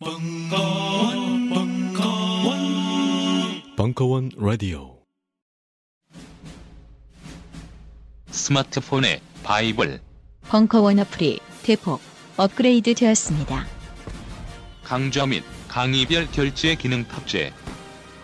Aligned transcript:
벙커원, 0.00 1.48
벙커원, 1.50 2.58
벙커원 3.76 4.30
라디오. 4.36 4.96
스마트폰의 8.30 9.20
바이블 9.42 10.00
벙커원 10.42 11.00
어플이 11.00 11.40
대폭 11.64 12.00
업그레이드 12.36 12.94
되었습니다. 12.94 13.66
강좌 14.84 15.26
및 15.26 15.42
강의별 15.66 16.30
결제 16.30 16.76
기능 16.76 17.02
탑재 17.08 17.52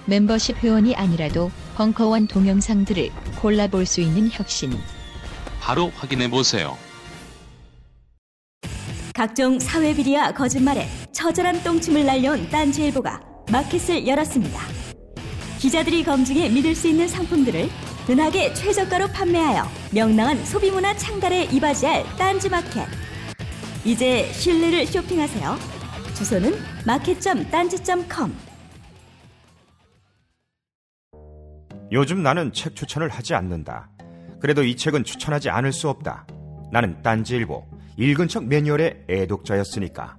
멤버십 0.06 0.62
회원이 0.62 0.95
아니라도 0.95 1.50
벙커원 1.75 2.29
동영상들을 2.29 3.11
골라볼 3.43 3.84
수 3.84 4.00
있는 4.00 4.30
혁신. 4.30 4.79
바로 5.61 5.91
확인해 5.96 6.30
보세요. 6.30 6.79
각종 9.12 9.59
사회 9.59 9.93
비리와 9.93 10.34
거짓말에 10.34 10.88
처절한 11.15 11.62
똥침을 11.62 12.05
날려온 12.05 12.51
딴지일보가 12.51 13.21
마켓을 13.51 14.07
열었습니다. 14.07 14.61
기자들이 15.59 16.05
검증해 16.05 16.50
믿을 16.50 16.75
수 16.75 16.89
있는 16.89 17.09
상품들을 17.09 17.68
은하계 18.11 18.53
최저가로 18.53 19.09
판매하여 19.09 19.64
명랑한 19.95 20.45
소비문화 20.45 20.95
창달에 20.96 21.45
이바지할 21.45 22.05
딴지마켓. 22.19 22.86
이제 23.85 24.31
신뢰를 24.32 24.86
쇼핑하세요. 24.86 25.57
주소는 26.14 26.53
마켓.딴지.com 26.85 28.35
요즘 31.93 32.22
나는 32.22 32.53
책 32.53 32.75
추천을 32.77 33.08
하지 33.08 33.34
않는다. 33.34 33.89
그래도 34.41 34.64
이 34.64 34.77
책은 34.77 35.05
추천하지 35.05 35.48
않을 35.48 35.72
수 35.72 35.89
없다. 35.89 36.27
나는 36.72 37.00
딴지일보 37.03 37.64
읽은 37.97 38.28
척 38.28 38.44
매뉴얼의 38.47 39.05
애독자였으니까. 39.08 40.19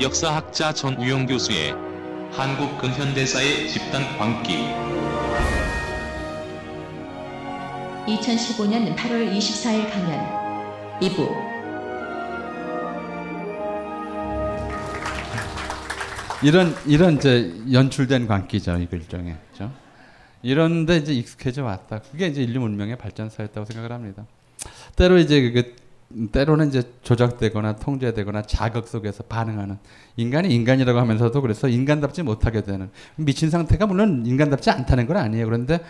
역사학자 0.00 0.72
전우용 0.72 1.26
교수의 1.26 1.72
한국 2.32 2.78
근현대사의 2.78 3.68
집단 3.68 4.02
광기 4.18 4.56
2015년 8.06 8.96
8월 8.96 9.32
24일 9.36 9.90
강연 9.90 11.00
2부 11.00 11.54
이런 16.42 16.74
이런 16.86 17.16
이제 17.16 17.54
연출된 17.72 18.26
광기죠 18.26 18.76
이 18.78 18.88
일종의 18.90 19.36
그죠? 19.52 19.70
이런데 20.42 20.98
이제 20.98 21.14
익숙해져 21.14 21.64
왔다. 21.64 22.00
그게 22.00 22.26
이제 22.26 22.42
인류 22.42 22.60
문명의 22.60 22.98
발전사였다고 22.98 23.64
생각을 23.64 23.92
합니다. 23.92 24.26
때로 24.94 25.16
이제 25.16 25.50
그 25.50 25.83
때로는 26.32 26.68
이제 26.68 26.82
조작되거나 27.02 27.76
통제되거나 27.76 28.42
자극 28.42 28.86
속에서 28.88 29.22
반응하는 29.24 29.78
인간이 30.16 30.54
인간이라고 30.54 30.98
하면서도 30.98 31.40
그래서 31.42 31.68
인간답지 31.68 32.22
못하게 32.22 32.62
되는 32.62 32.90
미친 33.16 33.50
상태가 33.50 33.86
물론 33.86 34.24
인간답지 34.26 34.70
않다는 34.70 35.06
건 35.06 35.16
아니에요. 35.16 35.44
그런데 35.46 35.80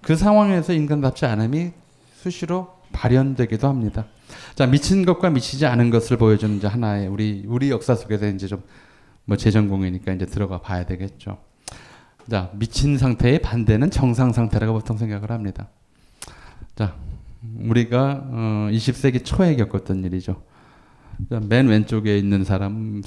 그 0.00 0.16
상황에서 0.16 0.72
인간답지 0.72 1.26
않음이 1.26 1.72
수시로 2.16 2.74
발현되기도 2.92 3.68
합니다. 3.68 4.06
자 4.54 4.66
미친 4.66 5.04
것과 5.04 5.30
미치지 5.30 5.66
않은 5.66 5.90
것을 5.90 6.16
보여주는 6.16 6.56
이제 6.56 6.66
하나의 6.66 7.08
우리 7.08 7.44
우리 7.46 7.70
역사 7.70 7.94
속에서 7.94 8.26
이제 8.28 8.46
좀 8.46 8.62
뭐 9.24 9.36
재전공이니까 9.36 10.12
이제 10.12 10.26
들어가 10.26 10.60
봐야 10.60 10.84
되겠죠. 10.84 11.38
자 12.30 12.50
미친 12.54 12.98
상태의 12.98 13.40
반대는 13.40 13.90
정상 13.90 14.32
상태라고 14.32 14.74
보통 14.74 14.96
생각을 14.96 15.30
합니다. 15.30 15.68
자 16.74 16.94
우리가 17.58 18.24
어 18.30 18.68
20세기 18.70 19.24
초에 19.24 19.56
겪었던 19.56 20.04
일이죠. 20.04 20.42
자, 21.30 21.40
맨 21.40 21.68
왼쪽에 21.68 22.18
있는 22.18 22.44
사람은 22.44 23.02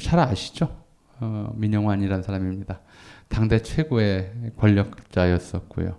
잘 0.00 0.18
아시죠? 0.18 0.84
어, 1.20 1.52
민영환이라는 1.56 2.22
사람입니다. 2.22 2.80
당대 3.28 3.60
최고의 3.60 4.52
권력자였었고요. 4.56 5.96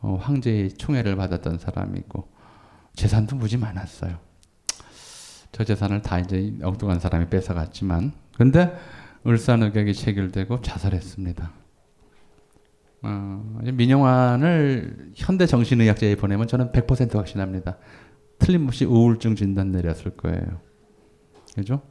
어, 0.00 0.18
황제의 0.20 0.72
총애를 0.74 1.16
받았던 1.16 1.58
사람이고 1.58 2.28
재산도 2.94 3.36
무지 3.36 3.56
많았어요. 3.56 4.18
저 5.52 5.64
재산을 5.64 6.02
다 6.02 6.18
이제 6.18 6.52
엉뚱한 6.62 7.00
사람이 7.00 7.28
뺏어갔지만, 7.28 8.12
근데 8.36 8.76
을사늑약이 9.26 9.94
체결되고 9.94 10.60
자살했습니다. 10.60 11.50
어, 13.02 13.58
민영환을 13.72 15.12
현대 15.14 15.46
정신의학자에 15.46 16.16
보내면 16.16 16.46
저는 16.48 16.72
100% 16.72 17.14
확신합니다. 17.14 17.78
틀림없이 18.38 18.84
우울증 18.84 19.36
진단 19.36 19.70
내렸을 19.72 20.12
거예요. 20.12 20.60
그죠? 21.54 21.82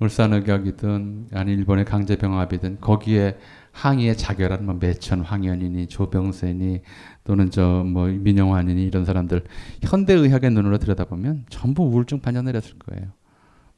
울산의학이든 0.00 1.28
아니 1.32 1.52
일본의 1.54 1.84
강제병합이든 1.84 2.78
거기에 2.80 3.36
항의에 3.72 4.14
자결한 4.14 4.64
뭐 4.64 4.76
매천 4.78 5.22
황현이니 5.22 5.88
조병세니 5.88 6.82
또는 7.24 7.50
저 7.50 7.82
뭐 7.84 8.06
민영환이니 8.06 8.84
이런 8.84 9.04
사람들 9.04 9.42
현대의학의 9.82 10.50
눈으로 10.50 10.78
들여다보면 10.78 11.46
전부 11.48 11.82
우울증 11.84 12.20
판정 12.20 12.44
내렸을 12.44 12.74
거예요. 12.78 13.08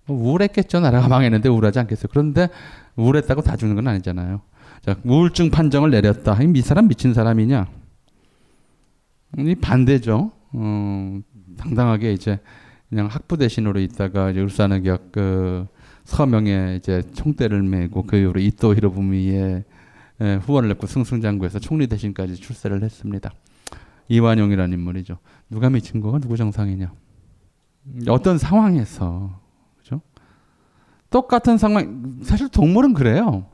뭐 0.06 0.16
우울했겠죠 0.18 0.80
나라가 0.80 1.08
망했는데 1.08 1.48
우울하지 1.48 1.78
않겠어요. 1.80 2.08
그런데 2.10 2.48
우울했다고 2.96 3.40
다 3.42 3.56
죽는 3.56 3.76
건 3.76 3.88
아니잖아요. 3.88 4.42
자 4.82 4.96
우울증 5.04 5.50
판정을 5.50 5.90
내렸다. 5.90 6.38
이 6.42 6.60
사람 6.62 6.88
미친 6.88 7.12
사람이냐? 7.12 7.68
이 9.38 9.54
반대죠. 9.54 10.32
어, 10.52 11.20
당당하게 11.56 12.12
이제 12.12 12.40
그냥 12.88 13.06
학부 13.06 13.36
대신으로 13.36 13.78
있다가 13.80 14.30
이제 14.30 14.40
울산의학 14.40 15.12
그 15.12 15.66
서명에 16.04 16.76
이제 16.76 17.02
총대를 17.14 17.62
메고 17.62 18.02
그 18.02 18.16
이후로 18.16 18.40
이토 18.40 18.74
히로부미의 18.74 19.64
예, 20.22 20.34
후원을 20.42 20.68
냈고 20.70 20.86
승승장구해서 20.86 21.60
총리 21.60 21.86
대신까지 21.86 22.36
출세를 22.36 22.82
했습니다. 22.82 23.30
이완용이라는 24.08 24.76
인물이죠. 24.76 25.18
누가 25.48 25.70
미친 25.70 26.00
거가 26.00 26.18
누구 26.18 26.36
정상이냐? 26.36 26.92
어떤 28.08 28.36
상황에서 28.36 29.40
그죠? 29.78 30.00
똑같은 31.10 31.56
상황 31.58 32.18
사실 32.22 32.48
동물은 32.48 32.92
그래요. 32.92 33.46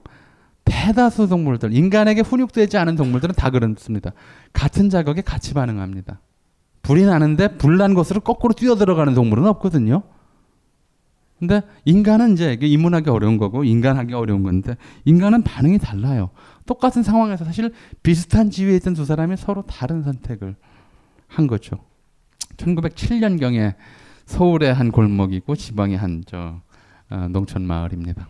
대다수 0.67 1.29
동물들 1.29 1.73
인간에게 1.73 2.21
훈육되지 2.21 2.77
않은 2.77 2.97
동물들은 2.97 3.35
다 3.35 3.51
그렇습니다. 3.51 4.13
같은 4.53 4.91
자극에 4.91 5.23
같이 5.23 5.55
반응합니다. 5.55 6.21
불이 6.83 7.05
나는데 7.05 7.57
불난 7.57 7.95
곳으로 7.95 8.21
거꾸로 8.21 8.53
뛰어 8.53 8.75
들어가는 8.75 9.15
동물은 9.15 9.47
없거든요. 9.47 10.03
근데 11.39 11.63
인간은 11.85 12.33
이제 12.33 12.57
입문하기 12.61 13.11
어려운 13.11 13.37
거고 13.37 13.65
인간하기 13.65 14.15
어려운 14.15 14.43
건데 14.43 14.77
인간은 15.05 15.43
반응이 15.43 15.79
달라요. 15.79 16.31
똑같은 16.65 17.03
상황에서 17.03 17.45
사실 17.45 17.73
비슷한 18.03 18.51
지위에 18.51 18.77
있던 18.77 18.95
두 18.95 19.05
사람이 19.05 19.37
서로 19.37 19.63
다른 19.63 20.03
선택을 20.03 20.57
한 21.27 21.47
거죠. 21.47 21.77
1907년경에 22.57 23.75
서울의 24.25 24.73
한 24.73 24.91
골목이고 24.91 25.55
지방의 25.57 25.99
한저 25.99 26.61
어, 27.11 27.29
농촌 27.31 27.67
마을입니다. 27.67 28.29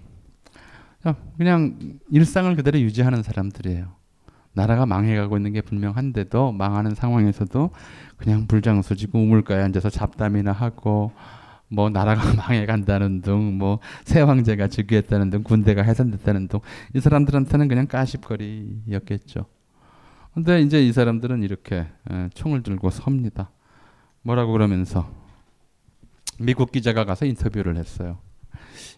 그냥 1.37 1.99
일상을 2.11 2.55
그대로 2.57 2.81
유지하는 2.81 3.23
사람들이에요. 3.23 3.95
나라가 4.53 4.87
망해가고 4.87 5.37
있는 5.37 5.53
게 5.53 5.61
분명한데도 5.61 6.53
망하는 6.53 6.95
상황에서도 6.95 7.71
그냥 8.17 8.47
불장수지고 8.47 9.19
우물가에 9.19 9.63
앉아서 9.63 9.91
잡담이나 9.91 10.53
하고 10.53 11.13
뭐 11.69 11.91
나라가 11.91 12.23
망해간다는 12.35 13.23
등, 13.23 13.59
뭐새 13.59 14.21
황제가 14.21 14.69
즉위했다는 14.69 15.31
등, 15.31 15.43
군대가 15.43 15.83
해산됐다는 15.83 16.49
등, 16.49 16.61
이 16.95 17.01
사람들한테는 17.01 17.69
그냥 17.69 17.87
까십거리였겠죠. 17.87 19.47
근데 20.33 20.61
이제 20.61 20.83
이 20.87 20.93
사람들은 20.93 21.43
이렇게 21.43 21.87
에, 22.11 22.29
총을 22.35 22.63
들고 22.63 22.91
섭니다. 22.91 23.51
뭐라고 24.23 24.53
그러면서 24.53 25.11
미국 26.39 26.73
기자가 26.73 27.05
가서 27.05 27.25
인터뷰를 27.27 27.77
했어요. 27.77 28.19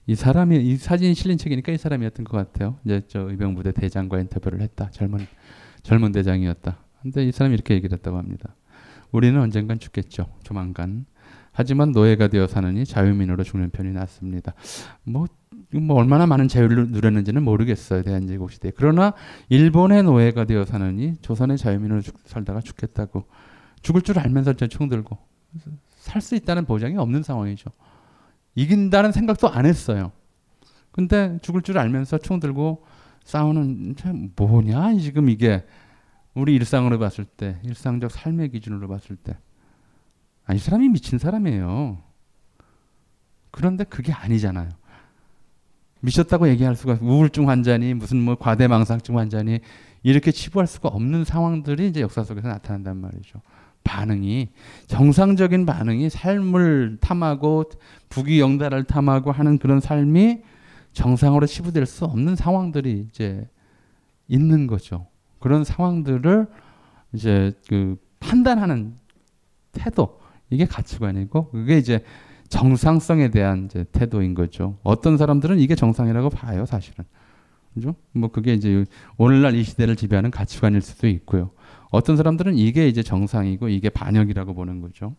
이 0.09 0.15
사람이 0.15 0.57
이 0.57 0.77
사진이 0.79 1.15
실린 1.15 1.37
책이니까 1.37 1.71
이 1.71 1.77
사람이었던 1.77 2.25
것 2.25 2.39
같아요. 2.39 2.79
이제 2.83 3.03
저 3.09 3.29
의병부대 3.29 3.73
대장과 3.73 4.19
인터뷰를 4.21 4.63
했다. 4.63 4.91
젊은 4.91 5.27
젊은 5.83 6.13
대장이었다. 6.13 6.79
근데 7.03 7.27
이 7.27 7.31
사람이 7.31 7.53
이렇게 7.55 7.75
얘기를 7.75 7.95
했다고 7.95 8.17
합니다. 8.17 8.57
우리는 9.13 9.39
언젠간 9.39 9.79
죽겠죠. 9.79 10.27
조만간. 10.43 11.05
하지만 11.53 11.93
노예가 11.93 12.29
되어 12.29 12.47
사느니 12.47 12.87
자유민으로 12.87 13.45
죽는 13.45 13.69
편이 13.69 13.93
낫습니다. 13.93 14.55
뭐, 15.03 15.27
뭐 15.73 15.97
얼마나 15.99 16.25
많은 16.25 16.49
자유를 16.49 16.89
누렸는지는 16.89 17.43
모르겠어요. 17.43 18.03
대한제국 18.03 18.51
시대. 18.51 18.73
그러나 18.75 19.13
일본의 19.51 20.05
노예가 20.05 20.45
되어 20.45 20.65
사느니 20.65 21.17
조선의 21.21 21.59
자유민으로 21.59 22.01
죽, 22.01 22.17
살다가 22.25 22.63
죽겠다고 22.63 23.25
죽을 23.83 24.01
줄 24.01 24.19
알면서 24.19 24.55
총 24.55 24.89
들고 24.89 25.19
살 25.91 26.23
수 26.23 26.35
있다는 26.35 26.65
보장이 26.65 26.97
없는 26.97 27.23
상황이죠. 27.23 27.71
이긴다는 28.59 29.13
생각도 29.13 29.49
안 29.49 29.67
했어요. 29.67 30.11
근데 30.91 31.39
죽을 31.43 31.63
줄 31.63 31.79
알면서 31.79 32.19
총 32.19 32.41
들고 32.41 32.85
싸우는 33.23 33.95
뭐냐 34.35 34.99
지금 34.99 35.29
이게 35.29 35.65
우리 36.35 36.57
일상으로 36.57 36.99
봤을 36.99 37.25
때 37.25 37.61
일상적 37.63 38.11
삶의 38.11 38.51
기준으로 38.51 38.89
봤을 38.89 39.15
때 39.15 39.37
아, 40.45 40.55
이 40.55 40.59
사람이 40.59 40.89
미친 40.89 41.19
사람이에요. 41.19 41.99
그런데 43.53 43.85
그게 43.85 44.13
아니잖아요. 44.13 44.71
미쳤다고 46.01 46.49
얘기할 46.49 46.75
수가 46.75 46.99
우울증 47.01 47.49
환자니 47.49 47.95
무슨 47.95 48.21
뭐 48.21 48.35
과대망상증 48.35 49.19
환자니 49.19 49.61
이렇게 50.03 50.33
치부할 50.33 50.67
수가 50.67 50.89
없는 50.89 51.25
상황들이 51.25 51.87
이제 51.89 52.01
역사 52.01 52.25
속에서 52.25 52.49
나타난단 52.49 52.97
말이죠. 52.97 53.41
반응이 53.85 54.49
정상적인 54.87 55.67
반응이 55.67 56.11
삶을 56.11 56.99
탐하고 57.01 57.65
부귀영달을 58.09 58.85
탐하고 58.85 59.33
하는 59.33 59.59
그런 59.59 59.81
삶이 59.81 60.41
정상으로 60.93 61.47
치부될 61.47 61.87
수 61.87 62.05
없는 62.05 62.37
상황들이 62.37 63.07
이제 63.09 63.49
있는 64.27 64.67
거죠. 64.67 65.07
그런 65.39 65.65
상황들을 65.65 66.47
이제 67.13 67.53
그 67.69 67.97
판단하는 68.21 68.95
태도 69.73 70.21
이게 70.51 70.65
가치관이고 70.65 71.51
그게 71.51 71.79
이제 71.79 72.05
정상성에 72.49 73.31
대한 73.31 73.67
이제 73.67 73.85
태도인 73.93 74.35
거죠. 74.35 74.79
어떤 74.83 75.17
사람들은 75.17 75.59
이게 75.59 75.75
정상이라고 75.75 76.31
봐요, 76.31 76.67
사실은. 76.67 77.05
그죠? 77.75 77.95
뭐 78.13 78.31
그게 78.31 78.55
이제 78.55 78.85
오늘날 79.17 79.55
이 79.55 79.63
시대를 79.63 79.97
지배하는 79.97 80.31
가치관일 80.31 80.81
수도 80.81 81.07
있고요. 81.09 81.51
어떤 81.91 82.17
사람들은 82.17 82.57
이게 82.57 82.89
이제 82.89 83.03
정상이고 83.03 83.69
이게 83.69 83.89
반역이라고 83.89 84.55
보는 84.55 84.81
거죠. 84.81 85.15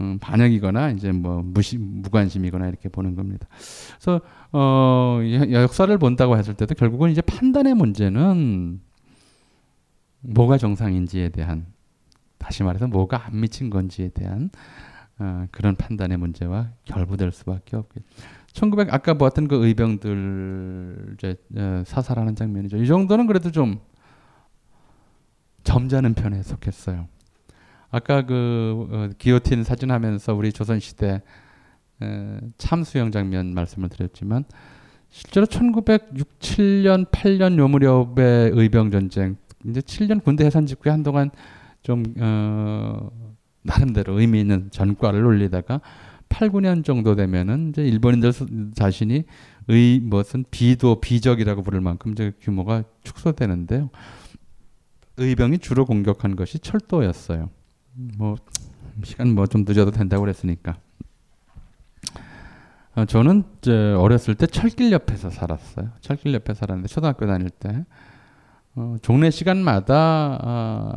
음, 0.00 0.18
반역이거나 0.18 0.90
이제 0.90 1.12
뭐 1.12 1.42
무시 1.44 1.78
무관심이거나 1.78 2.68
이렇게 2.68 2.88
보는 2.88 3.14
겁니다. 3.14 3.46
그래서 4.00 4.20
어 4.52 5.20
역사를 5.50 5.96
본다고 5.98 6.36
했을 6.36 6.54
때도 6.54 6.74
결국은 6.74 7.10
이제 7.10 7.20
판단의 7.20 7.74
문제는 7.74 8.80
뭐가 10.20 10.58
정상인지에 10.58 11.28
대한 11.28 11.66
다시 12.38 12.62
말해서 12.62 12.88
뭐가 12.88 13.26
안 13.26 13.40
미친 13.40 13.70
건지에 13.70 14.08
대한 14.08 14.50
어, 15.18 15.46
그런 15.52 15.76
판단의 15.76 16.18
문제와 16.18 16.72
결부될 16.84 17.30
수밖에 17.30 17.76
없겠죠. 17.76 18.06
1900 18.52 18.92
아까 18.92 19.14
보았던 19.14 19.48
그 19.48 19.66
의병들 19.66 21.14
이제 21.14 21.36
어, 21.56 21.82
사살하는 21.86 22.34
장면이죠. 22.34 22.78
이 22.78 22.86
정도는 22.86 23.26
그래도 23.26 23.50
좀 23.50 23.80
점잖은 25.64 26.14
편에 26.14 26.42
속했어요. 26.42 27.08
아까 27.90 28.26
그 28.26 28.88
어, 28.90 29.08
기요틴 29.18 29.64
사진 29.64 29.90
하면서 29.90 30.34
우리 30.34 30.52
조선 30.52 30.80
시대 30.80 31.22
에, 32.02 32.40
참수형 32.58 33.10
장면 33.10 33.54
말씀을 33.54 33.88
드렸지만 33.88 34.44
실제로 35.10 35.46
1906, 35.46 36.38
7년, 36.40 37.10
8년 37.10 37.56
요 37.58 37.68
무렵의 37.68 38.50
의병 38.52 38.90
전쟁 38.90 39.36
이제 39.68 39.80
7년 39.80 40.22
군대 40.22 40.44
해산 40.44 40.66
직후에 40.66 40.90
한동안 40.90 41.30
좀 41.82 42.02
어, 42.18 43.10
나름대로 43.62 44.18
의미 44.18 44.40
있는 44.40 44.70
전과를 44.70 45.24
올리다가 45.24 45.80
8, 46.28 46.50
9년 46.50 46.84
정도 46.84 47.14
되면은 47.14 47.70
이제 47.70 47.84
일본인들 47.84 48.32
자신이 48.74 49.24
의 49.68 50.00
무슨 50.00 50.44
비도 50.50 51.00
비적이라고 51.00 51.62
부를 51.62 51.80
만큼 51.80 52.12
이제 52.12 52.32
규모가 52.40 52.82
축소되는데요. 53.02 53.88
의병이 55.16 55.58
주로 55.58 55.84
공격한 55.86 56.36
것이 56.36 56.58
철도였어요. 56.58 57.50
뭐 58.18 58.36
시간 59.04 59.34
뭐 59.34 59.46
좀 59.46 59.64
늦어도 59.66 59.90
된다고 59.90 60.22
그랬으니까. 60.22 60.76
어, 62.96 63.04
저는 63.04 63.42
이제 63.58 63.72
어렸을 63.92 64.34
때 64.36 64.46
철길 64.46 64.92
옆에서 64.92 65.30
살았어요. 65.30 65.90
철길 66.00 66.32
옆에 66.34 66.54
살았는데 66.54 66.88
초등학교 66.88 67.26
다닐 67.26 67.50
때 67.50 67.84
어, 68.76 68.96
종례 69.02 69.30
시간마다 69.30 70.38
어, 70.42 70.92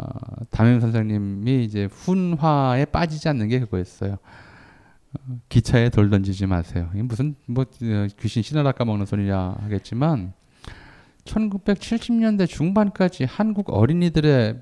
담임 0.51 0.79
선생님이 0.79 1.63
이제 1.63 1.85
훈화에 1.85 2.85
빠지지 2.85 3.29
않는 3.29 3.47
게 3.47 3.59
그거였어요. 3.59 4.13
어, 4.13 5.37
기차에 5.49 5.89
돌 5.89 6.09
던지지 6.11 6.45
마세요. 6.45 6.89
무슨 6.93 7.35
뭐 7.47 7.63
어, 7.63 8.07
귀신 8.19 8.43
신을 8.43 8.65
아까 8.67 8.85
먹는 8.85 9.05
소리냐 9.07 9.57
하겠지만 9.61 10.33
1970년대 11.27 12.47
중반까지 12.47 13.25
한국 13.25 13.69
어린이들의 13.71 14.61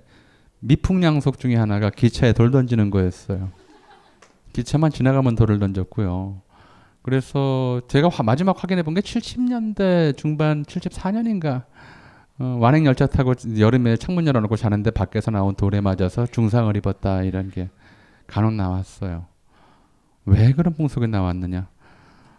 미풍양속 0.59 1.39
중에 1.39 1.55
하나가 1.55 1.89
기차에 1.89 2.33
돌 2.33 2.51
던지는 2.51 2.89
거였어요. 2.89 3.51
기차만 4.53 4.91
지나가면 4.91 5.35
돌을 5.35 5.59
던졌고요. 5.59 6.41
그래서 7.01 7.81
제가 7.87 8.09
화, 8.09 8.23
마지막 8.23 8.61
확인해 8.61 8.81
본 8.81 8.95
게 8.95 9.01
70년대 9.01 10.17
중반 10.17 10.63
74년인가 10.63 11.65
어, 12.39 12.57
완행 12.59 12.85
열차 12.85 13.05
타고 13.05 13.33
여름에 13.59 13.95
창문 13.97 14.25
열어놓고 14.27 14.55
자는데 14.55 14.91
밖에서 14.91 15.31
나온 15.31 15.55
돌에 15.55 15.81
맞아서 15.81 16.25
중상을 16.25 16.75
입었다 16.77 17.21
이런 17.23 17.49
게 17.51 17.69
간혹 18.27 18.53
나왔어요. 18.53 19.27
왜 20.25 20.51
그런 20.53 20.73
풍속이 20.73 21.07
나왔느냐? 21.07 21.67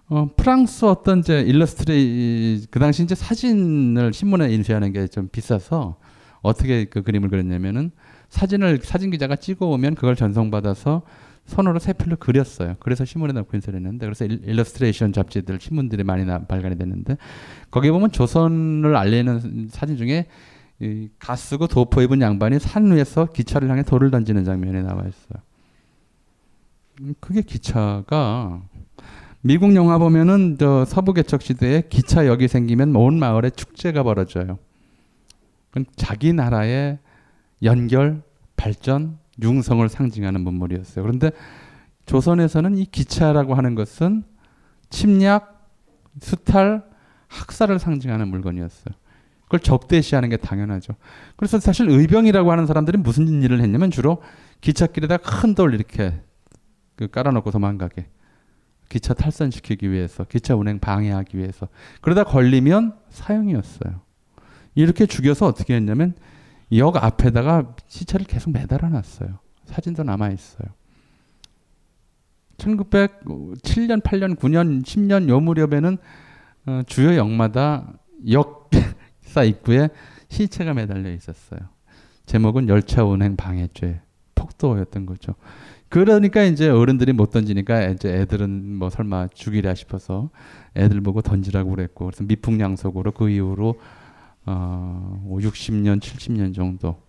어, 0.08 0.28
프랑스 0.36 0.84
어떤 0.84 1.18
이제 1.18 1.40
일러스트레이 1.40 2.64
그 2.70 2.78
당시 2.78 3.02
이제 3.02 3.14
사진을 3.14 4.12
신문에 4.12 4.52
인쇄하는 4.52 4.92
게 4.92 5.06
좀 5.08 5.28
비싸서 5.28 5.96
어떻게 6.42 6.84
그 6.84 7.02
그림을 7.02 7.28
그렸냐면은 7.28 7.90
사진을 8.28 8.78
사진 8.82 9.10
기자가 9.10 9.34
찍어오면 9.36 9.96
그걸 9.96 10.14
전송받아서 10.14 11.02
손으로 11.46 11.78
세필로 11.78 12.16
그렸어요. 12.16 12.74
그래서 12.80 13.04
신문에 13.04 13.32
넣고 13.32 13.56
인쇄를 13.56 13.78
했는데 13.78 14.06
그래서 14.06 14.24
일러스트레이션 14.24 15.12
잡지들 15.12 15.58
신문들이 15.60 16.02
많이 16.04 16.24
나, 16.24 16.40
발간이 16.44 16.76
됐는데 16.76 17.16
거기에 17.70 17.90
보면 17.92 18.10
조선을 18.12 18.96
알리는 18.96 19.68
사진 19.70 19.96
중에 19.96 20.26
이 20.80 21.08
가 21.18 21.34
쓰고 21.36 21.68
도포 21.68 22.02
입은 22.02 22.20
양반이 22.20 22.58
산 22.60 22.92
위에서 22.92 23.26
기차를 23.26 23.70
향해 23.70 23.82
돌을 23.82 24.10
던지는 24.10 24.44
장면이 24.44 24.82
나와 24.82 25.00
있어요. 25.02 25.42
음, 27.00 27.14
그게 27.20 27.40
기차가 27.42 28.60
미국 29.46 29.76
영화 29.76 29.96
보면은 29.96 30.56
저 30.58 30.84
서부 30.84 31.12
개척 31.12 31.40
시대에 31.40 31.82
기차역이 31.88 32.48
생기면 32.48 32.96
온 32.96 33.16
마을에 33.20 33.50
축제가 33.50 34.02
벌어져요. 34.02 34.58
자기 35.94 36.32
나라의 36.32 36.98
연결, 37.62 38.22
발전, 38.56 39.18
융성을 39.40 39.88
상징하는 39.88 40.40
문물이었어요. 40.40 41.04
그런데 41.04 41.30
조선에서는 42.06 42.76
이 42.76 42.86
기차라고 42.86 43.54
하는 43.54 43.76
것은 43.76 44.24
침략, 44.90 45.70
수탈, 46.20 46.82
학살을 47.28 47.78
상징하는 47.78 48.26
물건이었어요. 48.26 48.96
그걸 49.44 49.60
적대시하는 49.60 50.28
게 50.28 50.38
당연하죠. 50.38 50.94
그래서 51.36 51.60
사실 51.60 51.88
의병이라고 51.88 52.50
하는 52.50 52.66
사람들이 52.66 52.98
무슨 52.98 53.40
일을 53.44 53.60
했냐면 53.60 53.92
주로 53.92 54.20
기찻길에다 54.60 55.18
큰 55.18 55.54
돌 55.54 55.72
이렇게 55.72 56.20
그 56.96 57.06
깔아놓고 57.06 57.52
도망가게. 57.52 58.06
기차 58.88 59.14
탈선시키기 59.14 59.90
위해서, 59.90 60.24
기차 60.24 60.54
운행 60.54 60.78
방해하기 60.78 61.36
위해서. 61.36 61.68
그러다 62.00 62.24
걸리면 62.24 62.94
사형이었어요. 63.10 64.00
이렇게 64.74 65.06
죽여서 65.06 65.46
어떻게 65.46 65.74
했냐면 65.74 66.14
역 66.72 67.02
앞에다가 67.02 67.74
시체를 67.86 68.26
계속 68.26 68.50
매달아 68.50 68.88
놨어요. 68.88 69.38
사진도 69.64 70.02
남아 70.02 70.30
있어요. 70.30 70.68
1907년, 72.58 74.02
8년, 74.02 74.36
9년, 74.36 74.82
10년 74.82 75.28
요 75.28 75.40
무렵에는 75.40 75.98
어, 76.66 76.80
주요 76.86 77.16
역마다 77.16 77.92
역사 78.30 79.42
입구에 79.44 79.88
시체가 80.28 80.74
매달려 80.74 81.12
있었어요. 81.12 81.60
제목은 82.26 82.68
열차 82.68 83.04
운행 83.04 83.36
방해죄, 83.36 84.00
폭도였던 84.34 85.06
거죠. 85.06 85.34
그러니까 85.88 86.42
이제 86.42 86.68
어른들이 86.68 87.12
못 87.12 87.30
던지니까 87.30 87.88
이제 87.90 88.08
애들은 88.08 88.76
뭐 88.76 88.90
설마 88.90 89.28
죽이랴 89.28 89.74
싶어서 89.74 90.30
애들 90.74 91.00
보고 91.00 91.22
던지라고 91.22 91.70
그랬고 91.70 92.06
그래서 92.06 92.24
미풍양속으로 92.24 93.12
그 93.12 93.30
이후로 93.30 93.78
어, 94.46 95.20
60년, 95.28 96.00
70년 96.00 96.54
정도 96.54 97.00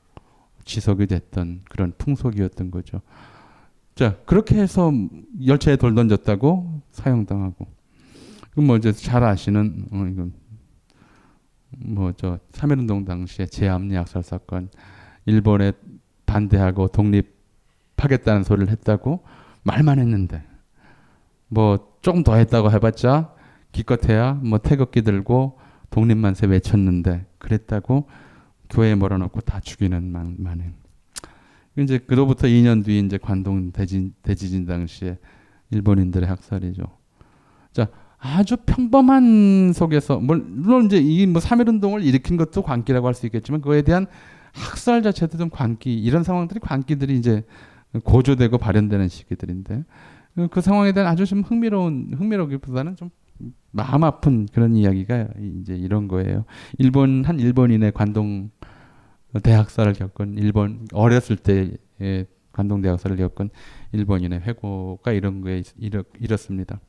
지속이 0.63 1.07
됐던 1.07 1.61
그런 1.69 1.93
풍속이었던 1.97 2.71
거죠. 2.71 3.01
자 3.95 4.17
그렇게 4.25 4.55
해서 4.55 4.91
열차에 5.43 5.77
돌 5.77 5.95
던졌다고 5.95 6.81
사형당하고 6.91 7.67
그럼 8.51 8.67
뭐 8.67 8.77
이제 8.77 8.91
잘 8.91 9.23
아시는 9.23 9.87
어, 9.91 10.07
이건 10.11 10.33
뭐저 11.77 12.39
삼일운동 12.51 13.05
당시에 13.05 13.47
제암리 13.47 13.95
학살 13.95 14.23
사건 14.23 14.69
일본에 15.25 15.71
반대하고 16.25 16.89
독립 16.89 17.36
하겠다는 17.97 18.43
소리를 18.43 18.69
했다고 18.71 19.23
말만 19.63 19.99
했는데 19.99 20.43
뭐 21.47 21.97
조금 22.01 22.23
더 22.23 22.35
했다고 22.35 22.71
해봤자 22.71 23.33
기껏해야 23.71 24.33
뭐 24.33 24.59
태극기 24.59 25.01
들고 25.01 25.59
독립만세 25.89 26.47
외쳤는데 26.47 27.25
그랬다고 27.37 28.07
교회에 28.69 28.95
몰아넣고 28.95 29.41
다 29.41 29.59
죽이는 29.59 30.11
만, 30.11 30.35
만행. 30.39 30.73
이제 31.77 31.99
그로부터 31.99 32.47
2년 32.47 32.83
뒤 32.83 32.99
이제 32.99 33.17
관동 33.17 33.71
대진, 33.71 34.13
대지진 34.23 34.65
당시에 34.65 35.17
일본인들의 35.69 36.27
학살이죠. 36.27 36.83
자, 37.71 37.87
아주 38.17 38.57
평범한 38.57 39.73
속에서 39.73 40.19
물론 40.19 40.85
이제 40.85 40.97
이뭐 40.97 41.39
삼일 41.39 41.69
운동을 41.69 42.03
일으킨 42.03 42.35
것도 42.35 42.63
광기라고 42.63 43.05
할 43.07 43.13
수 43.13 43.27
있겠지만 43.27 43.61
그거에 43.61 43.83
대한 43.83 44.07
학살 44.53 45.03
자체도 45.03 45.37
좀 45.37 45.49
광기 45.49 45.93
이런 45.93 46.23
상황들이 46.23 46.59
광기들이 46.59 47.15
이제 47.15 47.45
고조되고 48.03 48.57
발현되는 48.57 49.07
시기들인데 49.07 49.83
그 50.51 50.61
상황에 50.61 50.91
대한 50.91 51.11
아주 51.11 51.25
좀 51.25 51.41
흥미로운 51.41 52.13
흥미로기보다는 52.15 52.95
좀 52.95 53.09
마음 53.71 54.03
아픈 54.03 54.47
그런 54.51 54.75
이야기가 54.75 55.27
이제 55.61 55.75
이런 55.75 56.07
거예요. 56.07 56.45
일본 56.77 57.23
한 57.23 57.39
일본인의 57.39 57.91
관동 57.91 58.49
대학살을 59.43 59.93
겪은 59.93 60.37
일본 60.37 60.87
어렸을 60.93 61.35
때의 61.37 62.27
관동 62.51 62.81
대학살을 62.81 63.17
겪은 63.17 63.49
일본인의 63.91 64.41
회고가 64.41 65.11
이런 65.11 65.41
거에 65.41 65.63
이렇, 65.77 66.03
이렇습니다. 66.19 66.79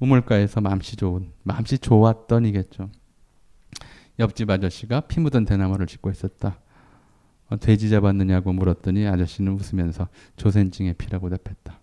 우물가에서 0.00 0.60
맘씨 0.60 0.96
좋은 0.96 1.32
맘씨 1.42 1.78
좋았던이겠죠. 1.78 2.90
옆집 4.18 4.50
아저씨가 4.50 5.00
피 5.02 5.20
묻은 5.20 5.44
대나무를 5.44 5.86
짚고 5.86 6.10
있었다. 6.10 6.58
어, 7.48 7.56
돼지 7.58 7.88
잡았느냐고 7.90 8.52
물었더니 8.52 9.06
아저씨는 9.06 9.52
웃으면서 9.52 10.08
조센징의 10.36 10.94
피라고 10.94 11.28
답했다. 11.30 11.80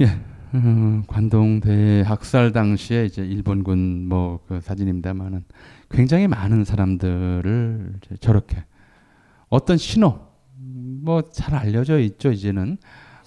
예, 0.00 0.20
음, 0.54 1.04
관동 1.06 1.60
대 1.60 2.02
학살 2.02 2.52
당시에 2.52 3.04
이제 3.04 3.22
일본군 3.24 4.08
뭐 4.08 4.40
그 4.46 4.60
사진입니다만은 4.60 5.44
굉장히 5.90 6.26
많은 6.26 6.64
사람들을 6.64 7.94
저렇게 8.20 8.64
어떤 9.48 9.76
신호 9.76 10.18
뭐 10.56 11.22
잘 11.30 11.54
알려져 11.54 11.98
있죠 12.00 12.32
이제는 12.32 12.78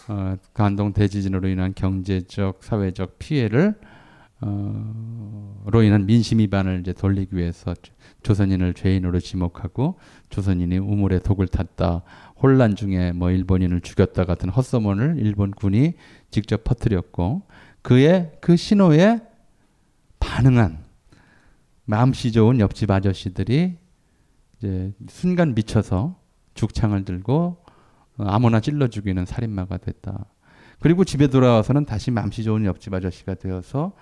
어, 0.10 0.36
관동 0.54 0.92
대지진으로 0.92 1.48
인한 1.48 1.74
경제적 1.74 2.64
사회적 2.64 3.20
피해를 3.20 3.76
어, 3.80 3.93
로 5.66 5.82
인한 5.82 6.06
민심 6.06 6.40
위반을 6.40 6.82
이제 6.82 6.92
돌리기 6.92 7.36
위해서 7.36 7.74
조선인을 8.24 8.74
죄인으로 8.74 9.20
지목하고 9.20 9.98
조선인이 10.30 10.78
우물에 10.78 11.20
독을 11.20 11.48
탔다 11.48 12.04
혼란 12.42 12.76
중에 12.76 13.14
뭐 13.14 13.32
일본인을 13.32 13.82
죽였다 13.82 14.26
같은 14.26 14.50
헛소문을 14.50 15.18
일본 15.20 15.52
군이 15.52 15.94
직접 16.32 16.64
퍼뜨렸고 16.64 17.44
그의 17.82 18.32
그 18.42 18.56
신호에 18.58 19.22
반응한 20.20 20.80
마음씨 21.86 22.32
좋은 22.32 22.60
옆집 22.60 22.92
아저씨들이 22.92 23.78
이제 24.58 24.94
순간 25.08 25.54
미쳐서 25.54 26.20
죽창을 26.56 27.06
들고 27.06 27.64
아무나 28.18 28.60
찔러 28.60 28.88
죽이는 28.88 29.26
살인마가 29.26 29.78
됐다. 29.78 30.26
그리고 30.80 31.04
집에 31.04 31.28
돌아와서는 31.28 31.86
다시 31.86 32.12
맘씨 32.12 32.44
좋은 32.44 32.66
옆집 32.66 32.94
아저씨가 32.94 33.36
되어서 33.36 33.94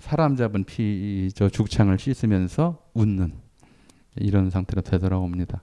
사람 0.00 0.36
잡은 0.36 0.64
피, 0.64 1.30
저 1.34 1.48
죽창을 1.48 1.98
씻으면서 1.98 2.82
웃는 2.94 3.32
이런 4.16 4.50
상태로 4.50 4.82
되돌아옵니다. 4.82 5.62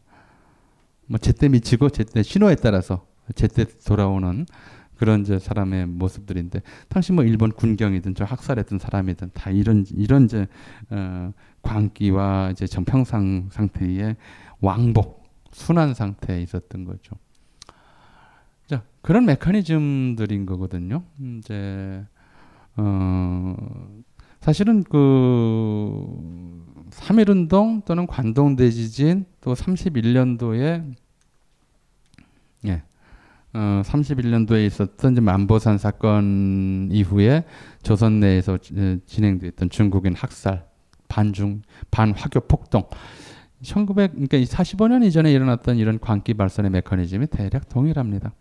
뭐 1.08 1.18
제때 1.18 1.50
미치고 1.50 1.90
제때 1.90 2.24
신호에 2.24 2.56
따라서 2.56 3.06
제때 3.36 3.66
돌아오는 3.86 4.46
그런 4.96 5.22
이제 5.22 5.40
사람의 5.40 5.88
모습들인데 5.88 6.62
당시 6.88 7.12
뭐 7.12 7.24
일본 7.24 7.52
군경이든 7.52 8.14
저 8.14 8.24
학살했던 8.24 8.78
사람이든 8.78 9.32
다 9.34 9.50
이런 9.50 9.84
이런 9.90 10.26
이제 10.26 10.48
어, 10.92 11.34
광기와 11.64 12.52
이제 12.52 12.68
정평상 12.68 13.50
상태의 13.52 14.16
왕복 14.60 15.24
순환 15.52 15.96
상태에 15.96 16.42
있었던 16.44 16.86
거죠. 16.86 17.16
자 18.68 18.84
그런 19.02 19.26
메커니즘들인 19.26 20.46
거거든요. 20.46 21.04
이제 21.40 22.06
어 22.78 23.56
사실은 24.42 24.84
그 24.84 26.06
3.1운동 26.90 27.86
또는 27.86 28.08
관동대지진 28.08 29.26
또 29.40 29.54
31년도에 29.54 30.94
예, 32.66 32.84
어, 33.54 33.82
31년도에 33.86 34.66
있었던 34.66 35.14
이제 35.14 35.22
만보산 35.22 35.78
사건 35.78 36.90
이후에 36.92 37.46
조선 37.84 38.20
내에서 38.20 38.58
진행됐던 38.58 39.70
중국인 39.70 40.16
학살, 40.16 40.66
반중, 41.08 41.62
반화교 41.92 42.42
폭동. 42.42 42.90
1900, 43.62 44.14
그러니까 44.14 44.38
45년 44.38 45.06
이전에 45.06 45.32
일어났던 45.32 45.78
이런 45.78 46.00
광기 46.00 46.34
발산의 46.34 46.72
메커니즘이 46.72 47.28
대략 47.28 47.70
동일합니다. 47.70 48.34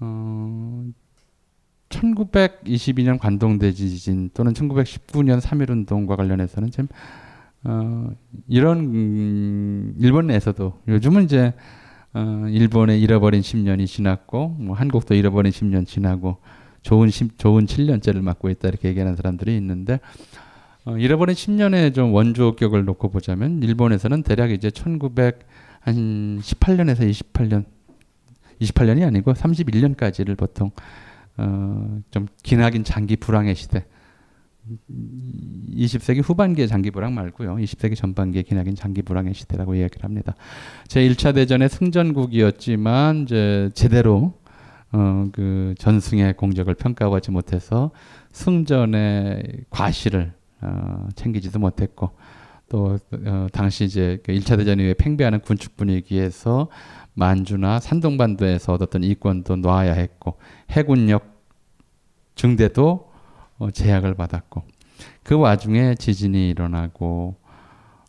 어, 0.00 0.84
1922년 1.88 3.18
관동대지진 3.18 4.30
또는 4.34 4.52
1919년 4.52 5.40
3.1운동과 5.40 6.16
관련해서는 6.16 6.70
지금 6.70 6.88
어, 7.64 8.10
이런 8.46 8.78
음, 8.78 9.94
일본 9.98 10.28
내에서도 10.28 10.80
요즘은 10.86 11.24
이제 11.24 11.54
어, 12.14 12.46
일본의 12.48 13.00
잃어버린 13.00 13.40
10년이 13.40 13.86
지났고 13.86 14.56
뭐 14.58 14.76
한국도 14.76 15.14
잃어버린 15.14 15.52
10년 15.52 15.86
지나고 15.86 16.38
좋은 16.82 17.10
10, 17.10 17.38
좋은 17.38 17.66
7년째를 17.66 18.20
맞고 18.20 18.50
있다 18.50 18.68
이렇게 18.68 18.88
얘기하는 18.88 19.16
사람들이 19.16 19.56
있는데 19.56 20.00
어, 20.84 20.96
잃어버린 20.96 21.34
10년의 21.34 21.94
좀 21.94 22.12
원조격을 22.14 22.84
놓고 22.84 23.10
보자면 23.10 23.62
일본에서는 23.62 24.22
대략 24.22 24.50
이제 24.50 24.70
1900한 24.70 26.40
18년에서 26.40 27.10
28년 27.10 27.64
28년이 28.60 29.06
아니고 29.06 29.34
31년까지를 29.34 30.36
보통 30.36 30.70
어, 31.38 32.00
좀 32.10 32.26
기나긴 32.42 32.84
장기 32.84 33.16
불황의 33.16 33.54
시대 33.54 33.84
20세기 35.70 36.22
후반기의 36.22 36.68
장기 36.68 36.90
불황 36.90 37.14
말고요. 37.14 37.56
20세기 37.56 37.96
전반기의 37.96 38.44
기나긴 38.44 38.74
장기 38.74 39.02
불황의 39.02 39.34
시대라고 39.34 39.74
이야기를 39.74 40.04
합니다. 40.04 40.34
제 40.86 41.00
1차 41.08 41.34
대전의 41.34 41.68
승전국이었지만 41.68 43.22
이제 43.22 43.70
제대로 43.74 44.34
어, 44.92 45.28
그 45.32 45.74
전승의 45.78 46.34
공적을 46.34 46.74
평가하지 46.74 47.30
못해서 47.30 47.90
승전의 48.32 49.64
과실을 49.70 50.32
어, 50.60 51.08
챙기지도 51.14 51.58
못했고 51.58 52.10
또 52.68 52.98
어, 53.12 53.46
당시 53.52 53.84
이제 53.84 54.18
그 54.24 54.32
1차 54.32 54.56
대전 54.58 54.80
이후에 54.80 54.94
팽배하는 54.94 55.40
군축 55.40 55.76
분위기에서 55.76 56.68
만주나 57.14 57.80
산동반도에서 57.80 58.74
얻었던 58.74 59.02
이권도 59.02 59.56
놔야 59.56 59.92
했고 59.92 60.38
해군력 60.70 61.42
증대도 62.34 63.12
어, 63.58 63.70
제약을 63.70 64.14
받았고 64.14 64.62
그 65.22 65.36
와중에 65.36 65.94
지진이 65.94 66.50
일어나고 66.50 67.36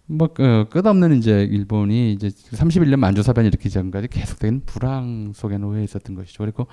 뭐 0.06 0.28
그, 0.34 0.66
끝없는 0.72 1.18
이제 1.18 1.44
일본이 1.44 2.14
이제 2.14 2.30
31년 2.30 2.98
만주 2.98 3.22
사변 3.22 3.46
일으키기 3.46 3.70
전까지 3.70 4.08
계속된 4.08 4.62
불황 4.66 5.34
속에 5.36 5.58
놓여 5.58 5.84
있었던 5.84 6.16
것이죠. 6.16 6.44
그리고 6.44 6.68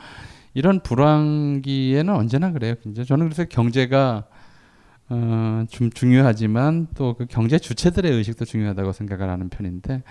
이런 0.54 0.80
불황기에는 0.80 2.14
언제나 2.14 2.52
그래요. 2.52 2.76
이제 2.86 3.04
저는 3.04 3.26
그래서 3.26 3.44
경제가 3.44 4.24
어, 5.08 5.64
좀 5.68 5.90
중요하지만 5.90 6.88
또 6.94 7.14
그 7.16 7.26
경제 7.28 7.58
주체들의 7.58 8.10
의식도 8.10 8.44
중요하다고 8.44 8.92
생각을 8.92 9.28
하는 9.28 9.48
편인데 9.48 10.02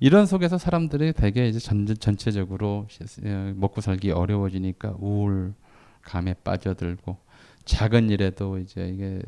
이런 0.00 0.26
속에서 0.26 0.58
사람들이 0.58 1.12
대개 1.12 1.46
이제 1.46 1.58
전, 1.58 1.86
전체적으로 1.86 2.86
어, 3.24 3.52
먹고 3.54 3.80
살기 3.80 4.10
어려워지니까 4.10 4.96
우울감에 4.98 6.34
빠져들고 6.42 7.16
작은 7.64 8.10
일에도 8.10 8.58
이제 8.58 8.88
이게 8.88 9.20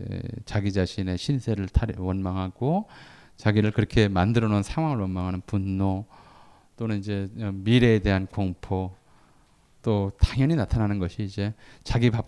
자기 0.44 0.72
자신의 0.72 1.18
신세를 1.18 1.68
탈 1.68 1.94
원망하고 1.96 2.88
자기를 3.36 3.70
그렇게 3.70 4.08
만들어 4.08 4.48
놓은 4.48 4.62
상황을 4.62 4.98
원망하는 4.98 5.42
분노 5.46 6.06
또는 6.76 6.98
이제 6.98 7.28
미래에 7.34 8.00
대한 8.00 8.26
공포 8.26 8.94
또 9.82 10.12
당연히 10.18 10.56
나타나는 10.56 10.98
것이 10.98 11.22
이제 11.22 11.54
자기 11.84 12.10
밥 12.10 12.26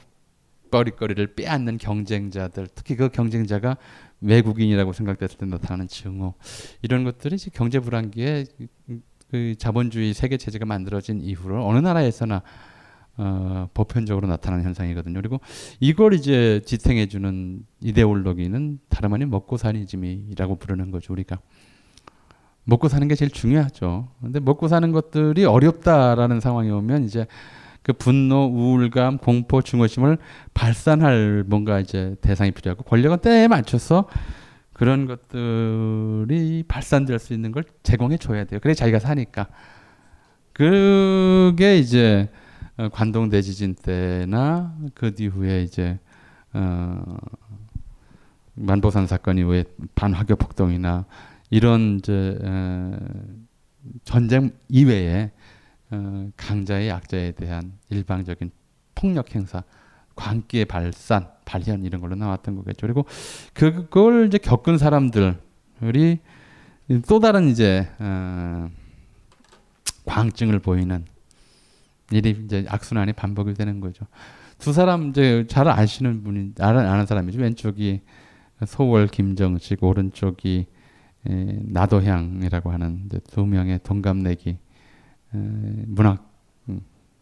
벌이거리를 0.70 1.34
빼앗는 1.34 1.78
경쟁자들 1.78 2.68
특히 2.74 2.96
그 2.96 3.08
경쟁자가 3.08 3.76
외국인이라고 4.20 4.92
생각됐을 4.92 5.38
때 5.38 5.46
나타나는 5.46 5.88
증오 5.88 6.34
이런 6.82 7.04
것들이 7.04 7.36
경제 7.52 7.80
불안기에 7.80 8.46
그 9.30 9.54
자본주의 9.58 10.14
세계 10.14 10.36
체제가 10.36 10.64
만들어진 10.64 11.20
이후로 11.20 11.66
어느 11.66 11.78
나라에서나 11.78 12.42
어, 13.20 13.68
보편적으로 13.74 14.28
나타나는 14.28 14.64
현상이거든요. 14.64 15.14
그리고 15.14 15.40
이걸 15.80 16.14
이제 16.14 16.62
지탱해주는 16.64 17.66
이데올로기는 17.80 18.78
다름 18.88 19.12
아닌 19.12 19.28
먹고 19.28 19.56
사니즘이라고 19.56 20.56
부르는 20.56 20.92
거죠. 20.92 21.12
우리가 21.12 21.38
먹고 22.62 22.88
사는 22.88 23.08
게 23.08 23.16
제일 23.16 23.30
중요하죠. 23.30 24.08
근데 24.20 24.38
먹고 24.40 24.68
사는 24.68 24.92
것들이 24.92 25.44
어렵다라는 25.46 26.38
상황이 26.38 26.70
오면 26.70 27.04
이제 27.04 27.26
그 27.88 27.94
분노, 27.94 28.44
우울감, 28.44 29.16
공포, 29.16 29.62
증오심을 29.62 30.18
발산할 30.52 31.44
뭔가 31.46 31.80
이제 31.80 32.16
대상이 32.20 32.50
필요하고 32.50 32.82
권력은 32.82 33.20
때에 33.20 33.48
맞춰서 33.48 34.10
그런 34.74 35.06
것들이 35.06 36.64
발산될 36.68 37.18
수 37.18 37.32
있는 37.32 37.50
걸 37.50 37.64
제공해 37.82 38.18
줘야 38.18 38.44
돼요. 38.44 38.60
그래 38.62 38.74
자기가 38.74 38.98
사니까. 38.98 39.48
그게 40.52 41.78
이제 41.78 42.28
어, 42.76 42.90
관동 42.90 43.30
대지진 43.30 43.74
때나 43.74 44.76
그 44.92 45.14
뒤후에 45.14 45.62
이제 45.62 45.98
어 46.52 47.16
만보산 48.52 49.06
사건 49.06 49.38
이후에 49.38 49.64
반화교 49.94 50.36
폭동이나 50.36 51.06
이런 51.48 51.96
이제 52.00 52.38
어 52.42 52.98
전쟁 54.04 54.50
이외에 54.68 55.30
어 55.90 56.30
강자의 56.36 56.88
약자에 56.88 57.32
대한 57.32 57.72
일방적인 57.90 58.50
폭력 58.94 59.34
행사, 59.34 59.62
광기의 60.14 60.64
발산, 60.66 61.28
발현 61.44 61.84
이런 61.84 62.00
걸로 62.00 62.14
나왔던 62.16 62.56
거겠죠. 62.56 62.86
그리고 62.86 63.06
그걸 63.54 64.26
이제 64.26 64.38
겪은 64.38 64.78
사람들이 64.78 66.18
또 67.06 67.20
다른 67.20 67.48
이제 67.48 67.88
어 67.98 68.68
광증을 70.04 70.58
보이는 70.58 71.04
일이 72.10 72.30
이제 72.44 72.64
악순환이 72.68 73.12
반복이 73.12 73.54
되는 73.54 73.80
거죠. 73.80 74.06
두 74.58 74.72
사람 74.72 75.10
이제 75.10 75.44
잘 75.48 75.68
아시는 75.68 76.24
분이 76.24 76.54
아는, 76.58 77.06
사람이죠. 77.06 77.38
왼쪽이 77.38 78.00
소월 78.66 79.06
김정식, 79.06 79.84
오른쪽이 79.84 80.66
에, 81.28 81.58
나도향이라고 81.64 82.72
하는 82.72 83.08
두 83.30 83.46
명의 83.46 83.78
동갑내기 83.82 84.50
에, 84.50 84.58
문학 85.32 86.30
음, 86.68 86.80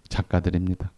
작가들입니다. 0.09 0.93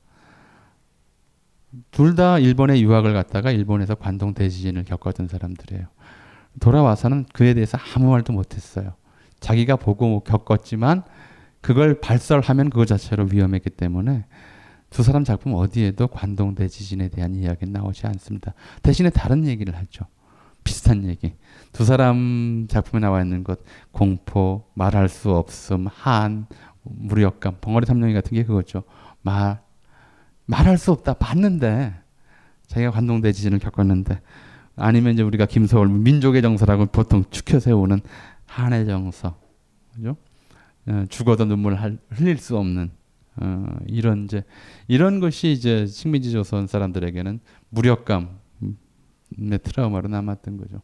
둘 1.90 2.16
다 2.16 2.38
일본에 2.38 2.80
유학을 2.80 3.12
갔다가 3.12 3.50
일본에서 3.50 3.94
관동 3.94 4.32
대지진을 4.34 4.84
겪었던 4.84 5.28
사람들이에요. 5.28 5.86
돌아와서는 6.60 7.26
그에 7.32 7.54
대해서 7.54 7.78
아무 7.94 8.10
말도 8.10 8.32
못했어요. 8.32 8.94
자기가 9.40 9.76
보고 9.76 10.20
겪었지만 10.20 11.02
그걸 11.60 12.00
발설하면 12.00 12.70
그거 12.70 12.84
자체로 12.84 13.26
위험했기 13.30 13.70
때문에 13.70 14.24
두 14.90 15.02
사람 15.02 15.24
작품 15.24 15.54
어디에도 15.54 16.08
관동 16.08 16.54
대지진에 16.54 17.08
대한 17.08 17.34
이야기는 17.34 17.72
나오지 17.72 18.06
않습니다. 18.06 18.54
대신에 18.82 19.10
다른 19.10 19.46
얘기를 19.46 19.76
하죠. 19.76 20.06
비슷한 20.64 21.04
얘기. 21.06 21.34
두 21.72 21.84
사람 21.84 22.66
작품에 22.68 23.00
나와 23.00 23.22
있는 23.22 23.44
것 23.44 23.60
공포, 23.92 24.64
말할 24.74 25.08
수 25.08 25.30
없음, 25.30 25.86
한, 25.86 26.46
무력감, 26.90 27.58
벙어리 27.60 27.86
삼룡이 27.86 28.14
같은 28.14 28.34
게 28.34 28.44
그거죠. 28.44 28.84
말 29.22 29.60
말할 30.46 30.78
수 30.78 30.92
없다. 30.92 31.14
봤는데 31.14 31.94
자기가 32.66 32.90
관동 32.90 33.20
대 33.20 33.32
지진을 33.32 33.58
겪었는데 33.58 34.20
아니면 34.76 35.14
이제 35.14 35.22
우리가 35.22 35.46
김서울 35.46 35.88
민족의 35.88 36.42
정서라고 36.42 36.86
보통 36.86 37.24
축혀 37.30 37.60
세우는 37.60 38.00
한의 38.46 38.86
정서. 38.86 39.38
그죠? 39.94 40.16
어, 40.86 41.04
죽어도 41.08 41.44
눈물 41.44 41.72
을 41.74 41.98
흘릴 42.10 42.38
수 42.38 42.56
없는 42.56 42.90
어, 43.36 43.66
이런 43.86 44.24
이제 44.24 44.42
이런 44.86 45.20
것이 45.20 45.52
이제 45.52 45.86
식민지 45.86 46.32
조선 46.32 46.66
사람들에게는 46.66 47.40
무력감의 47.70 48.28
트라우마로 49.62 50.08
남았던 50.08 50.56
거죠. 50.56 50.80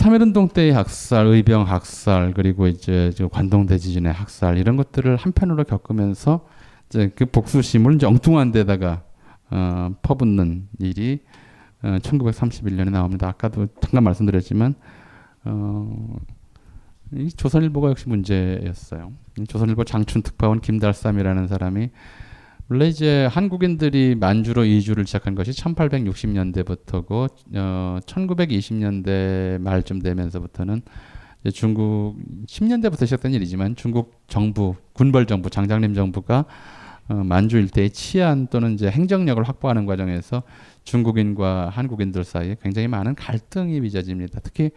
3.1운동 0.00 0.50
때의 0.50 0.72
학살, 0.72 1.26
의병 1.26 1.68
학살, 1.68 2.32
그리고 2.32 2.66
이제 2.66 3.12
관동 3.30 3.66
대지진의 3.66 4.10
학살 4.10 4.56
이런 4.56 4.76
것들을 4.76 5.14
한편으로 5.16 5.64
겪으면서 5.64 6.46
이제 6.88 7.12
그 7.14 7.26
복수심을 7.26 7.96
이제 7.96 8.06
엉뚱한 8.06 8.50
데다가 8.50 9.02
어, 9.50 9.94
퍼붓는 10.00 10.68
일이 10.78 11.20
어, 11.82 11.98
1931년에 12.00 12.90
나옵니다. 12.90 13.28
아까도 13.28 13.66
잠깐 13.82 14.04
말씀드렸지만 14.04 14.74
어, 15.44 16.16
이 17.12 17.28
조선일보가 17.28 17.90
역시 17.90 18.08
문제였어요. 18.08 19.12
조선일보 19.48 19.84
장춘 19.84 20.22
특파원 20.22 20.62
김달삼이라는 20.62 21.46
사람이 21.46 21.90
원래 22.72 22.86
이제 22.86 23.26
한국인들이 23.26 24.14
만주로 24.14 24.64
이주를 24.64 25.04
시작한 25.04 25.34
것이 25.34 25.50
1860년대부터고 25.50 27.28
어, 27.56 27.98
1920년대 28.06 29.60
말쯤 29.60 30.00
되면서부터는 30.00 30.82
중국 31.52 32.14
10년대부터 32.46 33.06
시작된 33.06 33.32
일이지만 33.32 33.74
중국 33.74 34.22
정부 34.28 34.76
군벌 34.92 35.26
정부 35.26 35.50
장장림 35.50 35.94
정부가 35.94 36.44
어, 37.08 37.14
만주 37.14 37.58
일대의 37.58 37.90
치안 37.90 38.46
또는 38.46 38.74
이제 38.74 38.88
행정력을 38.88 39.42
확보하는 39.42 39.84
과정에서 39.84 40.44
중국인과 40.84 41.70
한국인들 41.70 42.22
사이에 42.22 42.54
굉장히 42.62 42.86
많은 42.86 43.16
갈등이 43.16 43.80
빚어집니다. 43.80 44.38
특히 44.44 44.70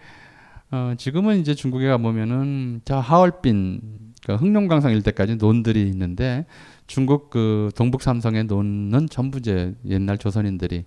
어, 0.71 0.95
지금은 0.97 1.41
이제 1.41 1.53
중국에 1.53 1.87
가보면은 1.89 2.81
저 2.85 2.97
하얼빈 2.97 3.81
그 4.25 4.33
흑룡강성 4.33 4.91
일대까지 4.93 5.35
논들이 5.35 5.87
있는데 5.89 6.47
중국 6.87 7.29
그 7.29 7.71
동북 7.75 8.01
삼성의 8.01 8.45
논은 8.45 9.07
전부 9.09 9.39
이제 9.39 9.73
옛날 9.85 10.17
조선인들이 10.17 10.85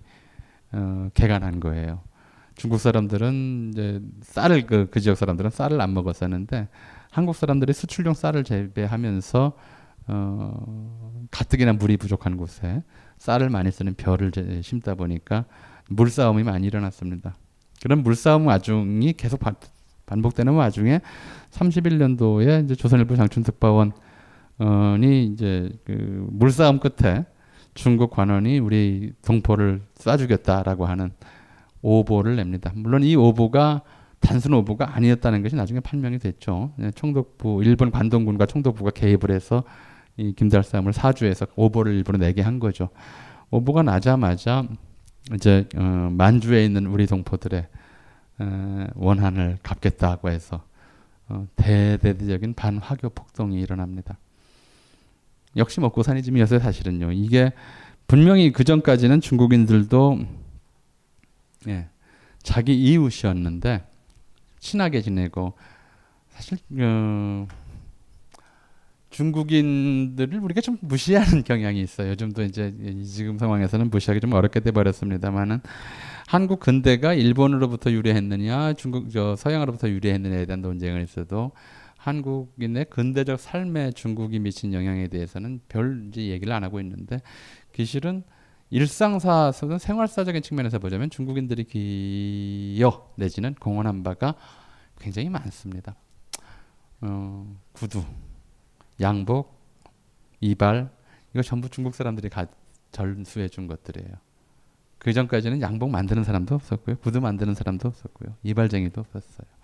어, 0.73 1.09
개간한 1.13 1.59
거예요. 1.59 2.01
중국 2.55 2.79
사람들은 2.79 3.71
이제 3.71 4.01
쌀을 4.21 4.65
그, 4.65 4.87
그 4.89 4.99
지역 4.99 5.15
사람들은 5.17 5.51
쌀을 5.51 5.79
안 5.79 5.93
먹었었는데 5.93 6.67
한국 7.11 7.35
사람들이 7.35 7.73
수출용 7.73 8.13
쌀을 8.13 8.43
재배하면서 8.43 9.53
어, 10.09 11.27
가뜩이나 11.31 11.73
물이 11.73 11.97
부족한 11.97 12.37
곳에 12.37 12.83
쌀을 13.17 13.49
많이 13.49 13.71
쓰는 13.71 13.93
벼를 13.95 14.31
심다 14.61 14.95
보니까 14.95 15.45
물싸움이 15.89 16.43
많이 16.43 16.67
일어났습니다. 16.67 17.35
그런 17.81 18.03
물싸움 18.03 18.47
와중이 18.47 19.13
계속 19.13 19.41
반복되는 20.05 20.53
와중에 20.53 21.01
31년도에 21.51 22.65
이제 22.65 22.75
조선일보 22.75 23.15
장춘특파원 23.15 23.91
이 24.59 25.31
이제 25.33 25.71
그 25.85 26.27
물싸움 26.31 26.79
끝에 26.79 27.25
중국 27.73 28.09
관원이 28.11 28.59
우리 28.59 29.13
동포를 29.23 29.81
쏴주겠다라고 29.95 30.85
하는 30.85 31.11
오보를 31.81 32.35
냅니다. 32.35 32.71
물론 32.75 33.03
이 33.03 33.15
오보가 33.15 33.81
단순 34.19 34.53
오보가 34.53 34.95
아니었다는 34.95 35.43
것이 35.43 35.55
나중에 35.55 35.79
판명이 35.79 36.17
됐죠. 36.17 36.73
네, 36.77 36.91
총독부 36.91 37.63
일본 37.63 37.91
관동군과 37.91 38.47
총독부가 38.47 38.91
개입을 38.91 39.29
해서 39.29 39.63
이 40.17 40.33
김달삼을 40.33 40.91
사주해서 40.93 41.45
오보를 41.55 41.93
일부러 41.93 42.17
내게 42.17 42.41
한 42.41 42.59
거죠. 42.59 42.89
오보가 43.51 43.83
나자마자 43.83 44.65
이제 45.35 45.67
어, 45.75 46.09
만주에 46.11 46.65
있는 46.65 46.87
우리 46.87 47.05
동포들의 47.05 47.67
원한을 48.95 49.57
갚겠다고 49.63 50.29
해서 50.29 50.63
어, 51.29 51.45
대대적인 51.55 52.53
반화교 52.55 53.09
폭동이 53.09 53.59
일어납니다. 53.59 54.17
역시 55.57 55.79
먹고 55.79 56.03
사니 56.03 56.23
짐이었어요 56.23 56.59
사실은요. 56.59 57.11
이게 57.11 57.51
분명히 58.07 58.51
그 58.51 58.63
전까지는 58.63 59.21
중국인들도 59.21 60.19
예, 61.67 61.87
자기 62.41 62.75
이웃이었는데 62.75 63.83
친하게 64.59 65.01
지내고 65.01 65.53
사실 66.29 66.57
어, 66.79 67.47
중국인들을 69.09 70.39
우리가 70.39 70.61
좀 70.61 70.77
무시하는 70.81 71.43
경향이 71.43 71.81
있어요. 71.81 72.11
요즘도 72.11 72.43
이제 72.43 72.73
지금 73.03 73.37
상황에서는 73.37 73.89
무시하기 73.89 74.21
좀 74.21 74.33
어렵게 74.33 74.59
돼 74.59 74.71
버렸습니다만은 74.71 75.59
한국 76.27 76.59
근대가 76.59 77.13
일본으로부터 77.13 77.91
유래했느냐, 77.91 78.73
중국 78.73 79.09
저 79.09 79.35
서양으로부터 79.35 79.89
유래했느냐에 79.89 80.45
대한 80.45 80.61
논쟁을 80.61 81.01
있어도 81.01 81.51
한국인의 82.07 82.85
근대적 82.85 83.37
삶에 83.37 83.91
중국이 83.91 84.39
미친 84.39 84.73
영향에 84.73 85.09
대해서는 85.09 85.59
별 85.67 86.07
이제 86.07 86.27
얘기를 86.27 86.53
안 86.53 86.63
하고 86.63 86.79
있는데 86.79 87.19
기실은 87.73 88.23
일상사에서는 88.69 89.77
생활사적인 89.77 90.41
측면에서 90.41 90.79
보자면 90.79 91.09
중국인들이 91.09 91.65
기여 91.65 93.11
내지는 93.17 93.55
공헌한 93.55 94.03
바가 94.03 94.35
굉장히 94.99 95.29
많습니다. 95.29 95.95
어, 97.01 97.57
구두, 97.73 98.01
양복, 99.01 99.53
이발 100.39 100.89
이거 101.33 101.41
전부 101.41 101.69
중국 101.69 101.93
사람들이 101.93 102.29
가, 102.29 102.45
전수해 102.93 103.49
준 103.49 103.67
것들이에요. 103.67 104.13
그 104.97 105.11
전까지는 105.11 105.61
양복 105.61 105.89
만드는 105.91 106.23
사람도 106.23 106.55
없었고요. 106.55 106.97
구두 106.99 107.19
만드는 107.19 107.53
사람도 107.53 107.89
없었고요. 107.89 108.35
이발쟁이도 108.43 109.01
없었어요. 109.01 109.56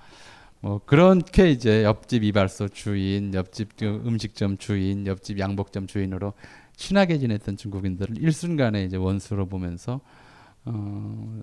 뭐 0.64 0.80
그렇게 0.86 1.52
이제 1.52 1.84
옆집 1.84 2.24
이발소 2.24 2.70
주인, 2.70 3.34
옆집 3.34 3.76
그 3.76 4.02
음식점 4.06 4.58
주인, 4.58 5.06
옆집 5.06 5.38
양복점 5.38 5.88
주인으로 5.88 6.32
친하게 6.78 7.18
지냈던 7.18 7.58
중국인들을 7.58 8.18
일순간에 8.18 8.86
이제 8.86 8.96
원수로 8.96 9.48
보면서 9.48 10.00
어, 10.64 11.42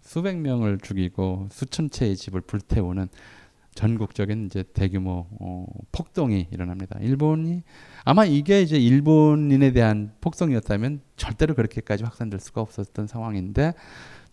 수백 0.00 0.38
명을 0.38 0.78
죽이고 0.78 1.48
수천 1.50 1.90
채의 1.90 2.16
집을 2.16 2.40
불태우는 2.40 3.08
전국적인 3.74 4.46
이제 4.46 4.64
대규모 4.72 5.26
어, 5.38 5.66
폭동이 5.92 6.48
일어납니다. 6.50 6.98
일본이 7.02 7.62
아마 8.06 8.24
이게 8.24 8.62
이제 8.62 8.78
일본인에 8.78 9.72
대한 9.72 10.14
폭동이었다면 10.22 11.02
절대로 11.16 11.54
그렇게까지 11.54 12.04
확산될 12.04 12.40
수가 12.40 12.62
없었던 12.62 13.06
상황인데 13.06 13.74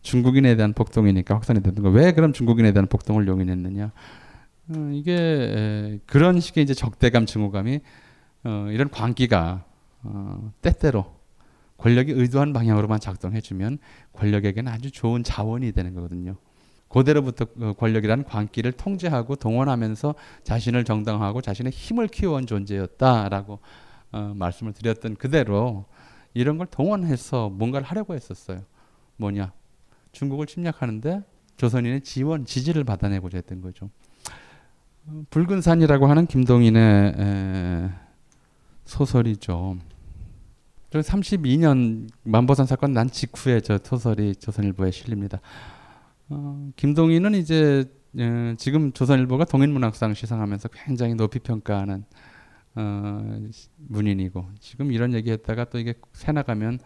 중국인에 0.08 0.56
대한 0.56 0.72
폭동이니까 0.72 1.36
확산이 1.36 1.62
되는 1.62 1.84
거. 1.84 1.90
왜 1.90 2.14
그럼 2.14 2.32
중국인에 2.32 2.72
대한 2.72 2.88
폭동을 2.88 3.28
용인했느냐? 3.28 3.92
어, 4.70 4.90
이게 4.94 5.14
에, 5.14 6.00
그런 6.06 6.40
식의 6.40 6.64
이제 6.64 6.74
적대감, 6.74 7.26
증오감이 7.26 7.82
어, 8.46 8.68
이런 8.72 8.90
광기가 8.90 9.66
어, 10.04 10.52
때때로 10.62 11.14
권력이 11.78 12.14
의도한 12.14 12.54
방향으로만 12.54 13.02
작동해주면 13.02 13.80
권력에게는 14.14 14.72
아주 14.72 14.92
좋은 14.92 15.24
자원이 15.24 15.74
되는 15.74 15.94
거거든요. 15.94 16.38
고대로부터 16.88 17.44
그 17.44 17.74
권력이란 17.74 18.24
광기를 18.24 18.72
통제하고 18.72 19.36
동원하면서 19.36 20.16
자신을 20.44 20.86
정당화하고 20.86 21.42
자신의 21.42 21.74
힘을 21.74 22.08
키워온 22.08 22.48
존재였다라고 22.48 23.60
어, 24.14 24.34
말씀을 24.38 24.72
드렸던 24.72 25.18
그대로 25.18 25.84
이런 26.34 26.58
걸 26.58 26.68
동원해서 26.68 27.50
뭔가를 27.50 27.86
하려고 27.86 28.16
했었어요. 28.16 28.62
뭐냐? 29.18 29.52
중국을 30.12 30.46
침략하는데 30.46 31.22
조선인의 31.58 32.02
지원, 32.02 32.46
지지를 32.46 32.84
받아내고자 32.84 33.38
했던 33.38 33.62
거죠. 33.62 33.90
어, 35.08 35.24
붉은 35.30 35.62
산이라고 35.62 36.08
하는 36.08 36.26
김동인의 36.28 37.14
에, 37.18 37.90
소설이죠. 38.86 39.78
32년 40.92 42.10
만보산 42.24 42.66
사건 42.66 42.94
난 42.94 43.10
직후에 43.10 43.60
저 43.62 43.78
소설이 43.84 44.36
조선일보에 44.36 44.92
실립니다. 44.92 45.40
어, 46.30 46.70
김동인은 46.76 47.36
이제 47.36 47.86
어, 48.18 48.54
지금 48.58 48.92
조선일보가 48.94 49.46
동인문학상 49.46 50.14
시상하면서 50.14 50.70
굉장히 50.70 51.14
높이 51.16 51.40
평가하는 51.40 52.06
어, 52.76 53.40
문인이고 53.78 54.46
지금 54.60 54.92
이런 54.92 55.14
얘기했다가 55.14 55.66
또 55.66 55.80
이게 55.80 55.94
새 56.14 56.32
나가면 56.32 56.80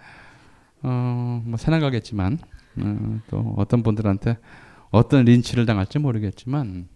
어, 0.84 1.41
뭐 1.45 1.57
새 1.57 1.69
나가겠지만 1.71 2.39
어, 2.77 3.19
또 3.29 3.53
어떤 3.57 3.84
분들한테 3.84 4.38
어떤 4.89 5.25
린치를 5.25 5.65
당할지 5.65 5.99
모르겠지만 5.99 6.88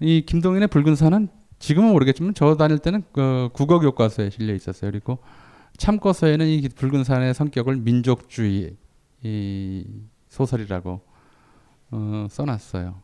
이 0.00 0.24
김동인의 0.26 0.68
붉은 0.68 0.96
산은 0.96 1.28
지금은 1.58 1.92
모르겠지만 1.92 2.34
저 2.34 2.56
다닐 2.56 2.78
때는 2.78 3.04
그 3.12 3.48
국어 3.52 3.78
교과서에 3.78 4.30
실려 4.30 4.52
있었어요. 4.54 4.90
그리고 4.90 5.18
참고서에는 5.76 6.46
이 6.46 6.68
붉은 6.68 7.04
산의 7.04 7.34
성격을 7.34 7.76
민족주의 7.76 8.76
이 9.22 9.86
소설이라고 10.28 11.00
어, 11.92 12.26
써놨어요. 12.30 13.00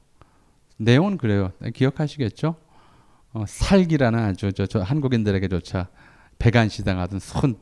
내용은 0.79 1.19
그래요. 1.19 1.53
기억하시겠죠? 1.75 2.57
어, 3.33 3.45
살기라는 3.47 4.19
아주 4.19 4.53
저, 4.53 4.67
저 4.67 4.81
한국인들에게조차 4.81 5.89
배간시당하던 6.39 7.19
손, 7.19 7.61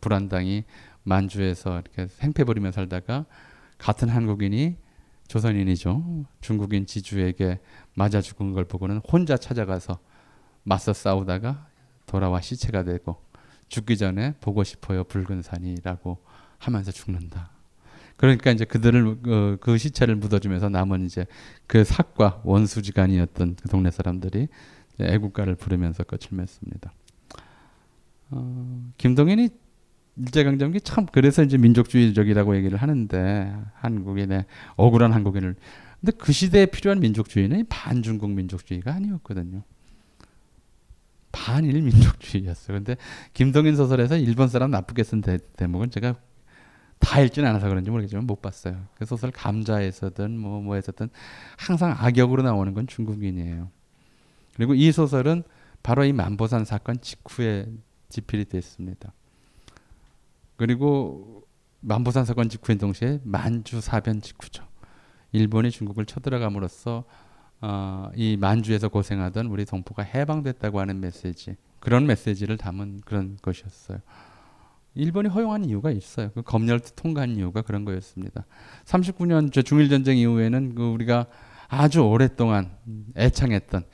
불안당이 0.00 0.64
만주에서 1.02 1.80
이렇게 1.80 2.06
생패 2.06 2.44
부리며 2.44 2.72
살다가 2.72 3.26
같은 3.78 4.08
한국인이 4.08 4.76
조선인이죠. 5.28 6.24
중국인 6.40 6.86
지주에게 6.86 7.60
맞아 7.94 8.20
죽은 8.20 8.52
걸 8.52 8.64
보고는 8.64 8.98
혼자 8.98 9.36
찾아가서 9.36 9.98
맞서 10.64 10.92
싸우다가 10.92 11.68
돌아와 12.06 12.40
시체가 12.40 12.82
되고 12.82 13.22
죽기 13.68 13.96
전에 13.96 14.34
보고 14.40 14.64
싶어요 14.64 15.04
붉은 15.04 15.42
산이라고 15.42 16.18
하면서 16.58 16.90
죽는다. 16.90 17.50
그러니까 18.16 18.50
이제 18.50 18.64
그들을 18.64 19.06
어, 19.06 19.56
그 19.60 19.78
시체를 19.78 20.16
묻어주면서 20.16 20.68
남은 20.68 21.06
이제 21.06 21.26
그 21.66 21.84
삭과 21.84 22.42
원수지간이었던 22.44 23.56
그 23.62 23.68
동네 23.68 23.90
사람들이 23.90 24.48
애국가를 25.00 25.54
부르면서 25.54 26.04
끝을 26.04 26.36
맺습니다. 26.36 26.92
어, 28.30 28.92
김동인이 28.98 29.48
일제강점기 30.20 30.80
참 30.82 31.06
그래서 31.06 31.42
이제 31.42 31.56
민족주의적이라고 31.56 32.56
얘기를 32.56 32.78
하는데 32.78 33.56
한국인의 33.74 34.44
억울한 34.76 35.12
한국인을 35.12 35.56
근데 36.00 36.12
그 36.16 36.32
시대에 36.32 36.66
필요한 36.66 37.00
민족주의는 37.00 37.66
반중국 37.68 38.30
민족주의가 38.30 38.94
아니었거든요. 38.94 39.62
반일 41.32 41.82
민족주의였어요. 41.82 42.78
근데 42.78 42.96
김동인 43.34 43.76
소설에서 43.76 44.16
일본 44.16 44.48
사람 44.48 44.70
나쁘게 44.70 45.04
쓴 45.04 45.20
대, 45.20 45.38
대목은 45.56 45.90
제가 45.90 46.16
다 46.98 47.20
읽지는 47.20 47.48
않아서 47.48 47.68
그런지 47.68 47.90
모르겠지만 47.90 48.26
못 48.26 48.42
봤어요. 48.42 48.86
그 48.94 49.04
소설 49.04 49.30
감자에서든 49.30 50.38
뭐 50.38 50.60
뭐에서든 50.60 51.08
항상 51.56 51.94
악역으로 51.98 52.42
나오는 52.42 52.74
건 52.74 52.86
중국인이에요. 52.86 53.70
그리고 54.54 54.74
이 54.74 54.92
소설은 54.92 55.42
바로 55.82 56.04
이 56.04 56.12
만보산 56.12 56.64
사건 56.64 57.00
직후에 57.00 57.66
집필이 58.10 58.46
됐습니다. 58.46 59.12
그리고 60.60 61.46
만보산 61.80 62.26
사건 62.26 62.50
직후인 62.50 62.76
동시에 62.76 63.20
만주 63.24 63.80
사변 63.80 64.20
직후죠. 64.20 64.62
일본이 65.32 65.70
중국을 65.70 66.04
쳐들어감으로써 66.04 67.04
어, 67.62 68.10
이 68.14 68.36
만주에서 68.36 68.90
고생하던 68.90 69.46
우리 69.46 69.64
동포가 69.64 70.02
해방됐다고 70.02 70.78
하는 70.78 71.00
메시지 71.00 71.56
그런 71.78 72.06
메시지를 72.06 72.58
담은 72.58 73.00
그런 73.06 73.38
것이었어요. 73.40 74.00
일본이 74.94 75.30
허용한 75.30 75.64
이유가 75.64 75.90
있어요. 75.90 76.30
그 76.34 76.42
검열 76.42 76.80
통과한 76.94 77.36
이유가 77.36 77.62
그런 77.62 77.86
거였습니다. 77.86 78.44
39년 78.84 79.64
중일 79.64 79.88
전쟁 79.88 80.18
이후에는 80.18 80.74
그 80.74 80.82
우리가 80.90 81.24
아주 81.68 82.02
오랫동안 82.02 82.76
애창했던 83.16 83.84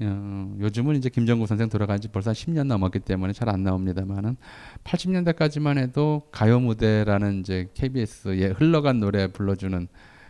어, 0.00 0.54
요즘은 0.60 0.96
이제 0.96 1.08
김정구 1.08 1.46
선생 1.46 1.68
돌아간 1.70 2.00
지 2.00 2.08
벌써 2.08 2.32
10년 2.32 2.66
넘었기 2.66 3.00
때문에 3.00 3.32
잘 3.32 3.48
안 3.48 3.62
나옵니다만은 3.62 4.36
80년대까지만 4.84 5.78
해도 5.78 6.28
가요 6.32 6.60
무대라는 6.60 7.40
이제 7.40 7.68
KBS에 7.74 8.48
흘러간 8.48 9.00
노래 9.00 9.26
불러주는 9.28 9.88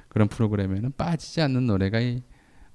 그런 0.09 0.29
프로그램에는 0.29 0.93
빠지지 0.97 1.41
않는 1.43 1.67
노래가 1.67 2.01
이 2.01 2.23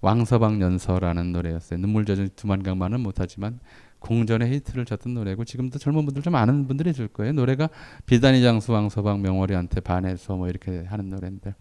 왕서방 0.01 0.61
연서라는 0.61 1.31
노래였어요. 1.31 1.79
눈물 1.79 2.05
젖은 2.05 2.29
두만강만은 2.35 2.99
못하지만 3.01 3.59
공전의 3.99 4.51
히트를 4.51 4.85
쳤던 4.85 5.13
노래고 5.13 5.45
지금도 5.45 5.77
젊은 5.77 6.05
분들 6.05 6.23
좀 6.23 6.33
아는 6.35 6.67
분들이 6.67 6.89
있을 6.89 7.07
거예요. 7.07 7.33
노래가 7.33 7.69
비단이 8.07 8.41
장수 8.41 8.71
왕서방 8.73 9.21
명월이한테 9.21 9.79
반해서 9.81 10.35
뭐 10.35 10.49
이렇게 10.49 10.83
하는 10.87 11.09
노래인데 11.09 11.53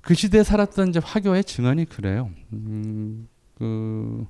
그 0.00 0.14
시대에 0.14 0.44
살았던 0.44 0.90
이제 0.90 1.00
화교의 1.02 1.44
증언이 1.44 1.86
그래요. 1.86 2.30
음, 2.52 3.28
그 3.60 4.26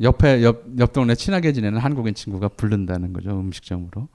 옆에 0.00 0.42
옆, 0.42 0.64
옆 0.78 0.92
동네 0.94 1.14
친하게 1.14 1.52
지내는 1.52 1.78
한국인 1.78 2.14
친구가 2.14 2.48
부른다는 2.48 3.12
거죠 3.12 3.38
음식점으로 3.38 4.08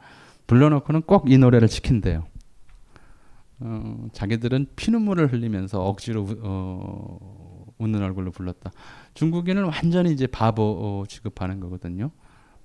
불러놓고는 0.47 1.03
꼭 1.03 1.27
이 1.27 1.37
노래를 1.37 1.67
시킨대요. 1.67 2.25
어, 3.59 4.07
자기들은 4.11 4.67
피눈물을 4.75 5.31
흘리면서 5.33 5.83
억지로 5.83 6.27
어, 6.41 7.65
웃는 7.77 8.01
얼굴로 8.01 8.31
불렀다. 8.31 8.71
중국인은 9.13 9.65
완전히 9.65 10.11
이제 10.13 10.25
바보 10.25 10.63
어, 10.63 11.03
취급하는 11.07 11.59
거거든요. 11.59 12.09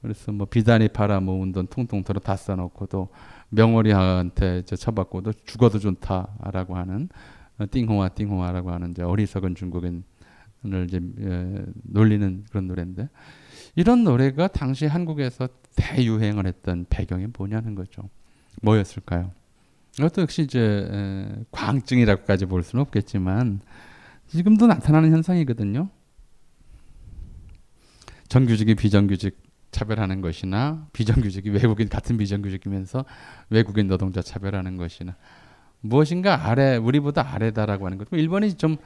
그래서 0.00 0.32
뭐 0.32 0.46
비단이 0.46 0.88
팔아 0.88 1.20
모은 1.20 1.52
돈 1.52 1.66
통통 1.66 2.02
털어 2.04 2.18
다 2.18 2.34
써놓고도 2.36 3.08
명월이한테 3.50 4.62
쳐받고도 4.62 5.32
죽어도 5.44 5.78
좋다라고 5.78 6.76
하는 6.76 7.08
어, 7.58 7.64
띵홍아 7.70 8.08
띵홍아라고 8.10 8.70
하는 8.70 8.92
이제 8.92 9.02
어리석은 9.02 9.54
중국인 9.54 10.04
을 10.66 10.84
이제 10.84 10.98
에, 10.98 11.64
놀리는 11.82 12.44
그런 12.50 12.68
노래인데 12.68 13.08
이런 13.74 14.04
노래가 14.04 14.48
당시 14.48 14.86
한국에서 14.86 15.48
대유행을 15.76 16.46
했던 16.46 16.86
배경이 16.88 17.26
뭐냐는 17.36 17.74
거죠. 17.74 18.08
뭐였을까요? 18.62 19.32
이것도 19.98 20.22
역시 20.22 20.42
이제 20.42 20.60
에, 20.60 21.44
광증이라고까지 21.50 22.46
볼 22.46 22.62
수는 22.62 22.82
없겠지만 22.82 23.60
지금도 24.28 24.66
나타나는 24.66 25.10
현상이거든요. 25.12 25.90
정규직이 28.28 28.74
비정규직 28.74 29.36
차별하는 29.72 30.20
것이나 30.20 30.86
비정규직이 30.92 31.50
외국인 31.50 31.88
같은 31.88 32.16
비정규직이면서 32.16 33.04
외국인 33.50 33.88
노동자 33.88 34.22
차별하는 34.22 34.76
것이나 34.76 35.16
무엇인가 35.80 36.48
아래 36.48 36.76
우리보다 36.76 37.34
아래다라고 37.34 37.86
하는 37.86 37.98
것. 37.98 38.08
일본이 38.12 38.54
좀 38.54 38.76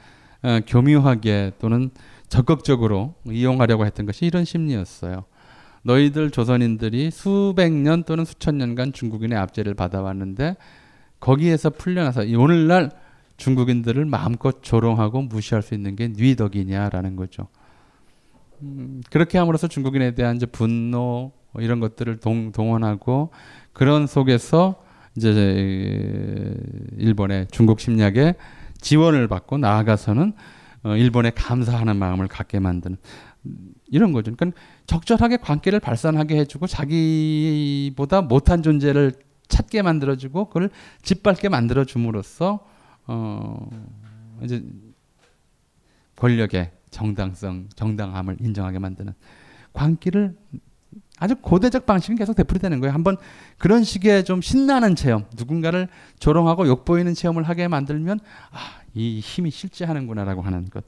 어, 0.43 0.59
교묘하게 0.67 1.53
또는 1.59 1.89
적극적으로 2.29 3.15
이용하려고 3.25 3.85
했던 3.85 4.05
것이 4.05 4.25
이런 4.25 4.45
심리였어요. 4.45 5.25
너희들 5.83 6.31
조선인들이 6.31 7.11
수백 7.11 7.71
년 7.71 8.03
또는 8.03 8.25
수천 8.25 8.57
년간 8.57 8.91
중국인의 8.93 9.37
압제를 9.37 9.73
받아왔는데 9.73 10.57
거기에서 11.19 11.69
풀려나서 11.69 12.23
오늘날 12.37 12.91
중국인들을 13.37 14.03
마음껏 14.05 14.61
조롱하고 14.61 15.21
무시할 15.23 15.61
수 15.61 15.73
있는 15.73 15.95
게 15.95 16.09
뉘 16.09 16.35
덕이냐라는 16.35 17.15
거죠. 17.15 17.47
음, 18.61 19.01
그렇게 19.11 19.37
함으로써 19.37 19.67
중국인에 19.67 20.15
대한 20.15 20.35
이제 20.35 20.45
분노 20.45 21.31
뭐 21.51 21.61
이런 21.61 21.79
것들을 21.79 22.17
동, 22.17 22.51
동원하고 22.51 23.29
그런 23.73 24.07
속에서 24.07 24.83
이제 25.15 26.55
일본의 26.97 27.47
중국 27.51 27.79
침략에 27.79 28.35
지원을 28.87 29.27
받고 29.27 29.57
나아가서는 29.57 30.31
어, 30.83 30.95
일본에 30.95 31.31
감사하는 31.31 31.97
마음을 31.97 32.29
갖게 32.29 32.57
만드는 32.57 32.95
이런 33.87 34.13
거죠. 34.13 34.33
그러니까 34.33 34.57
적절하게 34.85 35.37
관계를 35.37 35.81
발산하게 35.81 36.37
해주고 36.37 36.67
자기보다 36.67 38.21
못한 38.21 38.63
존재를 38.63 39.11
찾게 39.49 39.81
만들어주고 39.81 40.45
그걸 40.45 40.69
짓밟게 41.01 41.49
만들어줌으로써 41.49 42.65
어 43.07 43.69
이제 44.41 44.63
권력의 46.15 46.71
정당성, 46.89 47.67
정당함을 47.75 48.37
인정하게 48.39 48.79
만드는 48.79 49.13
광기를 49.73 50.37
아주 51.19 51.35
고대적 51.35 51.85
방식은 51.85 52.15
계속 52.15 52.35
되풀이되는 52.35 52.79
거예요. 52.79 52.93
한번 52.93 53.17
그런 53.57 53.83
식의 53.83 54.23
좀 54.23 54.41
신나는 54.41 54.95
체험, 54.95 55.25
누군가를 55.35 55.87
조롱하고 56.19 56.67
욕보이는 56.67 57.13
체험을 57.13 57.43
하게 57.43 57.67
만들면 57.67 58.19
아, 58.51 58.81
이 58.93 59.19
힘이 59.19 59.51
실제하는구나라고 59.51 60.41
하는 60.41 60.69
것. 60.69 60.85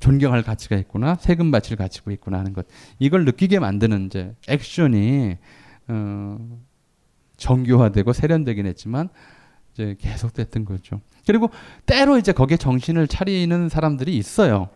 존경할 0.00 0.42
가치가 0.42 0.76
있구나, 0.76 1.14
세금 1.16 1.50
바치를 1.50 1.76
가지고 1.76 2.10
있구나 2.10 2.38
하는 2.38 2.52
것. 2.52 2.66
이걸 2.98 3.24
느끼게 3.24 3.58
만드는 3.58 4.06
이제 4.06 4.34
액션이 4.48 5.36
어, 5.88 6.58
정교화되고 7.36 8.12
세련되긴 8.12 8.66
했지만 8.66 9.08
이제 9.72 9.96
계속됐던 9.98 10.64
거죠. 10.64 11.00
그리고 11.26 11.50
때로 11.86 12.18
이제 12.18 12.32
거기에 12.32 12.56
정신을 12.56 13.06
차리는 13.06 13.68
사람들이 13.68 14.16
있어요. 14.16 14.68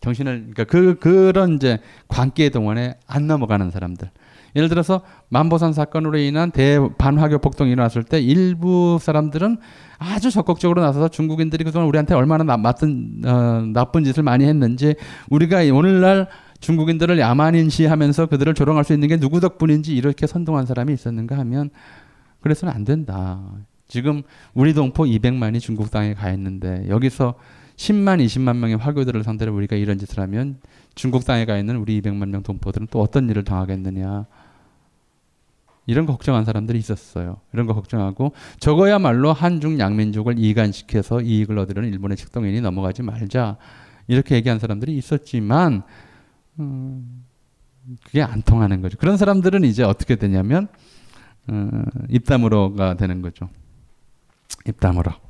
정신을 0.00 0.52
그러니까 0.54 0.64
그 0.64 0.98
그런 0.98 1.54
이제 1.54 1.78
관계 2.08 2.48
동안에 2.48 2.94
안 3.06 3.26
넘어가는 3.26 3.70
사람들. 3.70 4.10
예를 4.56 4.68
들어서 4.68 5.02
만보산 5.28 5.72
사건으로 5.72 6.18
인한 6.18 6.50
대반화교 6.50 7.38
폭동이 7.38 7.72
일어났을 7.72 8.02
때 8.02 8.20
일부 8.20 8.98
사람들은 9.00 9.58
아주 9.98 10.30
적극적으로 10.30 10.82
나서서 10.82 11.08
중국인들이 11.08 11.64
그동안 11.64 11.88
우리한테 11.88 12.14
얼마나 12.14 12.44
나, 12.44 12.56
맡은 12.56 13.22
어, 13.24 13.62
나쁜 13.72 14.04
짓을 14.04 14.22
많이 14.22 14.44
했는지 14.44 14.94
우리가 15.28 15.60
오늘날 15.72 16.28
중국인들을 16.60 17.18
야만인시하면서 17.18 18.26
그들을 18.26 18.54
조롱할 18.54 18.84
수 18.84 18.92
있는 18.92 19.08
게 19.08 19.16
누구 19.16 19.40
덕분인지 19.40 19.94
이렇게 19.94 20.26
선동한 20.26 20.66
사람이 20.66 20.92
있었는가 20.92 21.38
하면 21.38 21.70
그래서는 22.40 22.72
안 22.74 22.84
된다. 22.84 23.40
지금 23.88 24.22
우리 24.54 24.72
동포 24.72 25.04
200만이 25.04 25.60
중국 25.60 25.90
땅에 25.90 26.14
가 26.14 26.30
있는데 26.30 26.86
여기서 26.88 27.34
10만, 27.80 28.22
20만 28.22 28.58
명의 28.58 28.76
화교들을 28.76 29.24
상대로 29.24 29.54
우리가 29.54 29.74
이런 29.74 29.96
짓을 29.96 30.20
하면 30.20 30.60
중국 30.94 31.24
땅에 31.24 31.46
가 31.46 31.56
있는 31.56 31.76
우리 31.76 32.00
200만 32.02 32.28
명 32.28 32.42
동포들은 32.42 32.88
또 32.90 33.00
어떤 33.00 33.30
일을 33.30 33.42
당하겠느냐. 33.42 34.26
이런 35.86 36.04
거 36.04 36.12
걱정한 36.12 36.44
사람들이 36.44 36.78
있었어요. 36.78 37.40
이런 37.54 37.66
거 37.66 37.72
걱정하고 37.72 38.32
저거야말로 38.58 39.32
한중 39.32 39.78
양민족을 39.80 40.38
이간시켜서 40.38 41.22
이익을 41.22 41.58
얻으려는 41.58 41.88
일본의 41.88 42.18
책동인이 42.18 42.60
넘어가지 42.60 43.02
말자. 43.02 43.56
이렇게 44.08 44.34
얘기한 44.34 44.58
사람들이 44.58 44.94
있었지만 44.98 45.82
음, 46.58 47.24
그게 48.04 48.20
안 48.20 48.42
통하는 48.42 48.82
거죠. 48.82 48.98
그런 48.98 49.16
사람들은 49.16 49.64
이제 49.64 49.84
어떻게 49.84 50.16
되냐면 50.16 50.68
어, 51.48 51.70
입담으로가 52.10 52.94
되는 52.98 53.22
거죠. 53.22 53.48
입담으로. 54.68 55.29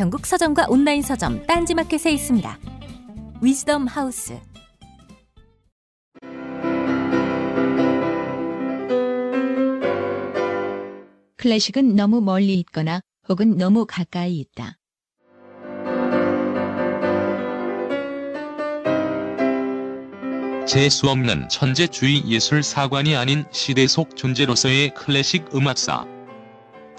전국 0.00 0.24
서점과 0.24 0.68
온라인 0.70 1.02
서점 1.02 1.44
딴지마켓에 1.46 2.10
있습니다. 2.10 2.58
위즈덤 3.42 3.86
하우스. 3.86 4.40
클래식은 11.36 11.96
너무 11.96 12.22
멀리 12.22 12.54
있거나 12.60 13.02
혹은 13.28 13.58
너무 13.58 13.84
가까이 13.84 14.38
있다. 14.38 14.78
재수 20.66 21.10
없는 21.10 21.50
천재주의 21.50 22.24
예술 22.26 22.62
사관이 22.62 23.16
아닌 23.16 23.44
시대 23.50 23.86
속 23.86 24.16
존재로서의 24.16 24.94
클래식 24.94 25.54
음악사. 25.54 26.19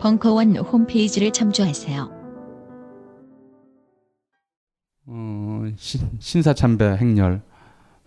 벙커원 0.00 0.56
홈페이지를 0.56 1.30
참조하세요. 1.30 2.10
어, 5.06 5.64
신, 5.76 6.00
신사참배 6.18 6.96
행렬 6.96 7.42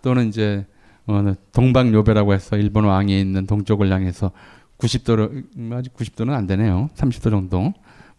또는 0.01 0.27
이제 0.27 0.65
어, 1.05 1.33
동방요배라고 1.51 2.33
해서 2.33 2.57
일본 2.57 2.85
왕이 2.85 3.19
있는 3.19 3.45
동쪽을 3.45 3.91
향해서 3.91 4.31
90도로 4.79 5.43
음, 5.57 5.71
아직 5.73 5.93
90도는 5.93 6.31
안 6.31 6.47
되네요. 6.47 6.89
30도 6.95 7.29
정도. 7.29 7.73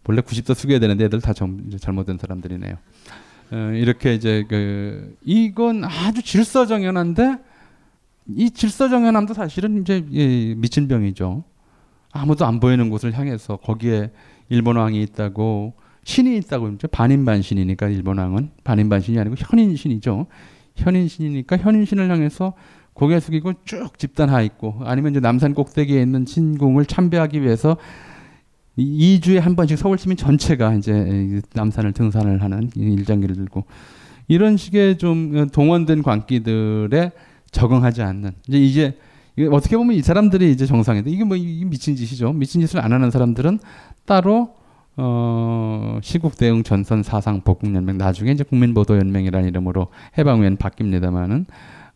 원래 0.07 0.21
90도 0.21 0.55
숙여야 0.55 0.79
되는데 0.79 1.05
애들 1.05 1.19
다 1.19 1.33
점, 1.33 1.69
잘못된 1.77 2.17
사람들이네요. 2.17 2.77
어, 3.51 3.55
이렇게 3.73 4.13
이제 4.13 4.45
그 4.47 5.17
이건 5.25 5.83
아주 5.83 6.21
질서정연한데 6.21 7.39
이 8.37 8.51
질서정연함도 8.51 9.33
사실은 9.33 9.81
이제 9.81 10.05
예, 10.13 10.55
미친 10.55 10.87
병이죠. 10.87 11.43
아무도 12.15 12.45
안 12.45 12.61
보이는 12.61 12.89
곳을 12.89 13.13
향해서 13.13 13.57
거기에 13.57 14.09
일본 14.47 14.77
왕이 14.77 15.01
있다고 15.03 15.73
신이 16.05 16.37
있다고 16.37 16.69
이제 16.69 16.87
반인반신이니까 16.87 17.89
일본 17.89 18.19
왕은 18.19 18.51
반인반신이 18.63 19.19
아니고 19.19 19.35
현인신이죠. 19.37 20.27
현인신이니까 20.75 21.57
현인신을 21.57 22.09
향해서 22.09 22.53
고개 22.93 23.19
숙이고 23.19 23.53
쭉 23.65 23.99
집단하 23.99 24.41
있고 24.43 24.79
아니면 24.85 25.11
이제 25.11 25.19
남산 25.19 25.53
꼭대기에 25.53 26.01
있는 26.01 26.25
진궁을 26.25 26.85
참배하기 26.85 27.41
위해서 27.41 27.75
2주에 28.77 29.39
한 29.39 29.57
번씩 29.57 29.77
서울 29.77 29.97
시민 29.97 30.15
전체가 30.15 30.73
이제 30.75 31.41
남산을 31.53 31.91
등산을 31.91 32.41
하는 32.41 32.69
일장기를 32.75 33.35
들고 33.35 33.65
이런 34.29 34.55
식의 34.55 34.97
좀 34.97 35.49
동원된 35.49 36.01
광기들에 36.01 37.11
적응하지 37.51 38.03
않는 38.03 38.31
이제 38.47 38.57
이제 38.57 38.97
어떻게 39.51 39.75
보면 39.75 39.95
이 39.95 40.01
사람들이 40.01 40.51
이제 40.51 40.65
정상인데 40.65 41.11
이게 41.11 41.23
뭐 41.23 41.37
미친 41.37 41.95
짓이죠. 41.95 42.33
미친 42.33 42.61
짓을 42.61 42.79
안 42.79 42.93
하는 42.93 43.11
사람들은 43.11 43.59
따로 44.05 44.55
어, 44.97 45.99
시국 46.01 46.37
대응 46.37 46.63
전선 46.63 47.03
사상 47.03 47.41
복국 47.41 47.73
연맹 47.75 47.97
나중에 47.97 48.31
이제 48.31 48.43
국민보도 48.43 48.97
연맹이라는 48.97 49.49
이름으로 49.49 49.87
해방 50.17 50.39
후엔 50.39 50.57
바뀝니다만은 50.57 51.45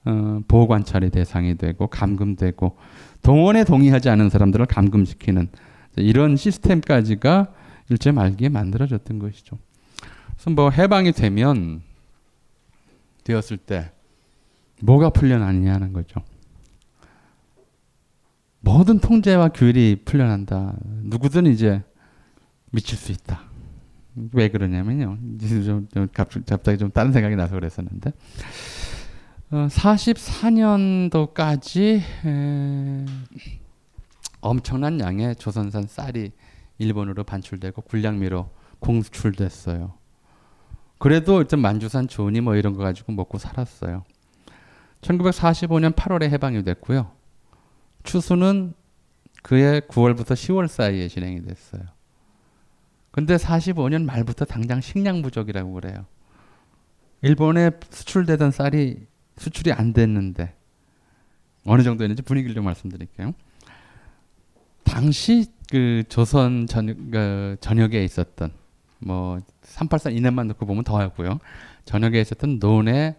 어, 0.06 0.40
보호 0.48 0.68
관찰의 0.68 1.12
대상이 1.12 1.56
되고 1.56 1.88
감금되고 1.88 2.76
동원에 3.22 3.64
동의하지 3.64 4.10
않은 4.10 4.30
사람들을 4.30 4.66
감금시키는 4.66 5.48
이런 5.96 6.36
시스템까지가 6.36 7.48
일제 7.90 8.12
말기에 8.12 8.50
만들어졌던 8.50 9.20
것이죠. 9.20 9.58
그래서 10.34 10.50
뭐 10.52 10.70
해방이 10.70 11.12
되면 11.12 11.82
되었을 13.24 13.58
때 13.58 13.92
뭐가 14.82 15.10
풀려나느냐는 15.10 15.94
거죠. 15.94 16.22
모든 18.62 19.00
통제와 19.00 19.50
규율이 19.50 20.04
풀려난다. 20.06 20.76
누구든 21.04 21.46
이제 21.48 21.84
미칠 22.72 22.98
수 22.98 23.12
있다. 23.12 23.42
왜 24.34 24.50
그러냐면요. 24.50 25.18
좀, 25.66 25.88
좀 25.94 26.08
갑자기 26.14 26.78
좀 26.78 26.92
다른 26.92 27.12
생각이 27.14 27.36
나서 27.36 27.56
그랬었는데 27.56 28.12
어, 29.52 29.68
44년도까지 29.70 32.02
에, 32.26 33.06
엄청난 34.42 35.00
양의 35.00 35.36
조선산 35.38 35.88
쌀이 35.88 36.32
일본으로 36.78 37.24
반출되고 37.24 37.82
군량미로 37.84 38.50
공수출됐어요. 38.80 39.94
그래도 40.98 41.40
일단 41.40 41.60
만주산 41.62 42.08
조니 42.08 42.42
뭐 42.42 42.56
이런 42.56 42.74
거 42.74 42.84
가지고 42.84 43.14
먹고 43.14 43.38
살았어요. 43.38 44.04
1945년 45.02 45.96
8월에 45.96 46.30
해방이 46.30 46.64
됐고요. 46.64 47.12
추수는 48.04 48.74
그해 49.44 49.82
9월부터 49.82 50.34
10월 50.34 50.68
사이에 50.68 51.08
진행이 51.08 51.44
됐어요. 51.44 51.84
근데 53.12 53.36
45년 53.36 54.06
말부터 54.06 54.46
당장 54.46 54.82
식량 54.82 55.22
부족이라고 55.22 55.74
그래요. 55.74 56.06
일본에 57.22 57.72
수출되던 57.90 58.52
쌀이 58.52 58.98
수출이 59.38 59.74
안 59.74 59.94
됐는데 59.94 60.56
어느 61.66 61.82
정도였는지 61.84 62.22
분위기를 62.22 62.56
좀 62.56 62.66
말씀드릴게요. 62.66 63.34
당시 64.84 65.48
그 65.70 66.04
조선 66.10 66.66
전, 66.66 67.12
그 67.12 67.58
전역에 67.60 68.04
있었던 68.04 68.52
뭐 69.00 69.40
383 69.62 70.14
이넷만 70.14 70.48
넣고 70.48 70.66
보면 70.66 70.84
더 70.84 71.00
하고요. 71.00 71.40
전역에 71.86 72.20
있었던 72.22 72.60
논의 72.60 73.16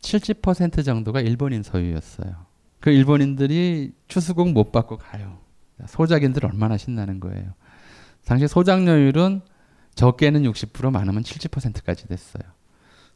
70% 0.00 0.84
정도가 0.84 1.20
일본인 1.20 1.62
소유였어요. 1.62 2.47
그 2.80 2.90
일본인들이 2.90 3.92
추수공 4.06 4.52
못 4.52 4.72
받고 4.72 4.98
가요. 4.98 5.38
소작인들 5.86 6.44
얼마나 6.46 6.76
신나는 6.76 7.20
거예요. 7.20 7.54
당시 8.24 8.46
소작료율은 8.46 9.40
적게는 9.94 10.42
60% 10.42 10.90
많으면 10.90 11.22
70%까지 11.22 12.06
됐어요. 12.06 12.42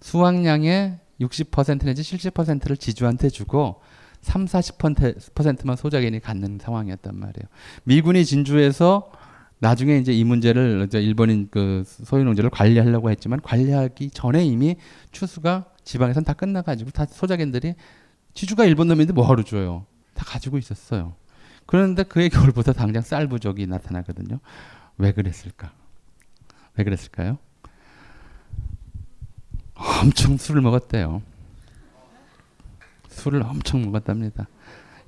수확량의 0.00 0.98
60% 1.20 1.84
내지 1.84 2.02
70%를 2.02 2.76
지주한테 2.76 3.28
주고 3.28 3.80
3, 4.22 4.46
40%만 4.46 5.76
소작인이 5.76 6.20
갖는 6.20 6.58
상황이었단 6.60 7.14
말이에요. 7.14 7.48
미군이 7.84 8.24
진주에서 8.24 9.10
나중에 9.58 9.98
이제 9.98 10.12
이 10.12 10.24
문제를 10.24 10.84
이제 10.86 11.00
일본인 11.00 11.48
그 11.50 11.84
소유 11.86 12.24
농지를 12.24 12.50
관리하려고 12.50 13.10
했지만 13.10 13.40
관리하기 13.40 14.10
전에 14.10 14.44
이미 14.44 14.76
추수가 15.12 15.66
지방에선 15.84 16.24
다 16.24 16.32
끝나가지고 16.32 16.90
다 16.90 17.04
소작인들이 17.04 17.74
지주가 18.34 18.64
일본 18.64 18.88
놈인데 18.88 19.12
뭐하러 19.12 19.42
줘요? 19.42 19.86
다 20.14 20.24
가지고 20.24 20.58
있었어요. 20.58 21.14
그런데 21.66 22.02
그의 22.02 22.28
겨울부터 22.30 22.72
당장 22.72 23.02
쌀 23.02 23.26
부족이 23.26 23.66
나타나거든요. 23.66 24.40
왜 24.98 25.12
그랬을까? 25.12 25.72
왜 26.76 26.84
그랬을까요? 26.84 27.38
엄청 29.74 30.36
술을 30.36 30.60
먹었대요. 30.60 31.22
술을 33.08 33.42
엄청 33.42 33.82
먹었답니다. 33.82 34.48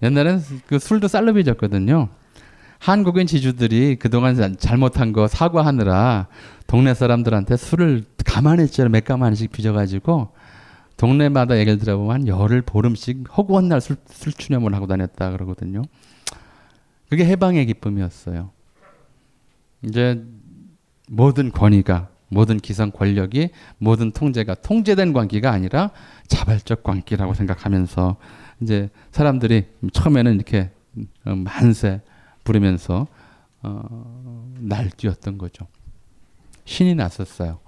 옛날엔 0.02 0.42
그 0.66 0.78
술도 0.78 1.08
쌀로 1.08 1.32
빚었거든요. 1.32 2.08
한국인 2.78 3.26
지주들이 3.26 3.96
그동안 3.96 4.36
잘못한 4.58 5.12
거 5.12 5.26
사과하느라 5.26 6.26
동네 6.66 6.92
사람들한테 6.92 7.56
술을 7.56 8.04
가만히있지 8.24 8.82
몇 8.88 9.04
가만씩 9.04 9.52
빚어가지고 9.52 10.32
동네마다 10.96 11.58
얘기를 11.58 11.78
들어보면 11.78 12.28
열흘 12.28 12.62
보름씩 12.62 13.36
허구한 13.36 13.68
날 13.68 13.80
술, 13.80 13.96
술 14.06 14.32
추념을 14.32 14.74
하고 14.74 14.86
다녔다 14.86 15.30
그러거든요. 15.32 15.82
그게 17.08 17.24
해방의 17.26 17.66
기쁨이었어요. 17.66 18.50
이제 19.82 20.24
모든 21.08 21.50
권위가 21.52 22.08
모든 22.28 22.58
기성 22.58 22.90
권력이 22.90 23.50
모든 23.78 24.10
통제가 24.10 24.54
통제된 24.54 25.12
관계가 25.12 25.50
아니라 25.52 25.90
자발적 26.26 26.82
관계라고 26.82 27.34
생각하면서 27.34 28.16
이제 28.60 28.88
사람들이 29.12 29.66
처음에는 29.92 30.34
이렇게 30.34 30.70
어, 31.24 31.34
만세 31.34 32.00
부르면서 32.44 33.06
어, 33.62 34.52
날뛰었던 34.58 35.38
거죠. 35.38 35.66
신이 36.64 36.94
났었어요. 36.94 37.58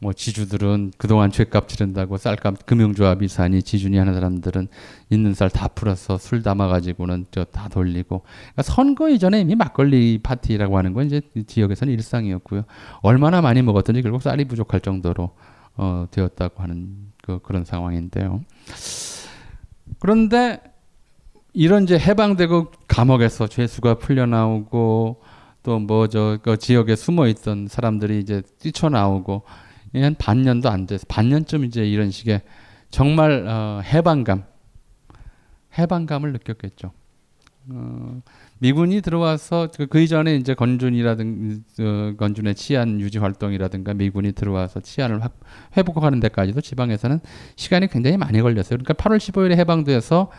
뭐 0.00 0.12
지주들은 0.12 0.92
그동안 0.96 1.32
죄값 1.32 1.68
치른다고 1.68 2.18
쌀값 2.18 2.66
금융조합이 2.66 3.26
사니 3.26 3.62
지준이 3.62 3.96
하는 3.98 4.14
사람들은 4.14 4.68
있는 5.10 5.34
쌀 5.34 5.50
다 5.50 5.66
풀어서 5.68 6.18
술 6.18 6.42
담아 6.42 6.68
가지고는 6.68 7.26
저 7.32 7.44
다 7.44 7.68
돌리고 7.68 8.22
그러니까 8.22 8.62
선거 8.62 9.08
이전에 9.08 9.40
이미 9.40 9.54
막걸리 9.56 10.20
파티라고 10.22 10.78
하는 10.78 10.92
건 10.92 11.06
이제 11.06 11.20
지역에서는 11.46 11.92
일상이었고요. 11.94 12.62
얼마나 13.02 13.40
많이 13.40 13.60
먹었든지 13.62 14.02
결국 14.02 14.22
쌀이 14.22 14.44
부족할 14.44 14.80
정도로 14.80 15.30
어, 15.76 16.06
되었다고 16.10 16.62
하는 16.62 17.12
그, 17.22 17.40
그런 17.42 17.64
상황인데요. 17.64 18.40
그런데 19.98 20.60
이런 21.52 21.84
이제 21.84 21.98
해방되고 21.98 22.70
감옥에서 22.86 23.48
죄수가 23.48 23.94
풀려나오고 23.98 25.22
또 25.64 25.78
뭐 25.80 26.06
저 26.08 26.38
그 26.42 26.56
지역에 26.56 26.94
숨어 26.96 27.26
있던 27.28 27.66
사람들이 27.68 28.20
이제 28.20 28.42
뛰쳐나오고 28.60 29.42
한 29.94 30.14
반년도 30.18 30.68
안 30.68 30.86
돼서 30.86 31.04
반년쯤 31.08 31.64
이제 31.64 31.84
이런 31.84 32.10
식의 32.10 32.42
정말 32.90 33.46
어, 33.46 33.80
해방감, 33.84 34.44
해방감을 35.76 36.32
느꼈겠죠. 36.32 36.92
어, 37.70 38.22
미군이 38.60 39.02
들어와서 39.02 39.68
그, 39.76 39.86
그 39.86 40.00
이전에 40.00 40.36
이제 40.36 40.54
건준이라든 40.54 41.64
어, 41.80 42.14
건준의 42.16 42.54
치안 42.54 43.00
유지 43.00 43.18
활동이라든가 43.18 43.94
미군이 43.94 44.32
들어와서 44.32 44.80
치안을 44.80 45.22
확, 45.22 45.38
회복하는 45.76 46.18
데까지도 46.20 46.60
지방에서는 46.60 47.20
시간이 47.56 47.88
굉장히 47.88 48.16
많이 48.16 48.40
걸렸어요. 48.40 48.78
그러니까 48.78 48.94
8월 48.94 49.18
15일에 49.18 49.56
해방돼서 49.56 50.30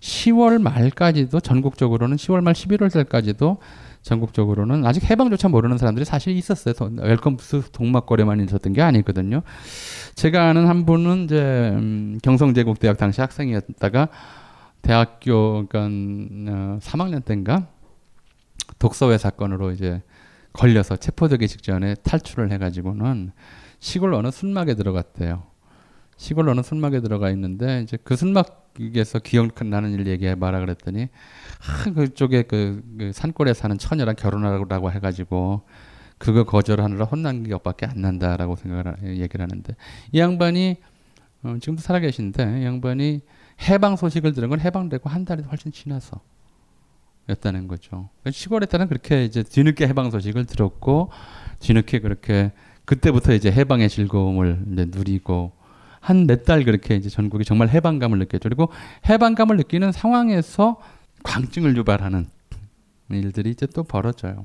10월 0.00 0.60
말까지도 0.60 1.38
전국적으로는 1.38 2.16
10월 2.16 2.42
말 2.42 2.54
11월 2.54 2.92
달까지도 2.92 3.58
전국적으로는 4.02 4.84
아직 4.84 5.08
해방조차 5.08 5.48
모르는 5.48 5.78
사람들이 5.78 6.04
사실 6.04 6.36
있었어요. 6.36 6.74
welcome 6.98 7.36
to 7.36 7.62
동막골이만 7.70 8.40
있었던 8.40 8.72
게 8.72 8.82
아니거든요. 8.82 9.42
제가 10.14 10.48
아는 10.48 10.66
한 10.66 10.84
분은 10.84 11.24
이제 11.24 11.70
음, 11.74 12.18
경성제국대학 12.22 12.98
당시 12.98 13.20
학생이었다가 13.20 14.08
대학교 14.82 15.66
그러니까 15.66 15.84
어, 16.52 16.78
3학년 16.80 17.24
때인가 17.24 17.68
독서회 18.78 19.18
사건으로 19.18 19.70
이제 19.70 20.02
걸려서 20.52 20.96
체포되기 20.96 21.48
직전에 21.48 21.94
탈출을 22.02 22.50
해가지고는 22.52 23.30
시골 23.78 24.14
어느 24.14 24.30
순막에 24.30 24.74
들어갔대요. 24.74 25.44
시골 26.16 26.48
어느 26.48 26.62
순막에 26.62 27.00
들어가 27.00 27.30
있는데 27.30 27.82
이제 27.82 27.96
그 28.02 28.16
순막 28.16 28.61
에서 28.80 29.18
기억나는 29.18 29.92
일 29.92 30.06
얘기해 30.06 30.36
봐라 30.36 30.60
그랬더니 30.60 31.08
아, 31.60 31.92
그쪽에 31.92 32.42
그, 32.42 32.82
그 32.98 33.12
산골에 33.12 33.54
사는 33.54 33.76
처녀랑 33.76 34.16
결혼하라고 34.16 34.90
해가지고 34.92 35.62
그거 36.18 36.44
거절하느라 36.44 37.04
혼난 37.04 37.42
기억밖에 37.42 37.86
안 37.86 38.00
난다라고 38.00 38.56
생각을 38.56 38.96
얘기를 39.18 39.42
하는데 39.42 39.74
이 40.12 40.20
양반이 40.20 40.76
어, 41.42 41.56
지금도 41.60 41.82
살아계신데 41.82 42.62
이 42.62 42.64
양반이 42.64 43.20
해방 43.68 43.96
소식을 43.96 44.32
들은 44.32 44.48
건 44.48 44.60
해방되고 44.60 45.08
한 45.08 45.24
달이 45.24 45.42
훨씬 45.42 45.72
지나서 45.72 46.20
였다는 47.28 47.68
거죠. 47.68 48.08
그러니까 48.20 48.30
시골에 48.32 48.66
따른 48.66 48.88
그렇게 48.88 49.24
이제 49.24 49.42
뒤늦게 49.42 49.86
해방 49.86 50.10
소식을 50.10 50.46
들었고 50.46 51.10
뒤늦게 51.60 52.00
그렇게 52.00 52.52
그때부터 52.84 53.32
이제 53.34 53.50
해방의 53.50 53.88
즐거움을 53.88 54.64
이제 54.72 54.86
누리고 54.88 55.52
한 56.02 56.26
몇 56.26 56.44
달 56.44 56.64
그렇게 56.64 56.96
이제 56.96 57.08
전국이 57.08 57.44
정말 57.44 57.68
해방감을 57.68 58.18
느꼈죠. 58.18 58.48
그리고 58.48 58.68
해방감을 59.08 59.56
느끼는 59.56 59.92
상황에서 59.92 60.80
광증을 61.22 61.76
유발하는 61.76 62.28
일들이 63.10 63.50
이제 63.50 63.66
또 63.66 63.84
벌어져요. 63.84 64.44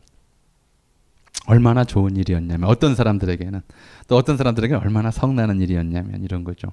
얼마나 1.47 1.83
좋은 1.83 2.15
일이었냐면 2.17 2.69
어떤 2.69 2.93
사람들에게는 2.95 3.61
또 4.07 4.17
어떤 4.17 4.37
사람들에게는 4.37 4.81
얼마나 4.81 5.11
성나는 5.11 5.61
일이었냐면 5.61 6.23
이런 6.23 6.43
거죠. 6.43 6.67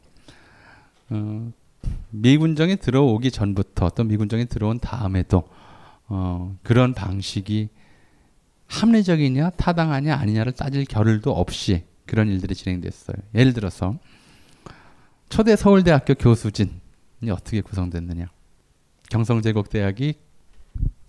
어, 1.11 1.51
미군정이 2.11 2.77
들어오기 2.77 3.31
전부터 3.31 3.91
또 3.91 4.05
미군정이 4.05 4.47
들어온 4.47 4.81
다음에도 4.81 5.45
어, 6.09 6.57
그런 6.63 6.93
방식이 6.93 7.69
합리적이냐 8.67 9.51
타당하냐 9.51 10.17
아니냐를 10.17 10.53
따질 10.53 10.85
겨를도 10.87 11.31
없이 11.33 11.85
그런 12.05 12.29
일들이 12.29 12.55
진행됐어요. 12.55 13.17
예를 13.35 13.53
들어서 13.53 13.97
초대 15.29 15.57
서울대학교 15.57 16.15
교수진이 16.15 17.31
어떻게 17.31 17.61
구성됐느냐. 17.61 18.27
경성제국대학이 19.11 20.15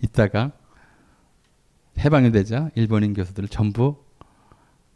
있다가 0.02 0.52
해방이 1.98 2.30
되자 2.32 2.70
일본인 2.74 3.14
교수들을 3.14 3.48
전부 3.48 4.04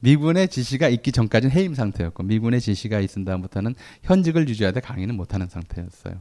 미군의 0.01 0.49
지시가 0.49 0.89
있기 0.89 1.13
전까지는 1.13 1.55
해임 1.55 1.75
상태였고 1.75 2.23
미군의 2.23 2.61
지시가 2.61 3.01
있은 3.01 3.25
다음부터는 3.25 3.75
현직을 4.03 4.49
유지하되 4.49 4.81
강의는 4.81 5.15
못하는 5.15 5.49
상태였어요. 5.49 6.21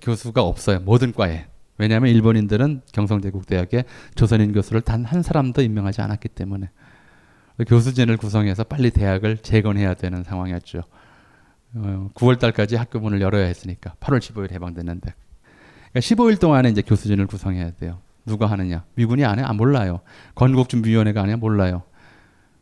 교수가 0.00 0.42
없어요. 0.42 0.80
모든 0.80 1.12
과에. 1.12 1.46
왜냐하면 1.78 2.10
일본인들은 2.10 2.82
경성제국대학에 2.92 3.84
조선인 4.14 4.52
교수를 4.52 4.80
단 4.80 5.04
한 5.04 5.22
사람도 5.22 5.62
임명하지 5.62 6.02
않았기 6.02 6.28
때문에 6.30 6.70
교수진을 7.66 8.16
구성해서 8.16 8.64
빨리 8.64 8.90
대학을 8.90 9.38
재건해야 9.38 9.94
되는 9.94 10.22
상황이었죠. 10.24 10.82
어, 11.74 12.10
9월 12.14 12.38
달까지 12.38 12.76
학교 12.76 12.98
문을 12.98 13.20
열어야 13.20 13.46
했으니까 13.46 13.94
8월 14.00 14.18
15일 14.18 14.52
해방됐는데 14.52 15.14
그러니까 15.92 16.00
15일 16.00 16.40
동안에 16.40 16.70
이제 16.70 16.82
교수진을 16.82 17.26
구성해야 17.26 17.72
돼요. 17.72 18.00
누가 18.26 18.46
하느냐? 18.46 18.84
미군이 18.94 19.24
안 19.24 19.38
해? 19.38 19.42
아 19.42 19.52
몰라요. 19.52 20.00
건국준비위원회가 20.34 21.22
안 21.22 21.30
해? 21.30 21.36
몰라요. 21.36 21.82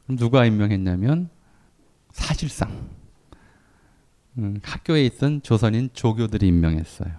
그럼 0.04 0.16
누가 0.16 0.44
임명했냐면 0.44 1.28
사실상 2.12 2.70
음, 4.38 4.61
학교에 4.62 5.04
있던 5.07 5.42
조선인 5.42 5.90
조교들이 5.92 6.46
임명했어요. 6.46 7.11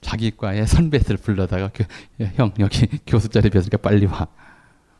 자기 0.00 0.30
과의 0.36 0.66
선배들 0.66 1.16
불러다가 1.16 1.70
그, 1.72 1.84
형 2.34 2.52
여기 2.58 2.86
교수 3.06 3.28
자리 3.28 3.50
비었으니까 3.50 3.78
빨리 3.78 4.06
와. 4.06 4.28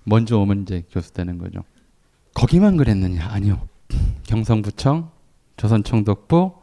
먼저 0.05 0.39
오면 0.39 0.63
이제 0.63 0.85
교수 0.91 1.13
되는 1.13 1.39
거죠. 1.39 1.65
거기만 2.35 2.77
그랬느냐? 2.77 3.29
아니요. 3.29 3.69
경성부청, 4.25 5.11
조선총독부, 5.63 6.55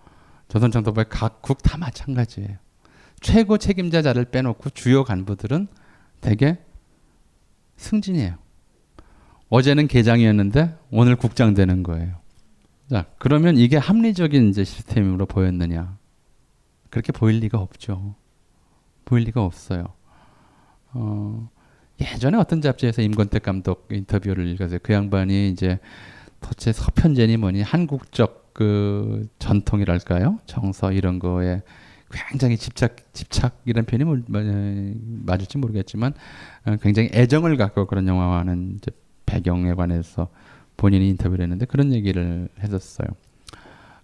조선총독부의 0.50 1.06
각국 1.08 1.64
다 1.64 1.78
마찬가지예요. 1.78 2.58
최고 3.22 3.58
책임자 3.58 4.02
자를 4.02 4.26
빼놓고 4.26 4.72
주요 4.72 5.06
간부들은 5.06 5.68
대개 6.20 6.58
승진이에요. 7.78 8.36
어제는 9.48 9.88
계장이었는데 9.88 10.78
오늘 10.92 11.16
국장 11.16 11.54
되는 11.54 11.82
거예요. 11.82 12.18
자, 12.90 13.06
그러면 13.20 13.56
이게 13.56 13.78
합리적인 13.78 14.50
이제 14.50 14.66
시스템으로 14.66 15.26
보였느냐? 15.28 15.98
그렇게 16.90 17.14
보일 17.14 17.40
리가 17.40 17.58
없죠. 17.58 18.16
보일 19.06 19.24
리가 19.26 19.42
없어요. 19.42 19.94
어, 20.92 21.50
예전에 22.02 22.38
어떤 22.38 22.62
잡지에서 22.62 23.02
임권택 23.02 23.44
감독 23.44 23.88
인터뷰를 23.92 24.46
읽었어요. 24.48 24.80
그 24.84 24.92
양반이 24.92 25.50
이제 25.52 25.80
도대체 26.42 26.74
서편제니 26.74 27.38
뭐니 27.38 27.62
한국적 27.62 28.49
그 28.60 29.26
전통이랄까요? 29.40 30.40
정서 30.46 30.92
이런 30.92 31.18
거에 31.18 31.62
굉장히 32.12 32.58
집착 32.58 32.98
집착 33.14 33.62
이런 33.64 33.86
표현이 33.86 34.04
뭐, 34.04 34.18
뭐, 34.28 34.42
맞을지 35.26 35.58
모르겠지만 35.58 36.14
어, 36.66 36.76
굉장히 36.82 37.10
애정을 37.14 37.56
갖고 37.56 37.88
그런 37.88 38.06
영화와는 38.06 38.82
배경에 39.26 39.76
관해서 39.76 40.28
본인이 40.76 41.08
인터뷰를 41.08 41.44
했는데 41.44 41.66
그런 41.68 41.94
얘기를 41.94 42.50
했었어요. 42.60 43.08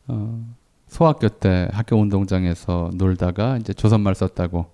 어, 0.07 0.55
소학교 0.87 1.27
때 1.27 1.67
학교 1.73 1.97
운동장에서 1.97 2.91
놀다가 2.93 3.57
이제 3.57 3.73
조선말 3.73 4.15
썼다고 4.15 4.71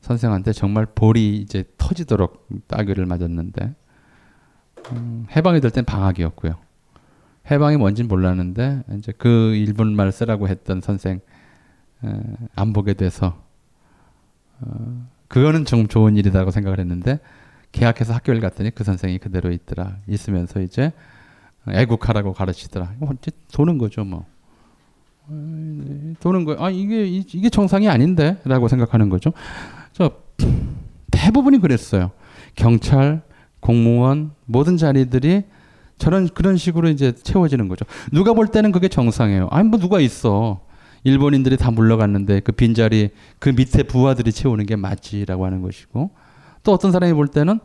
선생한테 0.00 0.54
정말 0.54 0.86
볼이 0.86 1.36
이제 1.36 1.64
터지도록 1.76 2.48
따귀를 2.66 3.04
맞았는데 3.04 3.74
음, 4.92 5.26
해방이 5.36 5.60
될 5.60 5.70
땐 5.70 5.84
방학이었고요. 5.84 6.67
해방이 7.50 7.76
뭔진 7.76 8.08
몰랐는데 8.08 8.82
이제 8.98 9.12
그 9.16 9.54
일본말 9.54 10.12
쓰라고 10.12 10.48
했던 10.48 10.80
선생 10.80 11.20
에, 12.04 12.08
안 12.54 12.72
보게 12.72 12.94
돼서 12.94 13.42
어, 14.60 15.06
그거는 15.28 15.64
좀 15.64 15.88
좋은 15.88 16.16
일이라고 16.16 16.50
생각을 16.50 16.80
했는데 16.80 17.20
계약해서 17.72 18.14
학교를 18.14 18.40
갔더니 18.40 18.70
그 18.70 18.84
선생이 18.84 19.18
그대로 19.18 19.52
있더라. 19.52 19.98
있으면서 20.08 20.60
이제 20.60 20.92
애국하라고 21.68 22.32
가르치더라. 22.32 22.94
뭐 22.98 23.12
도는 23.52 23.78
거죠, 23.78 24.04
뭐. 24.04 24.24
도는 26.20 26.44
거. 26.44 26.56
아 26.58 26.70
이게 26.70 27.06
이게 27.06 27.50
정상이 27.50 27.88
아닌데라고 27.88 28.68
생각하는 28.68 29.10
거죠. 29.10 29.32
저 29.92 30.12
대부분이 31.10 31.58
그랬어요. 31.58 32.10
경찰, 32.54 33.22
공무원 33.60 34.32
모든 34.46 34.78
자리들이 34.78 35.44
저런 35.98 36.28
그런 36.28 36.56
식으로 36.56 36.88
이제 36.88 37.12
채워지는 37.12 37.68
거죠. 37.68 37.84
누가 38.12 38.32
볼 38.32 38.48
때는 38.48 38.72
그게 38.72 38.88
정상이에요. 38.88 39.48
아니 39.50 39.68
뭐 39.68 39.78
누가 39.78 40.00
있어. 40.00 40.60
일본인들이 41.04 41.56
다 41.56 41.70
물러갔는데 41.70 42.40
그 42.40 42.52
빈자리 42.52 43.10
그 43.38 43.50
밑에 43.50 43.82
부하들이 43.84 44.32
채우는 44.32 44.66
게 44.66 44.76
맞지라고 44.76 45.44
하는 45.46 45.62
것이고 45.62 46.10
또 46.62 46.72
어떤 46.72 46.92
사람이 46.92 47.12
볼 47.12 47.28
때는 47.28 47.60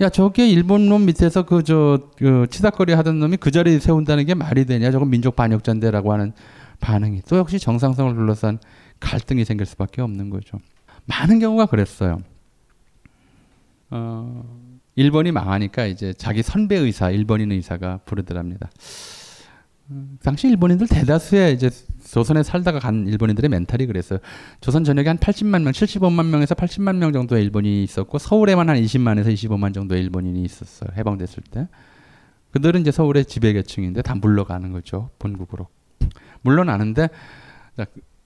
야 0.00 0.08
저게 0.08 0.48
일본 0.48 0.88
놈 0.88 1.04
밑에서 1.06 1.44
그저 1.44 2.10
그 2.16 2.46
치닥거리 2.50 2.92
하던 2.92 3.20
놈이 3.20 3.36
그 3.36 3.50
자리에 3.50 3.78
세운다는 3.78 4.26
게 4.26 4.34
말이 4.34 4.64
되냐 4.64 4.90
저건 4.90 5.10
민족 5.10 5.36
반역자인데라고 5.36 6.12
하는 6.12 6.32
반응이 6.80 7.22
또 7.28 7.36
역시 7.36 7.58
정상성을 7.58 8.14
둘러싼 8.14 8.58
갈등이 9.00 9.44
생길 9.44 9.66
수밖에 9.66 10.02
없는 10.02 10.30
거죠. 10.30 10.58
많은 11.06 11.38
경우가 11.38 11.66
그랬어요. 11.66 12.20
어, 13.90 14.61
일본이 14.94 15.32
망하니까 15.32 15.86
이제 15.86 16.12
자기 16.12 16.42
선배 16.42 16.76
의사, 16.76 17.10
일본인 17.10 17.52
의사가 17.52 18.00
부르더랍니다. 18.04 18.70
음, 19.90 20.18
당시 20.22 20.48
일본인들 20.48 20.86
대다수의 20.88 21.54
이제 21.54 21.70
조선에 22.06 22.42
살다가 22.42 22.78
간 22.78 23.06
일본인들의 23.06 23.48
멘탈이 23.48 23.86
그랬어요. 23.86 24.18
조선 24.60 24.84
전역에 24.84 25.08
한 25.08 25.18
80만 25.18 25.62
명, 25.62 25.72
75만 25.72 26.26
명에서 26.26 26.54
80만 26.54 26.96
명 26.96 27.12
정도의 27.12 27.42
일본인이 27.42 27.82
있었고 27.84 28.18
서울에만 28.18 28.68
한 28.68 28.76
20만에서 28.76 29.32
25만 29.32 29.74
정도의 29.74 30.02
일본인이 30.02 30.42
있었어요. 30.42 30.90
해방됐을 30.96 31.42
때. 31.50 31.68
그들은 32.52 32.82
이제 32.82 32.90
서울의 32.90 33.24
지배계층인데 33.24 34.02
다 34.02 34.14
물러가는 34.14 34.70
거죠. 34.72 35.10
본국으로. 35.18 35.68
물러나는데 36.42 37.08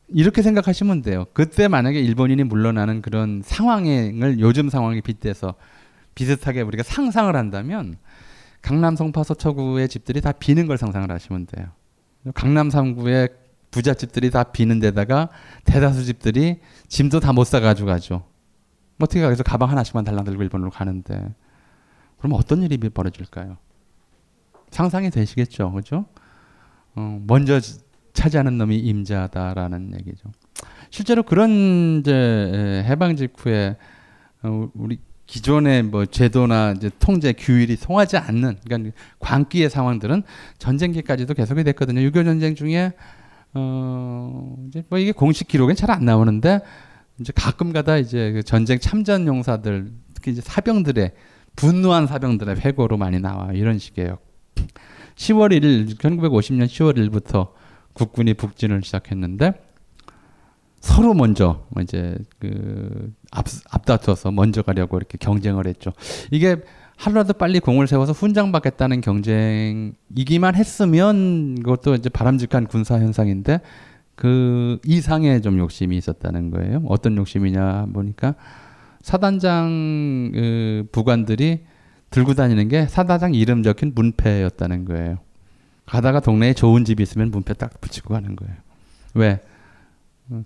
이렇게 0.09 0.43
생각하시면 0.43 1.03
돼요. 1.03 1.27
그때 1.33 1.69
만약에 1.69 2.01
일본인이 2.01 2.43
물러나는 2.45 3.03
그런 3.03 3.43
상황을 3.45 4.41
요즘 4.41 4.69
상황에 4.69 5.01
빗대서 5.01 5.55
비슷하게 6.21 6.63
우리가 6.63 6.83
상상을 6.83 7.35
한다면 7.37 7.97
강남 8.61 8.97
송파 8.97 9.23
서초구의 9.23 9.89
집들이 9.89 10.21
다 10.21 10.33
비는 10.33 10.67
걸 10.67 10.77
상상을 10.77 11.09
하시면 11.09 11.47
돼요. 11.47 11.69
강남 12.35 12.69
3구의 12.69 13.33
부잣집들이 13.71 14.31
다 14.31 14.43
비는 14.43 14.81
데다가 14.81 15.29
대다수 15.65 16.05
집들이 16.05 16.59
짐도 16.89 17.21
다 17.21 17.33
못 17.33 17.45
사가지고 17.45 17.87
가죠. 17.87 18.25
어떻게 18.99 19.21
가서 19.21 19.45
가방 19.45 19.71
하나씩만 19.71 20.05
달랑 20.05 20.25
들고 20.25 20.43
일본으로 20.43 20.71
가는데 20.71 21.35
그럼 22.19 22.33
어떤 22.33 22.63
일이 22.63 22.77
벌어질까요? 22.79 23.59
상상이 24.71 25.11
되시겠죠, 25.11 25.71
그죠? 25.73 26.07
어, 26.97 27.23
먼저 27.27 27.61
차지하는 28.15 28.57
놈이 28.57 28.79
임자다라는 28.79 29.93
얘기죠. 30.01 30.31
실제로 30.91 31.23
그런 31.23 32.01
이제 32.01 32.83
해방 32.87 33.17
직후에 33.17 33.77
어, 34.43 34.71
우리 34.75 34.99
기존의 35.27 35.83
뭐 35.85 36.07
제도나 36.07 36.73
이제 36.77 36.91
통제 36.99 37.33
규율이 37.33 37.77
통하지 37.77 38.17
않는 38.17 38.59
그러니까 38.65 38.97
광기의 39.19 39.71
상황들은 39.71 40.23
전쟁기까지도 40.59 41.35
계속이 41.35 41.65
됐거든요. 41.65 42.01
6.25 42.01 42.25
전쟁 42.25 42.55
중에 42.55 42.93
어 43.55 44.57
이제 44.69 44.85
뭐 44.89 44.99
이게 44.99 45.13
공식 45.13 45.49
기록엔 45.49 45.77
잘 45.77 45.91
안 45.91 46.05
나오는데 46.05 46.61
이제 47.21 47.33
가끔가다 47.35 47.97
이제 47.97 48.33
그 48.33 48.43
전쟁 48.43 48.79
참전 48.79 49.27
용사들 49.27 49.91
특히 50.15 50.33
이제 50.33 50.43
사병들의 50.43 51.13
분노한 51.57 52.07
사병들의 52.07 52.57
회고로 52.61 52.97
많이 52.99 53.19
나와 53.19 53.53
이런 53.53 53.79
식이에요. 53.79 54.19
10월 55.17 55.59
1일 55.59 55.97
1950년 55.99 56.67
10월 56.67 56.97
1일부터 56.99 57.53
국군이 57.95 58.35
북진을 58.35 58.83
시작했는데 58.83 59.55
서로 60.81 61.15
먼저 61.15 61.67
이제 61.81 62.19
그 62.39 63.13
앞, 63.37 63.45
앞다퉈서 63.71 64.31
먼저 64.33 64.63
가려고 64.63 64.97
이렇게 64.97 65.19
경쟁을 65.19 65.67
했죠. 65.67 65.93
이게 66.31 66.57
하루라도 66.97 67.35
빨리 67.35 67.61
공을 67.61 67.87
세워서 67.87 68.13
훈장 68.13 68.53
받겠다는 68.53 69.03
경쟁이기만 69.03 70.55
했으면 70.55 71.57
그것도 71.57 71.95
이제 71.95 72.09
바람직한 72.09 72.67
군사 72.67 72.99
현상인데 72.99 73.61
그 74.15 74.79
이상의 74.85 75.43
좀 75.43 75.59
욕심이 75.59 75.97
있었다는 75.99 76.51
거예요. 76.51 76.83
어떤 76.89 77.17
욕심이냐 77.19 77.89
보니까 77.93 78.35
사단장 79.03 80.31
그 80.33 80.89
부관들이 80.91 81.61
들고 82.09 82.33
다니는 82.33 82.69
게 82.69 82.87
사단장 82.87 83.35
이름 83.35 83.63
적힌 83.63 83.93
문패였다는 83.95 84.87
거예요. 84.87 85.19
가다가 85.85 86.21
동네에 86.21 86.55
좋은 86.55 86.87
집이 86.87 87.03
있으면 87.03 87.31
문패 87.31 87.55
딱 87.55 87.79
붙이고 87.81 88.15
가는 88.15 88.35
거예요. 88.35 88.55
왜? 89.15 89.41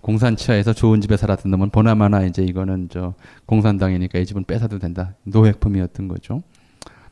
공산치하에서 0.02 0.72
좋은 0.72 1.00
집에 1.00 1.16
살았던 1.16 1.50
놈은 1.50 1.70
보나마나 1.70 2.24
이제 2.24 2.42
이거는 2.42 2.88
저 2.90 3.14
공산당이니까 3.46 4.18
이 4.18 4.26
집은 4.26 4.44
뺏어도 4.44 4.78
된다. 4.78 5.14
노획품이었던 5.24 6.08
거죠. 6.08 6.42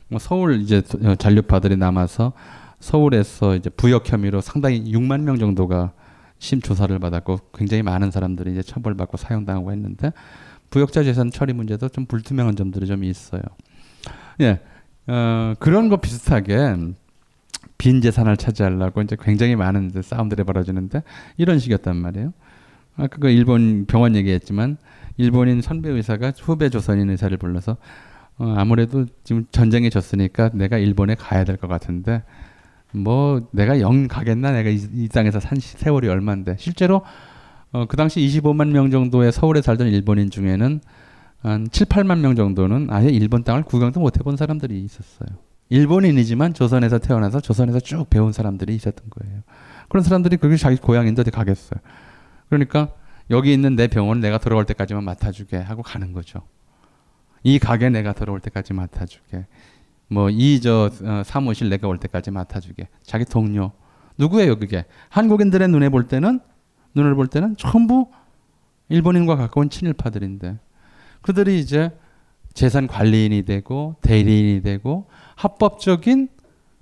뭐 0.07 0.19
서울 0.19 0.61
이제 0.61 0.81
어, 1.03 1.15
잔류파들이 1.15 1.77
남아서 1.77 2.33
서울에서 2.79 3.55
이제 3.55 3.69
부역 3.69 4.11
혐의로 4.11 4.41
상당히 4.41 4.83
6만 4.91 5.21
명 5.21 5.37
정도가 5.37 5.93
심 6.37 6.61
조사를 6.61 6.97
받았고 6.97 7.39
굉장히 7.53 7.83
많은 7.83 8.11
사람들이 8.11 8.51
이제 8.51 8.61
처벌받고 8.61 9.17
사형당하고 9.17 9.71
했는데 9.71 10.13
부역자 10.69 11.03
재산 11.03 11.31
처리 11.31 11.53
문제도 11.53 11.87
좀 11.89 12.05
불투명한 12.05 12.55
점들이 12.55 12.87
좀 12.87 13.03
있어요. 13.03 13.41
예, 14.41 14.61
어, 15.07 15.53
그런 15.59 15.89
거 15.89 15.97
비슷하게 15.97 16.75
빈 17.77 18.01
재산을 18.01 18.37
차지하려고 18.37 19.01
이제 19.01 19.17
굉장히 19.19 19.55
많은 19.55 19.91
싸움들이 20.01 20.43
벌어지는데 20.43 21.03
이런 21.37 21.59
식이었단 21.59 21.95
말이에요. 21.97 22.33
아까 22.99 23.17
그 23.19 23.29
일본 23.29 23.85
병원 23.85 24.15
얘기했지만 24.15 24.77
일본인 25.17 25.61
선배 25.61 25.89
의사가 25.89 26.33
후배 26.39 26.69
조선인 26.69 27.09
의사를 27.09 27.35
불러서 27.37 27.77
어, 28.37 28.53
아무래도 28.57 29.05
지금 29.23 29.45
전쟁에 29.51 29.89
졌으니까 29.89 30.49
내가 30.53 30.77
일본에 30.77 31.15
가야 31.15 31.43
될 31.43 31.57
것 31.57 31.67
같은데 31.67 32.23
뭐 32.91 33.47
내가 33.51 33.79
영 33.81 34.07
가겠나 34.07 34.51
내가 34.51 34.69
이, 34.69 34.79
이 34.93 35.07
땅에서 35.09 35.39
산 35.39 35.59
세월이 35.59 36.07
얼마인데 36.07 36.55
실제로 36.57 37.03
어, 37.71 37.85
그 37.85 37.97
당시 37.97 38.19
25만 38.21 38.69
명 38.69 38.89
정도의 38.89 39.31
서울에 39.31 39.61
살던 39.61 39.87
일본인 39.89 40.29
중에는 40.29 40.81
한 41.41 41.67
7, 41.71 41.87
8만 41.87 42.19
명 42.19 42.35
정도는 42.35 42.87
아예 42.89 43.09
일본 43.09 43.43
땅을 43.43 43.63
구경도 43.63 43.99
못 43.99 44.17
해본 44.19 44.35
사람들이 44.37 44.81
있었어요. 44.83 45.29
일본인이지만 45.69 46.53
조선에서 46.53 46.97
태어나서 46.97 47.39
조선에서 47.41 47.79
쭉 47.79 48.09
배운 48.09 48.31
사람들이 48.31 48.73
있었던 48.75 49.05
거예요. 49.09 49.41
그런 49.87 50.03
사람들이 50.03 50.37
그게 50.37 50.57
자기 50.57 50.77
고향인데 50.77 51.21
어디 51.21 51.31
가겠어요. 51.31 51.79
그러니까 52.49 52.89
여기 53.29 53.53
있는 53.53 53.75
내 53.75 53.87
병원 53.87 54.19
내가 54.19 54.39
들어올 54.39 54.65
때까지만 54.65 55.03
맡아주게 55.03 55.57
하고 55.57 55.83
가는 55.83 56.13
거죠. 56.13 56.41
이 57.43 57.59
가게 57.59 57.89
내가 57.89 58.13
들어올 58.13 58.39
때까지 58.39 58.73
맡아주게. 58.73 59.45
뭐 60.07 60.29
이저 60.29 60.89
어, 61.03 61.21
사무실 61.23 61.69
내가 61.69 61.87
올 61.87 61.97
때까지 61.99 62.31
맡아주게. 62.31 62.87
자기 63.03 63.25
동료. 63.25 63.71
누구예요 64.17 64.57
그게? 64.57 64.85
한국인들의 65.09 65.67
눈에 65.69 65.89
볼 65.89 66.07
때는 66.07 66.39
눈을 66.95 67.15
볼 67.15 67.27
때는 67.27 67.55
전부 67.55 68.09
일본인과 68.89 69.35
가까운 69.35 69.69
친일파들인데 69.69 70.57
그들이 71.21 71.59
이제 71.59 71.91
재산 72.53 72.87
관리인이 72.87 73.43
되고 73.43 73.95
대리인이 74.01 74.61
되고 74.63 75.07
합법적인 75.35 76.27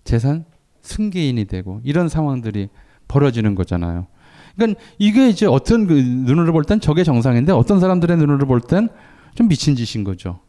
재산 0.06 0.46
승계인이 0.82 1.46
되고 1.46 1.82
이런 1.84 2.08
상황들이 2.08 2.70
벌어지는 3.08 3.54
거잖아요. 3.56 4.08
그러니까 4.58 4.80
이게 5.00 5.30
이제 5.30 5.46
어떤 5.46 5.88
그 5.88 5.94
눈으로 5.94 6.52
볼 6.52 6.64
땐 6.64 6.80
저게 6.82 7.04
정상인데 7.06 7.54
어떤 7.54 7.80
사람들의 7.80 8.18
눈으로 8.18 8.46
볼 8.46 8.60
땐 8.60 8.90
좀 9.36 9.48
미친 9.48 9.76
짓인 9.76 10.04
거죠. 10.04 10.40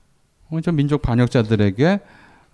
어, 0.50 0.60
좀 0.62 0.76
민족 0.76 1.02
반역자들에게 1.02 2.00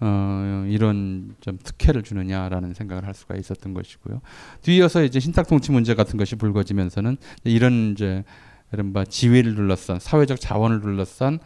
어, 0.00 0.64
이런 0.68 1.36
좀 1.40 1.59
특혜를 1.62 2.02
주느냐라는 2.02 2.74
생각을 2.74 3.07
할 3.07 3.14
수가 3.14 3.36
있었던 3.36 3.72
것이고요. 3.72 4.20
뒤이어서 4.62 5.05
이제 5.05 5.20
신탁 5.20 5.46
통치 5.46 5.70
문제 5.70 5.94
같은 5.94 6.18
것이 6.18 6.34
불거지면서는 6.34 7.16
이런 7.44 7.92
이제 7.92 8.24
이른바 8.72 9.05
지위를 9.05 9.55
둘러싼 9.55 10.00
사회적 10.00 10.40
자원을 10.40 10.80
둘러싼 10.80 11.38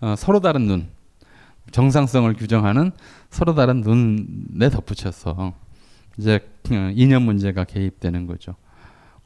어, 0.00 0.14
서로 0.16 0.38
다른 0.38 0.68
눈 0.68 0.86
정상성을 1.72 2.32
규정하는 2.34 2.92
서로 3.30 3.56
다른 3.56 3.80
눈에 3.80 4.70
덧붙여서 4.70 5.52
이제 6.16 6.38
어, 6.70 6.92
이념 6.94 7.24
문제가 7.24 7.64
개입되는 7.64 8.26
거죠. 8.28 8.54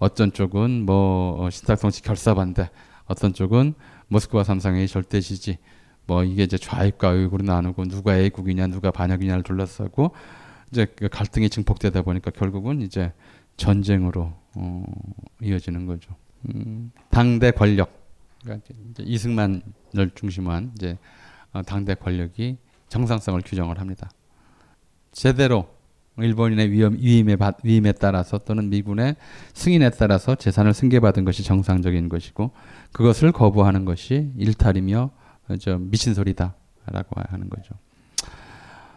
어떤 0.03 0.33
쪽은 0.33 0.85
뭐 0.85 1.37
어, 1.39 1.49
신탁통치 1.49 2.03
결사반대, 2.03 2.71
어떤 3.05 3.33
쪽은 3.33 3.75
모스크바 4.09 4.43
삼상회의 4.43 4.89
절대 4.89 5.21
지지. 5.21 5.59
뭐 6.07 6.25
이게 6.25 6.43
이제 6.43 6.59
좌익과 6.59 7.11
우익으로 7.11 7.45
나누고 7.45 7.85
누가 7.85 8.19
애국이냐 8.19 8.67
누가 8.67 8.91
반역이냐를 8.91 9.45
둘러싸고 9.45 10.11
이제 10.73 10.87
그 10.97 11.09
갈등이 11.09 11.49
증폭되다 11.49 12.03
보니까 12.03 12.33
결국은 12.33 12.83
이제 12.83 13.13
전쟁으로 13.57 14.33
어, 14.57 14.85
이어지는 15.41 15.87
거죠. 15.87 16.17
음, 16.49 16.91
당대 17.11 17.53
권력, 17.53 17.93
그러니까 18.43 18.75
이승만을 18.99 20.11
중심으로 20.17 20.53
한 20.53 20.73
이제 20.75 20.99
어, 21.53 21.63
당대 21.63 21.95
권력이 21.95 22.57
정상성을 22.89 23.41
규정을 23.45 23.79
합니다. 23.79 24.11
제대로 25.13 25.69
일본인의 26.19 26.71
위험, 26.71 26.97
위임에, 26.99 27.37
위임에 27.63 27.93
따라서 27.93 28.39
또는 28.39 28.69
미군의 28.69 29.17
승인에 29.55 29.91
따라서 29.91 30.35
재산을 30.35 30.75
승계받은 30.75 31.25
것이 31.25 31.43
정상적인 31.43 32.09
것이고 32.09 32.51
그것을 32.93 33.33
거부하는 33.33 33.85
것이 33.85 34.31
일탈이며 34.37 35.11
저 35.59 35.79
미친 35.79 36.15
소리다라고 36.15 37.21
하는 37.29 37.49
거죠. 37.49 37.75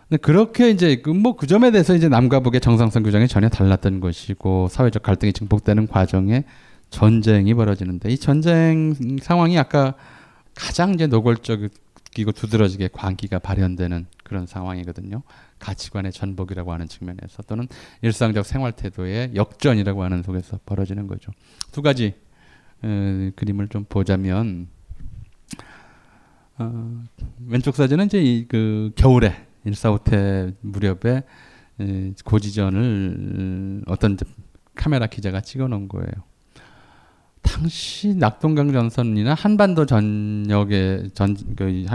근데 0.09 0.22
그렇게 0.22 0.70
이제 0.70 0.97
그 0.97 1.09
뭐그 1.09 1.41
그 1.41 1.47
점에 1.47 1.72
대해서 1.72 1.95
이제 1.95 2.09
남과 2.09 2.41
북의 2.41 2.61
정상성 2.61 3.03
규정이 3.03 3.28
전혀 3.28 3.49
달랐던 3.49 4.01
것이고 4.01 4.68
사회적 4.70 5.01
갈등이 5.01 5.34
증폭되는 5.34 5.88
과정에 5.88 6.43
전쟁이 6.89 7.53
벌어지는데 7.53 8.09
이 8.09 8.18
전쟁 8.18 8.93
상황이 9.22 9.57
아까 9.57 9.95
가장 10.53 10.93
이제 10.93 11.07
노골적이고 11.07 12.32
두드러지게 12.36 12.89
광기가 12.93 13.39
발현되는 13.39 14.05
그런 14.24 14.45
상황이거든요. 14.45 15.24
가치관의 15.66 16.11
전복이라고 16.11 16.72
하는 16.72 16.88
측면에서 16.88 17.41
또는 17.47 17.68
일상적 18.03 18.45
생활 18.45 18.72
태도의 18.72 19.32
역전이라고 19.36 20.03
하는 20.03 20.22
속에서 20.22 20.59
벌어지는 20.66 21.07
거죠. 21.07 21.32
두 21.72 21.82
가지 21.82 22.13
에, 22.84 23.32
그림을 23.36 23.68
좀 23.70 23.86
보자면 23.89 24.68
어, 26.57 27.03
왼쪽 27.47 27.76
사진은 27.76 28.05
이제 28.05 28.22
이, 28.22 28.47
그 28.47 28.91
겨울에 28.95 29.34
일사후퇴 29.66 30.53
무렵에 30.61 31.24
에, 31.80 32.13
고지전을 32.24 33.84
어떤 33.88 34.18
카메라 34.76 35.07
기자가 35.07 35.41
찍어놓은 35.41 35.88
거예요. 35.88 36.11
당시 37.41 38.16
낙동강 38.16 38.72
전선이나 38.72 39.34
한반도 39.34 39.86
전역의 39.86 41.11
전그 41.13 41.86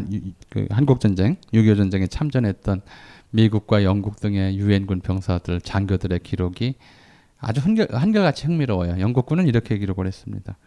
그 0.48 0.66
한국 0.70 1.00
전쟁, 1.00 1.36
6.25 1.52 1.76
전쟁에 1.76 2.06
참전했던 2.06 2.82
미국과 3.30 3.84
영국 3.84 4.20
등의 4.20 4.58
유엔군 4.58 5.00
병사들 5.00 5.60
장교들의 5.60 6.18
기록이 6.20 6.74
아주 7.38 7.60
한결, 7.60 7.88
한결같이 7.92 8.46
흥미로워요. 8.46 9.00
영국군은 9.00 9.46
이렇게 9.46 9.78
기록을 9.78 10.06
했습니다. 10.06 10.58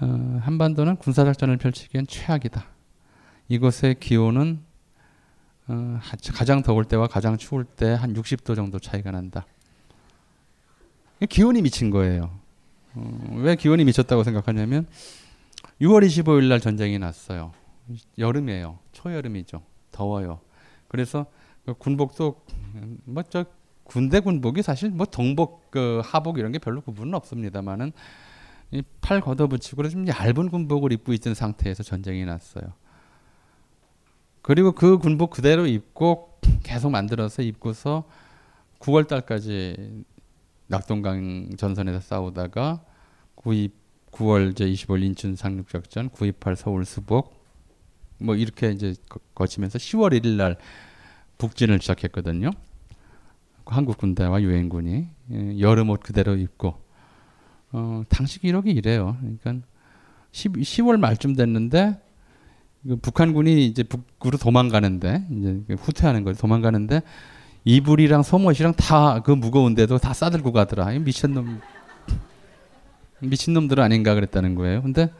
어, 0.00 0.38
한반도는 0.42 0.96
군사작전을 0.96 1.56
펼치기엔 1.56 2.06
최악이다. 2.06 2.64
이곳의 3.48 3.96
기온은 4.00 4.60
어, 5.66 5.98
가장 6.34 6.62
더울 6.62 6.84
때와 6.84 7.06
가장 7.08 7.36
추울 7.36 7.64
때 7.64 7.94
한 7.94 8.14
60도 8.14 8.54
정도 8.56 8.78
차이가 8.78 9.10
난다. 9.10 9.46
기온이 11.28 11.62
미친 11.62 11.90
거예요. 11.90 12.38
어, 12.94 13.36
왜 13.36 13.56
기온이 13.56 13.84
미쳤다고 13.84 14.24
생각하냐면 14.24 14.86
6월 15.80 16.06
25일 16.06 16.48
날 16.48 16.60
전쟁이 16.60 16.98
났어요. 16.98 17.52
여름이에요. 18.18 18.78
초여름이죠. 18.92 19.62
더워요. 19.90 20.40
그래서 20.88 21.24
그 21.24 21.37
군복도 21.74 22.42
뭐 23.04 23.22
저 23.30 23.44
군대 23.88 24.20
군복이 24.20 24.62
사실 24.62 24.90
뭐 24.90 25.06
동복 25.06 25.70
그 25.70 26.02
하복 26.04 26.38
이런 26.38 26.52
게 26.52 26.58
별로 26.58 26.82
구분은 26.82 27.14
없습니다만은 27.14 27.92
팔 29.00 29.20
걷어붙이고 29.20 29.88
좀 29.88 30.06
얇은 30.06 30.50
군복을 30.50 30.92
입고 30.92 31.14
있던 31.14 31.34
상태에서 31.34 31.82
전쟁이 31.82 32.24
났어요. 32.26 32.74
그리고 34.42 34.72
그 34.72 34.98
군복 34.98 35.30
그대로 35.30 35.66
입고 35.66 36.38
계속 36.62 36.90
만들어서 36.90 37.42
입고서 37.42 38.04
9월 38.78 39.08
달까지 39.08 40.04
낙동강 40.66 41.48
전선에서 41.56 42.00
싸우다가 42.00 42.84
9 43.34 43.68
9월 44.12 44.52
이제 44.52 44.64
25일 44.66 45.02
인천 45.02 45.36
상륙작전, 45.36 46.08
928 46.08 46.56
서울 46.56 46.84
수복 46.84 47.44
뭐 48.18 48.34
이렇게 48.34 48.70
이제 48.70 48.94
거치면서 49.34 49.78
10월 49.78 50.18
1일 50.18 50.36
날 50.36 50.56
북진을 51.38 51.80
시작했거든요. 51.80 52.50
한국 53.66 53.98
군대와 53.98 54.42
유엔군이 54.42 55.08
예, 55.32 55.60
여름 55.60 55.90
옷 55.90 56.00
그대로 56.00 56.36
입고 56.36 56.74
어, 57.72 58.02
당시 58.08 58.40
기록이 58.40 58.70
이래요. 58.70 59.16
그러니까 59.20 59.66
10, 60.32 60.52
10월 60.52 60.98
말쯤 60.98 61.34
됐는데 61.34 62.00
그 62.86 62.96
북한군이 62.96 63.66
이제 63.66 63.82
북으로 63.82 64.38
도망가는데 64.38 65.26
이제 65.30 65.62
후퇴하는 65.78 66.24
거죠. 66.24 66.40
도망가는데 66.40 67.02
이불이랑 67.64 68.22
속옷이랑 68.22 68.74
다 68.74 69.20
그 69.24 69.30
무거운데도 69.32 69.98
다 69.98 70.14
싸들고 70.14 70.52
가더라. 70.52 70.92
이 70.92 70.98
미친놈 71.00 71.60
미친놈들 73.20 73.80
아닌가 73.80 74.14
그랬다는 74.14 74.54
거예요. 74.54 74.80
근데 74.82 75.10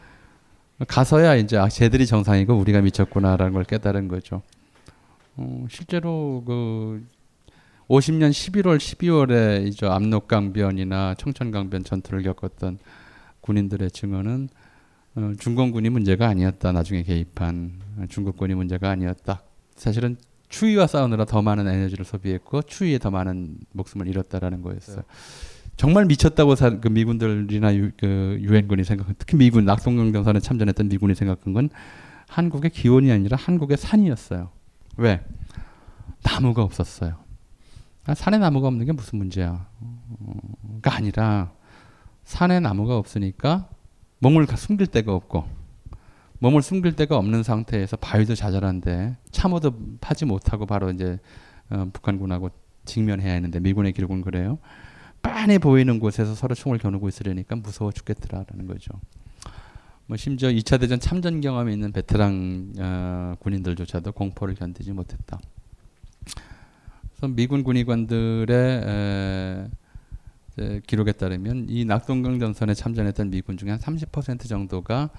가서야 0.86 1.34
이제 1.34 1.58
아, 1.58 1.68
쟤들이 1.68 2.06
정상이고 2.06 2.54
우리가 2.54 2.80
미쳤구나라는 2.80 3.52
걸 3.52 3.64
깨달은 3.64 4.08
거죠. 4.08 4.42
어, 5.38 5.66
실제로 5.70 6.42
그 6.44 7.06
50년 7.88 8.30
11월 8.30 8.76
12월에 8.76 9.66
이제 9.66 9.86
압록강변이나 9.86 11.14
청천강변 11.14 11.84
전투를 11.84 12.22
겪었던 12.24 12.78
군인들의 13.40 13.90
증언은 13.92 14.48
어, 15.14 15.32
중공군이 15.38 15.90
문제가 15.90 16.28
아니었다. 16.28 16.72
나중에 16.72 17.02
개입한 17.04 17.80
중국군이 18.08 18.54
문제가 18.54 18.90
아니었다. 18.90 19.42
사실은 19.76 20.16
추위와 20.48 20.86
싸우느라 20.86 21.24
더 21.24 21.40
많은 21.40 21.68
에너지를 21.68 22.04
소비했고 22.04 22.62
추위에 22.62 22.98
더 22.98 23.10
많은 23.10 23.58
목숨을 23.72 24.08
잃었다라는 24.08 24.62
거였어요. 24.62 25.02
정말 25.76 26.06
미쳤다고 26.06 26.56
사, 26.56 26.80
그 26.80 26.88
미군들이나 26.88 27.76
유, 27.76 27.92
그 27.96 28.38
유엔군이 28.40 28.82
생각, 28.82 29.06
특히 29.18 29.36
미군 29.36 29.64
낙동강전선에 29.66 30.40
참전했던 30.40 30.88
미군이 30.88 31.14
생각한 31.14 31.52
건 31.52 31.70
한국의 32.28 32.70
기온이 32.70 33.12
아니라 33.12 33.36
한국의 33.36 33.76
산이었어요. 33.76 34.57
왜? 34.98 35.24
나무가 36.22 36.62
없었어요. 36.62 37.16
아, 38.04 38.14
산에 38.14 38.38
나무가 38.38 38.68
없는 38.68 38.84
게 38.84 38.92
무슨 38.92 39.18
문제야? 39.18 39.68
가 40.82 40.94
아니라 40.94 41.52
산에 42.24 42.60
나무가 42.60 42.96
없으니까 42.96 43.68
몸을 44.18 44.46
숨길 44.46 44.88
데가 44.88 45.14
없고 45.14 45.44
몸을 46.40 46.62
숨길 46.62 46.96
데가 46.96 47.16
없는 47.16 47.42
상태에서 47.42 47.96
바위도 47.96 48.34
자잘한데 48.34 49.16
참호도 49.30 49.98
파지 50.00 50.24
못하고 50.24 50.66
바로 50.66 50.90
이제 50.90 51.18
어, 51.70 51.88
북한군하고 51.92 52.50
직면해야 52.84 53.34
하는데 53.34 53.60
미군의 53.60 53.92
기록은 53.92 54.22
그래요. 54.22 54.58
빤히 55.22 55.58
보이는 55.58 55.98
곳에서 56.00 56.34
서로 56.34 56.54
총을 56.54 56.78
겨누고 56.78 57.08
있으려니까 57.08 57.56
무서워 57.56 57.92
죽겠더라라는 57.92 58.66
거죠. 58.66 58.92
뭐 60.08 60.16
심지어 60.16 60.48
2차 60.48 60.80
대전 60.80 60.98
참전 60.98 61.42
경험이 61.42 61.74
있는 61.74 61.92
베테랑 61.92 62.72
어, 62.78 63.34
군인들조차도 63.40 64.12
공포를 64.12 64.54
견디지 64.54 64.92
못했다. 64.92 65.38
그래서 67.12 67.34
미군 67.34 67.62
군의관들의 67.62 68.48
에, 68.86 70.80
기록에 70.86 71.12
따르면 71.12 71.66
이 71.68 71.84
낙동강 71.84 72.38
전선에 72.38 72.72
참전했던 72.72 73.28
미군 73.28 73.58
중에 73.58 73.68
한 73.68 73.78
30% 73.78 74.48
정도가 74.48 75.10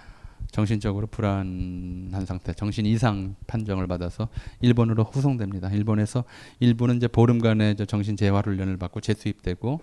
정신적으로 0.50 1.06
불안한 1.06 2.26
상태, 2.26 2.52
정신 2.54 2.88
이상 2.88 3.36
판정을 3.46 3.86
받아서 3.86 4.28
일본으로 4.60 5.04
후송됩니다. 5.04 5.70
일본에서 5.70 6.24
일부는 6.60 6.98
이제 6.98 7.08
보름간의 7.08 7.76
정신 7.86 8.18
재활 8.18 8.44
훈련을 8.44 8.78
받고 8.78 9.02
재수입되고 9.02 9.82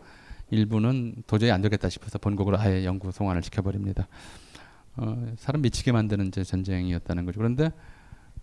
일부는 0.51 1.23
도저히 1.29 1.53
안 1.53 1.63
되겠다 1.63 1.89
싶어서 1.91 2.19
본국으로 2.19 2.59
아예 2.59 2.85
영구 2.85 3.13
송환을 3.13 3.45
시켜버립니다. 3.45 4.09
어, 4.97 5.27
사람 5.37 5.63
미치게 5.63 5.93
만드는 5.93 6.29
이제 6.29 6.43
전쟁이었다는 6.45 7.25
거죠. 7.27 7.39
그런데 7.39 7.71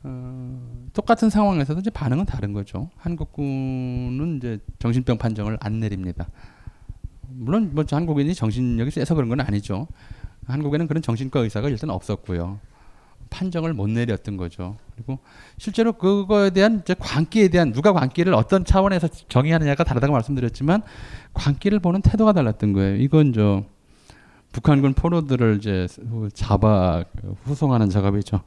어, 0.04 0.88
똑같은 0.94 1.30
상황에서도 1.30 1.80
이제 1.80 1.90
반응은 1.90 2.26
다른 2.26 2.54
거죠. 2.54 2.90
한국군은 2.98 4.38
이제 4.38 4.60
정신병 4.80 5.18
판정을 5.18 5.58
안 5.62 5.80
내립니다. 5.80 6.28
물론 7.30 7.72
뭐 7.74 7.84
한국인이 7.90 8.34
정신력이 8.36 8.92
세서 8.92 9.16
그런 9.16 9.30
건 9.30 9.40
아니죠. 9.40 9.88
한국에는 10.46 10.88
그런 10.88 11.02
정신과 11.02 11.40
의사가 11.40 11.70
일단 11.70 11.90
없었고요. 11.90 12.60
판정을 13.30 13.74
못 13.74 13.90
내렸던 13.90 14.38
거죠. 14.38 14.78
그리고 14.94 15.20
실제로 15.58 15.94
그거에 15.94 16.52
대한 16.52 16.82
이제 16.84 16.94
광기에 16.94 17.48
대한 17.48 17.72
누가 17.72 17.92
광기를 17.94 18.34
어떤 18.34 18.64
차원에서 18.64 19.08
정의하느냐가 19.08 19.84
다르다고 19.84 20.14
말씀드렸지만 20.14 20.84
광기를 21.34 21.80
보는 21.80 22.02
태도가 22.02 22.34
달랐던 22.34 22.74
거예요. 22.74 22.98
이건 22.98 23.34
저 23.34 23.64
북한군 24.54 24.94
포로들을 24.94 25.58
이제 25.58 25.88
잡아 26.34 27.04
후송하는 27.44 27.90
작업이죠. 27.90 28.40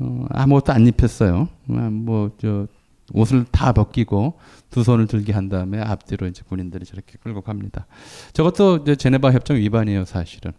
어, 0.00 0.26
아무것도 0.30 0.72
안 0.72 0.86
입혔어요. 0.86 1.48
아, 1.70 1.88
뭐저 1.90 2.66
옷을 3.12 3.44
다 3.50 3.72
벗기고 3.72 4.38
두 4.70 4.82
손을 4.82 5.06
들게 5.06 5.32
한 5.32 5.48
다음에 5.48 5.80
앞뒤로 5.80 6.26
이제 6.26 6.42
군인들이 6.46 6.84
저렇게 6.84 7.16
끌고 7.22 7.40
갑니다. 7.42 7.86
저것도 8.32 8.78
이제 8.78 8.96
제네바 8.96 9.32
협정 9.32 9.56
위반이에요, 9.56 10.04
사실은. 10.04 10.52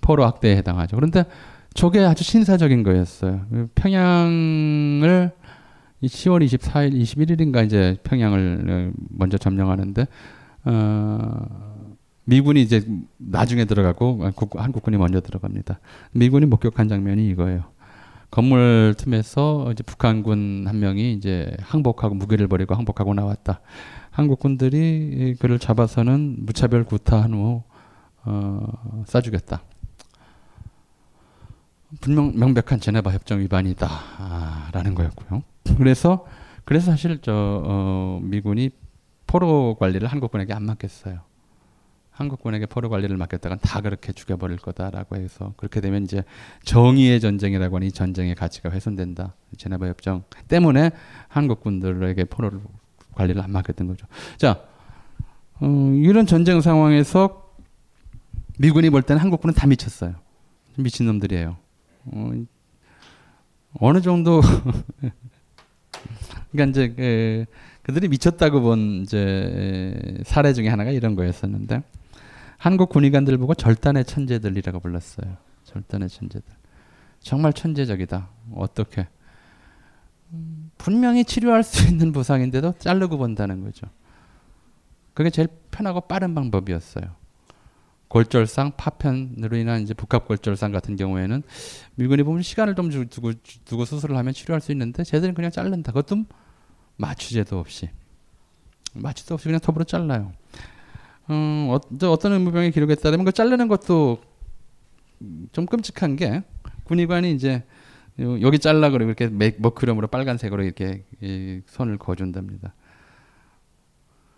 포로 0.00 0.24
학대에 0.24 0.56
해당하죠. 0.56 0.96
그런데 0.96 1.24
저게 1.72 2.00
아주 2.00 2.24
신사적인 2.24 2.82
거였어요. 2.82 3.46
평양을 3.74 5.32
10월 6.02 6.44
24일, 6.46 6.92
21일인가 6.94 7.64
이제 7.64 7.96
평양을 8.04 8.66
어, 8.68 8.92
먼저 9.10 9.38
점령하는데 9.38 10.06
어, 10.66 11.73
미군이 12.24 12.62
이제 12.62 12.86
나중에 13.18 13.64
들어가고 13.64 14.24
한국군이 14.56 14.96
먼저 14.96 15.20
들어갑니다. 15.20 15.80
미군이 16.12 16.46
목격한 16.46 16.88
장면이 16.88 17.28
이거예요. 17.30 17.64
건물 18.30 18.94
틈에서 18.98 19.70
이제 19.70 19.82
북한군 19.84 20.64
한 20.66 20.80
명이 20.80 21.12
이제 21.12 21.56
항복하고 21.60 22.14
무기를 22.14 22.48
버리고 22.48 22.74
항복하고 22.74 23.14
나왔다. 23.14 23.60
한국군들이 24.10 25.36
그를 25.38 25.58
잡아서는 25.58 26.38
무차별 26.40 26.84
구타한 26.84 27.32
후 27.32 27.62
어, 28.24 29.04
쏴주겠다. 29.06 29.60
분명 32.00 32.32
명백한 32.34 32.80
제네바 32.80 33.12
협정 33.12 33.38
위반이다라는 33.40 34.94
거였고요. 34.96 35.42
그래서 35.76 36.26
그래서 36.64 36.90
사실 36.90 37.20
저 37.22 37.62
어, 37.64 38.20
미군이 38.22 38.70
포로 39.26 39.76
관리를 39.78 40.08
한국군에게 40.08 40.52
안 40.54 40.64
맡겼어요. 40.64 41.20
한국군에게 42.14 42.66
포로 42.66 42.88
관리를 42.88 43.16
맡겼다간 43.16 43.58
다 43.60 43.80
그렇게 43.80 44.12
죽여버릴 44.12 44.58
거다라고 44.58 45.16
해서 45.16 45.52
그렇게 45.56 45.80
되면 45.80 46.04
이제 46.04 46.22
정의의 46.62 47.20
전쟁이라고 47.20 47.78
이 47.80 47.90
전쟁의 47.90 48.36
가치가 48.36 48.70
훼손된다. 48.70 49.34
제네바 49.58 49.88
협정 49.88 50.22
때문에 50.46 50.92
한국군들에게 51.28 52.24
포로를 52.24 52.60
관리를 53.12 53.42
안 53.42 53.50
맡겼던 53.50 53.88
거죠. 53.88 54.06
자, 54.36 54.62
어, 55.60 55.66
이런 55.96 56.26
전쟁 56.26 56.60
상황에서 56.60 57.52
미군이 58.58 58.90
볼 58.90 59.02
때는 59.02 59.20
한국군은 59.20 59.54
다 59.54 59.66
미쳤어요. 59.66 60.14
미친 60.76 61.06
놈들이에요. 61.06 61.56
어, 62.06 62.30
어느 63.80 64.00
정도 64.00 64.40
그러니까 66.52 66.70
이제 66.70 66.94
그, 66.94 67.44
그들이 67.82 68.06
미쳤다고 68.06 68.60
본 68.60 69.02
이제 69.02 70.20
사례 70.24 70.52
중에 70.52 70.68
하나가 70.68 70.92
이런 70.92 71.16
거였었는데 71.16 71.82
한국 72.64 72.88
군의관들 72.88 73.36
보고 73.36 73.54
절단의 73.54 74.06
천재들이라고 74.06 74.80
불렀어요. 74.80 75.36
절단의 75.64 76.08
천재들. 76.08 76.50
정말 77.20 77.52
천재적이다. 77.52 78.30
어떻게? 78.54 79.06
음, 80.32 80.70
분명히 80.78 81.26
치료할 81.26 81.62
수 81.62 81.86
있는 81.86 82.10
부상인데도 82.10 82.72
자르고 82.78 83.18
본다는 83.18 83.62
거죠. 83.62 83.86
그게 85.12 85.28
제일 85.28 85.48
편하고 85.70 86.00
빠른 86.00 86.34
방법이었어요. 86.34 87.04
골절상, 88.08 88.72
파편으로 88.78 89.58
인한 89.58 89.82
이제 89.82 89.92
복합 89.92 90.26
골절상 90.26 90.72
같은 90.72 90.96
경우에는 90.96 91.42
미군이 91.96 92.22
보면 92.22 92.40
시간을 92.40 92.76
좀 92.76 92.88
두고, 92.88 93.32
두고 93.66 93.84
수술을 93.84 94.16
하면 94.16 94.32
치료할 94.32 94.62
수 94.62 94.72
있는데 94.72 95.04
쟤들은 95.04 95.34
그냥 95.34 95.50
자른다. 95.50 95.92
그것도 95.92 96.24
마취제도 96.96 97.58
없이. 97.58 97.90
마취도 98.94 99.34
없이 99.34 99.48
그냥 99.48 99.60
톱으로 99.60 99.84
잘라요. 99.84 100.32
음, 101.30 101.68
어, 101.70 101.80
어떤 102.10 102.32
의무병의 102.32 102.72
기록에 102.72 102.94
따르면 102.94 103.24
그 103.24 103.32
자르는 103.32 103.68
것도 103.68 104.18
좀 105.52 105.66
끔찍한 105.66 106.16
게 106.16 106.42
군의관이 106.84 107.32
이제 107.32 107.64
여기 108.18 108.58
잘라 108.58 108.90
그러고 108.90 109.10
이렇게 109.10 109.28
머크렴으로 109.58 110.06
빨간색으로 110.08 110.62
이렇게 110.62 111.04
이 111.20 111.60
손을 111.66 111.98
거준답니다. 111.98 112.74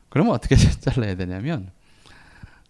그러면 0.09 0.35
어떻게 0.35 0.55
잘라야 0.81 1.15
되냐면 1.17 1.71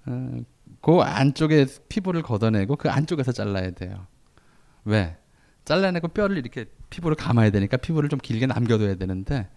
어, 0.07 0.41
그 0.81 1.01
안쪽에 1.01 1.67
피부를 1.89 2.23
걷어내고 2.23 2.77
그 2.77 2.91
안쪽에서 2.91 3.33
잘라야 3.33 3.73
돼요. 3.73 4.07
왜? 4.85 5.17
잘라내고 5.65 6.09
뼈를 6.09 6.39
이렇게 6.39 6.67
피부를 6.91 7.17
감아야 7.17 7.51
되니까 7.51 7.77
피부를 7.77 8.09
좀 8.09 8.19
길게 8.21 8.47
남겨둬야 8.47 8.95
되는데 8.95 9.49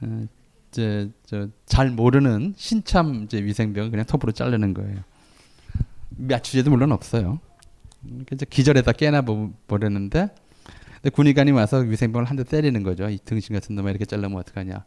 어, 0.00 0.26
이제 0.70 1.10
잘 1.66 1.90
모르는 1.90 2.54
신참 2.56 3.24
이제 3.24 3.42
위생병은 3.42 3.90
그냥 3.90 4.06
톱으로 4.06 4.32
자르는 4.32 4.74
거예요. 4.74 4.98
마취제도 6.10 6.70
물론 6.70 6.92
없어요. 6.92 7.40
이제 8.32 8.46
기절에다 8.48 8.92
깨나 8.92 9.22
버렸는데 9.66 10.28
군의관이 11.12 11.52
와서 11.52 11.78
위생병을 11.78 12.26
한 12.26 12.36
대 12.36 12.44
때리는 12.44 12.82
거죠. 12.82 13.08
이 13.08 13.18
등신 13.24 13.54
같은 13.54 13.74
놈에 13.76 13.90
이렇게 13.90 14.04
잘라면 14.04 14.38
어떡하냐. 14.38 14.84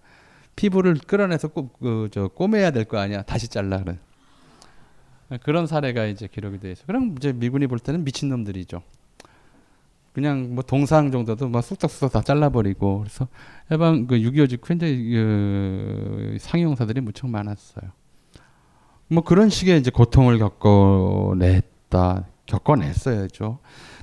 피부를 0.55 0.95
끌어내서 0.95 1.47
꼬, 1.49 1.69
그, 1.69 2.09
저, 2.11 2.27
꼬매야 2.27 2.71
될 2.71 2.85
거 2.85 2.97
아니야. 2.97 3.21
다시 3.21 3.47
잘라 3.47 3.83
그래. 3.83 3.97
그런 5.43 5.65
사례가 5.65 6.05
이제 6.07 6.27
기록이 6.27 6.59
돼 6.59 6.73
있어. 6.73 6.83
그럼 6.85 7.15
이제 7.17 7.31
미군이 7.31 7.67
볼 7.67 7.79
때는 7.79 8.03
미친 8.03 8.27
놈들이죠. 8.29 8.81
그냥 10.13 10.55
뭐 10.55 10.63
동상 10.63 11.11
정도도 11.11 11.47
막 11.47 11.61
쑥덕쑥덕 11.61 12.11
다 12.11 12.21
잘라버리고 12.21 12.99
그래서 12.99 13.27
해방 13.71 14.07
그 14.07 14.15
6.25 14.15 14.49
직후 14.49 14.73
이제 14.73 14.95
그 14.95 16.37
상용사들이 16.39 17.01
무척 17.01 17.29
많았어요. 17.29 17.91
뭐 19.07 19.23
그런 19.23 19.49
식의 19.49 19.79
이제 19.79 19.91
고통을 19.91 20.37
겪어냈다, 20.39 22.27
겪어냈어야죠. 22.45 23.59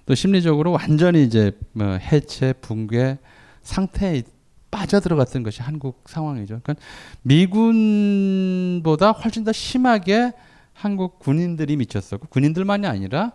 또 0.07 0.15
심리적으로 0.15 0.73
완전히 0.73 1.25
이제 1.25 1.53
뭐 1.73 1.87
해체, 1.95 2.55
붕괴 2.55 3.19
상태에 3.63 4.23
빠져들어갔던 4.71 5.43
것이 5.43 5.63
한국 5.63 6.05
상황이죠. 6.07 6.61
그러니까 6.63 6.75
미군보다 7.23 9.13
훨씬 9.13 9.45
더 9.45 9.53
심하게 9.53 10.33
한국 10.73 11.19
군인들이 11.19 11.77
미쳤었고 11.77 12.29
군인들만이 12.29 12.87
아니라 12.87 13.33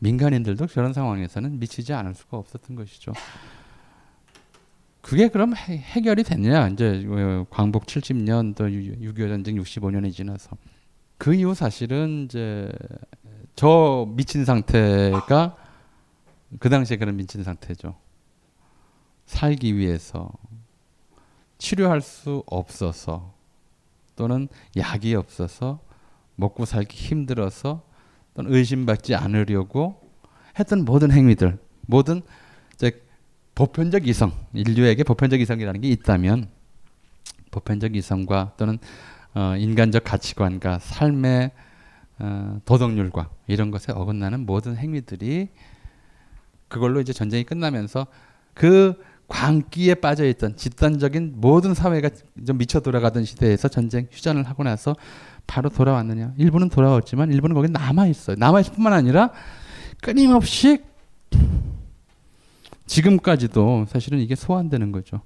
민간인들도 0.00 0.66
저런 0.66 0.92
상황에서는 0.92 1.58
미치지 1.58 1.92
않을 1.92 2.14
수가 2.14 2.36
없었던 2.36 2.76
것이죠. 2.76 3.12
그게 5.00 5.28
그럼 5.28 5.54
해, 5.56 6.00
결이 6.00 6.22
됐냐? 6.22 6.68
이제 6.68 7.04
어, 7.08 7.46
광복 7.50 7.86
70년 7.86 8.54
또 8.54 8.66
6.25 8.66 9.28
전쟁 9.28 9.56
65년이 9.56 10.12
지나서 10.12 10.56
그 11.16 11.34
이후 11.34 11.54
사실은 11.54 12.24
이제 12.26 12.70
저 13.56 14.06
미친 14.14 14.44
상태가 14.44 15.56
그 16.58 16.68
당시에 16.68 16.96
그런 16.96 17.16
미친 17.16 17.42
상태죠. 17.42 17.96
살기 19.26 19.76
위해서 19.76 20.30
치료할 21.58 22.00
수 22.00 22.42
없어서 22.46 23.34
또는 24.14 24.48
약이 24.76 25.14
없어서 25.14 25.80
먹고 26.36 26.64
살기 26.64 26.96
힘들어서 26.96 27.87
또는 28.38 28.54
의심받지 28.54 29.16
않으려고 29.16 30.00
했던 30.60 30.84
모든 30.84 31.10
행위들, 31.10 31.58
모든 31.86 32.22
이제 32.74 33.02
보편적 33.56 34.06
이성, 34.06 34.30
인류에게 34.52 35.02
보편적 35.02 35.40
이성이라는 35.40 35.80
게 35.80 35.88
있다면 35.88 36.48
보편적 37.50 37.96
이성과 37.96 38.52
또는 38.56 38.78
어, 39.34 39.56
인간적 39.56 40.04
가치관과 40.04 40.78
삶의 40.78 41.50
어, 42.20 42.60
도덕률과 42.64 43.28
이런 43.48 43.72
것에 43.72 43.90
어긋나는 43.90 44.46
모든 44.46 44.76
행위들이 44.76 45.48
그걸로 46.68 47.00
이제 47.00 47.12
전쟁이 47.12 47.42
끝나면서 47.42 48.06
그 48.54 49.02
광기에 49.26 49.96
빠져 49.96 50.24
있던 50.26 50.56
집단적인 50.56 51.34
모든 51.38 51.74
사회가 51.74 52.10
좀 52.46 52.56
미쳐 52.56 52.78
돌아가던 52.78 53.24
시대에서 53.24 53.66
전쟁 53.66 54.06
휴전을 54.12 54.44
하고 54.44 54.62
나서 54.62 54.94
바로 55.48 55.68
돌아왔느냐? 55.70 56.34
일부는 56.36 56.68
돌아왔지만 56.68 57.32
일부는 57.32 57.54
거기 57.54 57.68
남아 57.68 58.06
있어요. 58.06 58.36
남아 58.38 58.60
있을 58.60 58.74
뿐만 58.74 58.92
아니라 58.92 59.32
끊임없이 60.00 60.84
지금까지도 62.86 63.86
사실은 63.88 64.20
이게 64.20 64.36
소환되는 64.36 64.92
거죠. 64.92 65.20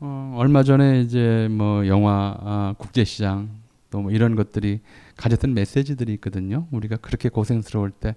어, 0.00 0.34
얼마 0.36 0.62
전에 0.62 1.00
이제 1.00 1.48
뭐 1.50 1.86
영화 1.86 2.36
아, 2.40 2.74
국제시장 2.76 3.48
또 3.90 4.00
뭐 4.00 4.10
이런 4.10 4.34
것들이 4.36 4.80
가졌던 5.16 5.54
메시지들이 5.54 6.14
있거든요. 6.14 6.66
우리가 6.70 6.96
그렇게 6.96 7.28
고생스러울 7.28 7.90
때 7.90 8.14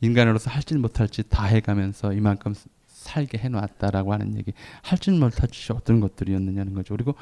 인간으로서 0.00 0.50
할지 0.50 0.74
못할지 0.76 1.22
다 1.28 1.44
해가면서 1.44 2.12
이만큼 2.12 2.54
살게 2.86 3.38
해놨다라고 3.38 4.12
하는 4.12 4.36
얘기 4.38 4.52
할지 4.82 5.10
못할지 5.10 5.72
어떤 5.72 6.00
것들이었느냐는 6.00 6.74
거죠. 6.74 6.94
그리고 6.94 7.14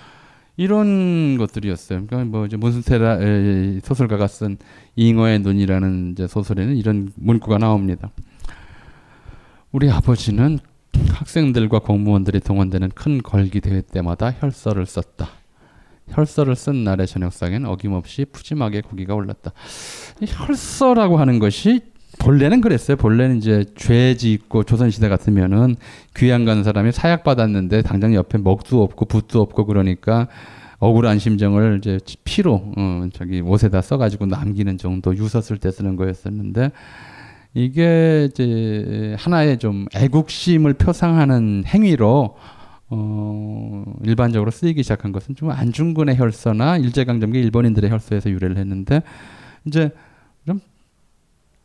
이런 0.57 1.39
것들이었어요. 1.39 2.07
그러니까 2.07 2.31
뭐 2.31 2.47
이제 2.47 2.57
몬스테라 2.57 3.19
소설가가 3.83 4.27
쓴 4.27 4.59
잉어의 4.97 5.41
눈이라는 5.41 6.13
이제 6.13 6.27
소설에는 6.27 6.77
이런 6.77 7.13
문구가 7.17 7.59
나옵니다. 7.59 8.11
우리 9.71 9.91
아버지는 9.91 10.59
학생들과 10.93 11.79
공무원들이 11.79 12.41
동원되는 12.41 12.91
큰 12.91 13.23
걸기 13.23 13.61
대회 13.61 13.81
때마다 13.81 14.31
혈서를 14.31 14.85
썼다. 14.85 15.29
혈서를 16.09 16.57
쓴 16.57 16.85
날의 16.85 17.07
저녁상엔 17.07 17.65
어김없이 17.65 18.27
푸짐하게 18.27 18.83
고기가 18.83 19.15
올랐다. 19.15 19.53
혈서라고 20.27 21.19
하는 21.19 21.39
것이 21.39 21.81
본래는 22.23 22.61
그랬어요. 22.61 22.97
본래는 22.97 23.39
이제 23.39 23.65
죄 23.75 24.15
짓고 24.17 24.63
조선시대 24.63 25.09
같으면은 25.09 25.75
귀양 26.17 26.45
간 26.45 26.63
사람이 26.63 26.93
사약 26.93 27.25
받았는데 27.25 27.83
당장 27.83 28.15
옆에 28.15 28.39
먹도 28.39 28.81
없고 28.81 29.07
붓도 29.07 29.41
없고 29.41 29.67
그러니까 29.67 30.29
억울한 30.79 31.19
심정을 31.19 31.79
이제 31.79 31.99
피로 32.23 32.73
어, 32.77 33.09
저기 33.13 33.41
옷에다 33.41 33.83
써가지고 33.83 34.27
남기는 34.27 34.79
정도 34.79 35.17
유서 35.17 35.41
쓸 35.41 35.59
때 35.59 35.73
쓰는 35.73 35.97
거였었는데 35.97 36.71
이게 37.55 38.29
이제 38.31 39.17
하나의 39.19 39.59
좀 39.59 39.87
애국심을 39.93 40.75
표상하는 40.75 41.65
행위로 41.67 42.37
어, 42.89 43.85
일반적으로 44.05 44.53
쓰이기 44.53 44.85
시작한 44.85 45.11
것은 45.11 45.35
좀 45.35 45.51
안중근의 45.51 46.19
혈서나 46.19 46.77
일제강점기 46.79 47.41
일본인들의 47.41 47.91
혈서에서 47.91 48.31
유래를 48.31 48.59
했는데 48.59 49.03
이제 49.65 49.91
좀 49.91 50.12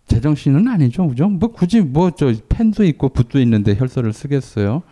제정신은 0.07 0.67
아니죠, 0.67 1.07
그죠? 1.07 1.27
뭐 1.29 1.51
굳이 1.51 1.81
뭐 1.81 2.11
저 2.11 2.33
펜도 2.49 2.83
있고 2.85 3.09
붓도 3.09 3.39
있는데 3.41 3.75
혈서를 3.75 4.13
쓰겠어요. 4.13 4.83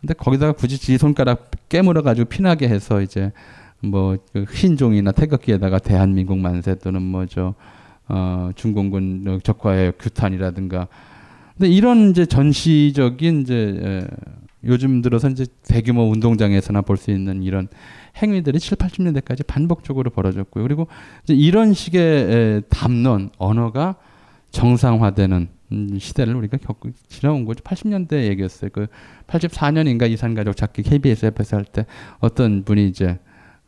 근데 0.00 0.14
거기다가 0.14 0.52
굳이 0.52 0.78
지 0.78 0.98
손가락 0.98 1.50
깨물어 1.68 2.02
가지고 2.02 2.28
피나게 2.28 2.68
해서 2.68 3.00
이제 3.02 3.32
뭐그 3.80 4.46
흰종이나 4.50 5.12
태극기에다가 5.12 5.78
대한민국 5.78 6.38
만세 6.38 6.76
또는 6.76 7.02
뭐저 7.02 7.54
어, 8.08 8.50
중공군 8.56 9.40
적화의 9.42 9.92
규탄이라든가 9.98 10.88
근데 11.56 11.68
이런 11.68 12.10
이제 12.10 12.26
전시적인 12.26 13.42
이제 13.42 13.80
에, 13.82 14.06
요즘 14.64 15.02
들어서 15.02 15.28
이제 15.28 15.46
대규모 15.64 16.10
운동장에서나 16.10 16.82
볼 16.82 16.96
수 16.96 17.10
있는 17.10 17.42
이런 17.42 17.68
행위들이 18.22 18.58
7, 18.58 18.78
80년대까지 18.78 19.46
반복적으로 19.46 20.10
벌어졌고요. 20.10 20.62
그리고 20.62 20.86
이런 21.28 21.72
식의 21.74 22.62
담론, 22.68 23.30
언어가 23.38 23.96
정상화되는 24.52 25.48
음, 25.72 25.98
시대를 25.98 26.34
우리가 26.36 26.58
겪고 26.58 26.90
지나온 27.08 27.44
거죠. 27.44 27.64
80년대 27.64 28.24
얘기였어요. 28.28 28.70
그 28.72 28.86
84년인가 29.26 30.10
이산가족 30.10 30.56
찾기 30.56 30.82
KBS 30.82 31.32
에서 31.38 31.56
할 31.56 31.64
때 31.64 31.86
어떤 32.20 32.62
분이 32.62 32.86
이제 32.86 33.18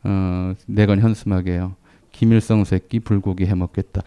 어, 0.03 0.53
내건 0.67 1.01
현수막이에요. 1.01 1.75
김일성 2.11 2.63
새끼 2.63 2.99
불고기 2.99 3.45
해 3.45 3.55
먹겠다. 3.55 4.01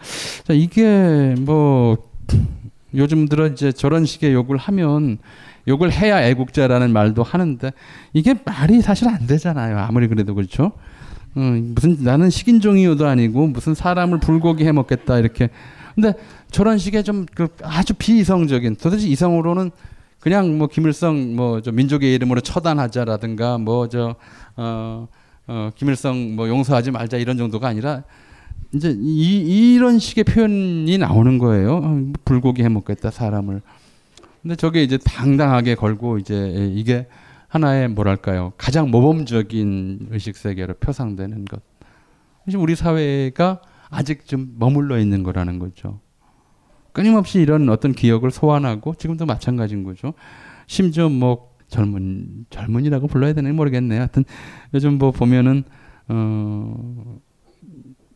자, 0.45 0.53
이게 0.53 1.35
뭐 1.39 2.09
요즘 2.95 3.27
들어 3.27 3.47
이제 3.47 3.71
저런 3.71 4.05
식의 4.05 4.33
욕을 4.33 4.57
하면 4.57 5.19
욕을 5.67 5.91
해야 5.91 6.23
애국자라는 6.25 6.91
말도 6.91 7.21
하는데 7.21 7.71
이게 8.13 8.33
말이 8.45 8.81
사실 8.81 9.07
안 9.09 9.27
되잖아요. 9.27 9.77
아무리 9.77 10.07
그래도 10.07 10.33
그렇죠. 10.33 10.71
음, 11.37 11.73
무슨 11.75 11.97
나는 12.03 12.29
식인종이요도 12.29 13.05
아니고 13.05 13.47
무슨 13.47 13.75
사람을 13.75 14.19
불고기 14.19 14.65
해 14.65 14.71
먹겠다 14.71 15.19
이렇게 15.19 15.49
근데 16.01 16.17
저런 16.49 16.77
식의 16.77 17.03
좀그 17.03 17.49
아주 17.63 17.93
비이성적인 17.93 18.77
도대체 18.77 19.07
이성으로는 19.07 19.71
그냥 20.19 20.57
뭐 20.57 20.67
김일성 20.67 21.35
뭐 21.35 21.61
저 21.61 21.71
민족의 21.71 22.13
이름으로 22.15 22.39
처단하자라든가 22.41 23.57
뭐저 23.57 24.15
어, 24.55 25.07
어, 25.47 25.69
김일성 25.75 26.35
뭐 26.35 26.47
용서하지 26.47 26.91
말자 26.91 27.17
이런 27.17 27.37
정도가 27.37 27.67
아니라 27.67 28.03
이제 28.73 28.95
이, 28.97 29.73
이런 29.75 29.99
식의 29.99 30.23
표현이 30.23 30.97
나오는 30.97 31.37
거예요. 31.37 31.81
어, 31.83 32.11
불고기 32.23 32.63
해 32.63 32.69
먹겠다 32.69 33.11
사람을. 33.11 33.61
근데 34.41 34.55
저게 34.55 34.83
이제 34.83 34.97
당당하게 34.97 35.75
걸고 35.75 36.17
이제 36.17 36.71
이게 36.73 37.07
하나의 37.49 37.89
뭐랄까요 37.89 38.53
가장 38.57 38.89
모범적인 38.89 40.07
의식 40.11 40.37
세계로 40.37 40.75
표상되는 40.75 41.43
것. 41.45 41.61
우리 42.55 42.75
사회가 42.75 43.61
아직 43.89 44.25
좀 44.25 44.55
머물러 44.57 44.99
있는 44.99 45.23
거라는 45.23 45.59
거죠. 45.59 45.99
끊임없이 46.91 47.39
이런 47.39 47.69
어떤 47.69 47.93
기억을 47.93 48.31
소환하고 48.31 48.95
지금도 48.95 49.25
마찬가지인 49.25 49.83
거죠. 49.83 50.13
심지어 50.67 51.09
뭐 51.09 51.49
젊은 51.67 52.45
젊은이라고 52.49 53.07
불러야 53.07 53.33
되나 53.33 53.51
모르겠네요. 53.53 53.99
하여튼 53.99 54.23
요즘 54.73 54.97
뭐 54.97 55.11
보면은 55.11 55.63
어 56.07 57.19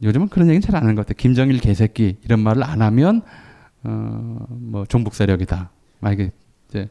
요즘은 0.02 0.28
그런 0.30 0.48
얘기는 0.48 0.62
잘 0.62 0.76
안 0.76 0.84
하는 0.84 0.96
것 0.96 1.06
같아요. 1.06 1.16
김정일 1.18 1.60
개새끼 1.60 2.18
이런 2.24 2.40
말을 2.40 2.64
안 2.64 2.82
하면 2.82 3.22
어뭐 3.84 4.86
종북 4.90 5.14
세력이다. 5.14 5.70
막 6.00 6.14
이게 6.14 6.32
이제 6.70 6.90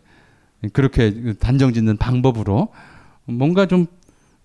그렇게 0.72 1.34
단정 1.34 1.72
짓는 1.72 1.96
방법으로 1.96 2.68
뭔가 3.24 3.66
좀 3.66 3.86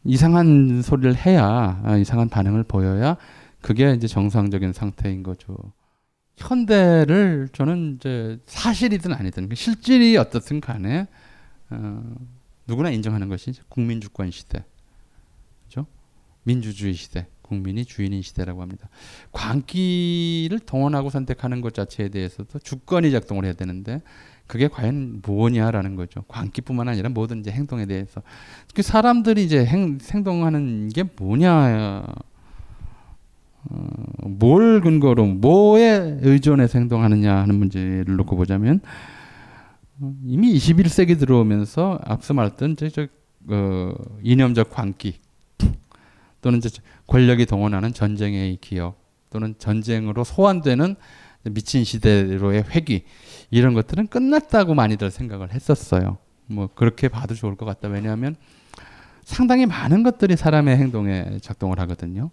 이상한 0.04 0.82
소리를 0.82 1.16
해야 1.16 1.82
아, 1.84 1.98
이상한 1.98 2.30
반응을 2.30 2.64
보여야 2.64 3.18
그게 3.68 3.92
이제 3.92 4.08
정상적인 4.08 4.72
상태인 4.72 5.24
거죠. 5.24 5.54
현대를 6.38 7.50
저는 7.52 7.98
이제 7.98 8.40
사실이든 8.46 9.12
아니든 9.12 9.50
그 9.50 9.56
실질이 9.56 10.16
어떻든 10.16 10.62
간에 10.62 11.06
어, 11.70 12.16
누구나 12.66 12.92
인정하는 12.92 13.28
것이 13.28 13.52
국민 13.68 14.00
주권 14.00 14.32
시대, 14.32 14.64
그죠? 15.66 15.86
민주주의 16.44 16.94
시대, 16.94 17.28
국민이 17.42 17.84
주인인 17.84 18.22
시대라고 18.22 18.62
합니다. 18.62 18.88
광기를 19.34 20.60
동원하고 20.60 21.10
선택하는 21.10 21.60
것 21.60 21.74
자체에 21.74 22.08
대해서도 22.08 22.60
주권이 22.60 23.12
작동을 23.12 23.44
해야 23.44 23.52
되는데 23.52 24.02
그게 24.48 24.70
과연 24.70 25.22
뭐냐라는 25.26 25.98
거죠. 25.98 26.22
광기뿐만 26.30 26.88
아니라 26.88 27.10
모든 27.10 27.42
이제 27.42 27.52
행동에 27.52 27.86
대해서 27.86 28.22
그 28.74 28.82
사람들이 28.82 29.44
이제 29.44 29.66
행, 29.66 29.98
행동하는 30.10 30.88
게 30.88 31.04
뭐냐, 31.04 32.06
어, 32.08 32.27
뭘 34.24 34.82
근거로 34.82 35.26
뭐에 35.26 36.20
의존해서 36.22 36.80
행동하느냐 36.80 37.36
하는 37.36 37.56
문제를 37.56 38.16
놓고 38.16 38.36
보자면 38.36 38.82
어, 40.00 40.14
이미 40.26 40.54
21세기 40.54 41.20
들어오면서 41.20 42.00
앞서 42.04 42.34
말했던 42.34 42.76
저, 42.76 42.90
저 42.90 43.08
어, 43.50 43.94
이념적 44.24 44.70
광기 44.70 45.20
또는 46.42 46.62
권력이 47.08 47.46
동원하는 47.46 47.94
전쟁의 47.94 48.58
기억 48.62 49.02
또는 49.30 49.56
전쟁으로 49.58 50.24
소환되는 50.24 50.96
미친 51.52 51.84
시대로의 51.84 52.66
회귀 52.70 53.04
이런 53.50 53.74
것들은 53.74 54.08
끝났다고 54.08 54.74
많이들 54.74 55.12
생각을 55.12 55.54
했었어요. 55.54 56.18
뭐 56.46 56.68
그렇게 56.68 57.08
봐도 57.08 57.36
좋을 57.36 57.56
것 57.56 57.66
같다. 57.66 57.88
왜냐하면 57.88 58.36
상당히 59.24 59.66
많은 59.66 60.04
것들이 60.04 60.38
사람의 60.38 60.78
행동에 60.78 61.40
작동을 61.42 61.80
하거든요. 61.80 62.32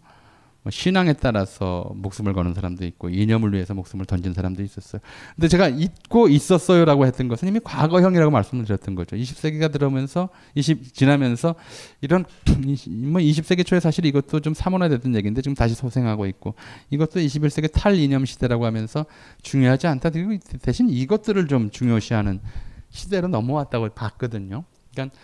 뭐 0.65 0.71
신앙에 0.71 1.12
따라서 1.12 1.93
목숨을 1.95 2.33
거는 2.33 2.55
사람도 2.55 2.87
있고 2.87 3.11
이념을 3.11 3.53
위해서 3.53 3.75
목숨을 3.75 4.07
던진 4.07 4.33
사람도 4.33 4.62
있었어요. 4.62 5.03
근데 5.37 5.47
제가 5.47 5.69
잊고 5.69 6.27
있었어요라고 6.29 7.05
했던 7.05 7.29
것은 7.29 7.49
이미 7.49 7.61
과거형이라고 7.62 8.31
말씀을 8.31 8.65
드렸던 8.65 8.95
거죠. 8.95 9.15
20세기가 9.15 9.71
들어오면서 9.71 10.31
20 10.55 10.95
지나면서 10.95 11.55
이런 12.01 12.25
뭐 12.89 13.21
20세기 13.21 13.67
초에 13.67 13.79
사실 13.79 14.07
이것도 14.07 14.41
좀 14.41 14.55
사문화됐던 14.55 15.15
얘기인데 15.15 15.43
지금 15.43 15.55
다시 15.55 15.75
소생하고 15.75 16.25
있고 16.29 16.55
이것도 16.89 17.21
21세기 17.21 17.71
탈이념 17.71 18.25
시대라고 18.25 18.65
하면서 18.65 19.05
중요하지 19.43 19.87
않다. 19.87 20.09
그리고 20.09 20.39
대신 20.62 20.89
이것들을 20.89 21.47
좀 21.47 21.69
중요시하는 21.69 22.41
시대로 22.89 23.29
넘어왔다고 23.29 23.91
봤거든요. 23.91 24.65
그러니까 24.95 25.15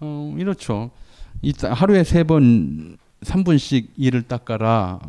어, 0.00 0.34
이렇죠. 0.36 0.90
하루에 1.70 2.02
세 2.02 2.24
번 2.24 2.98
3분씩 3.22 3.88
이를 3.96 4.22
닦아라. 4.22 5.00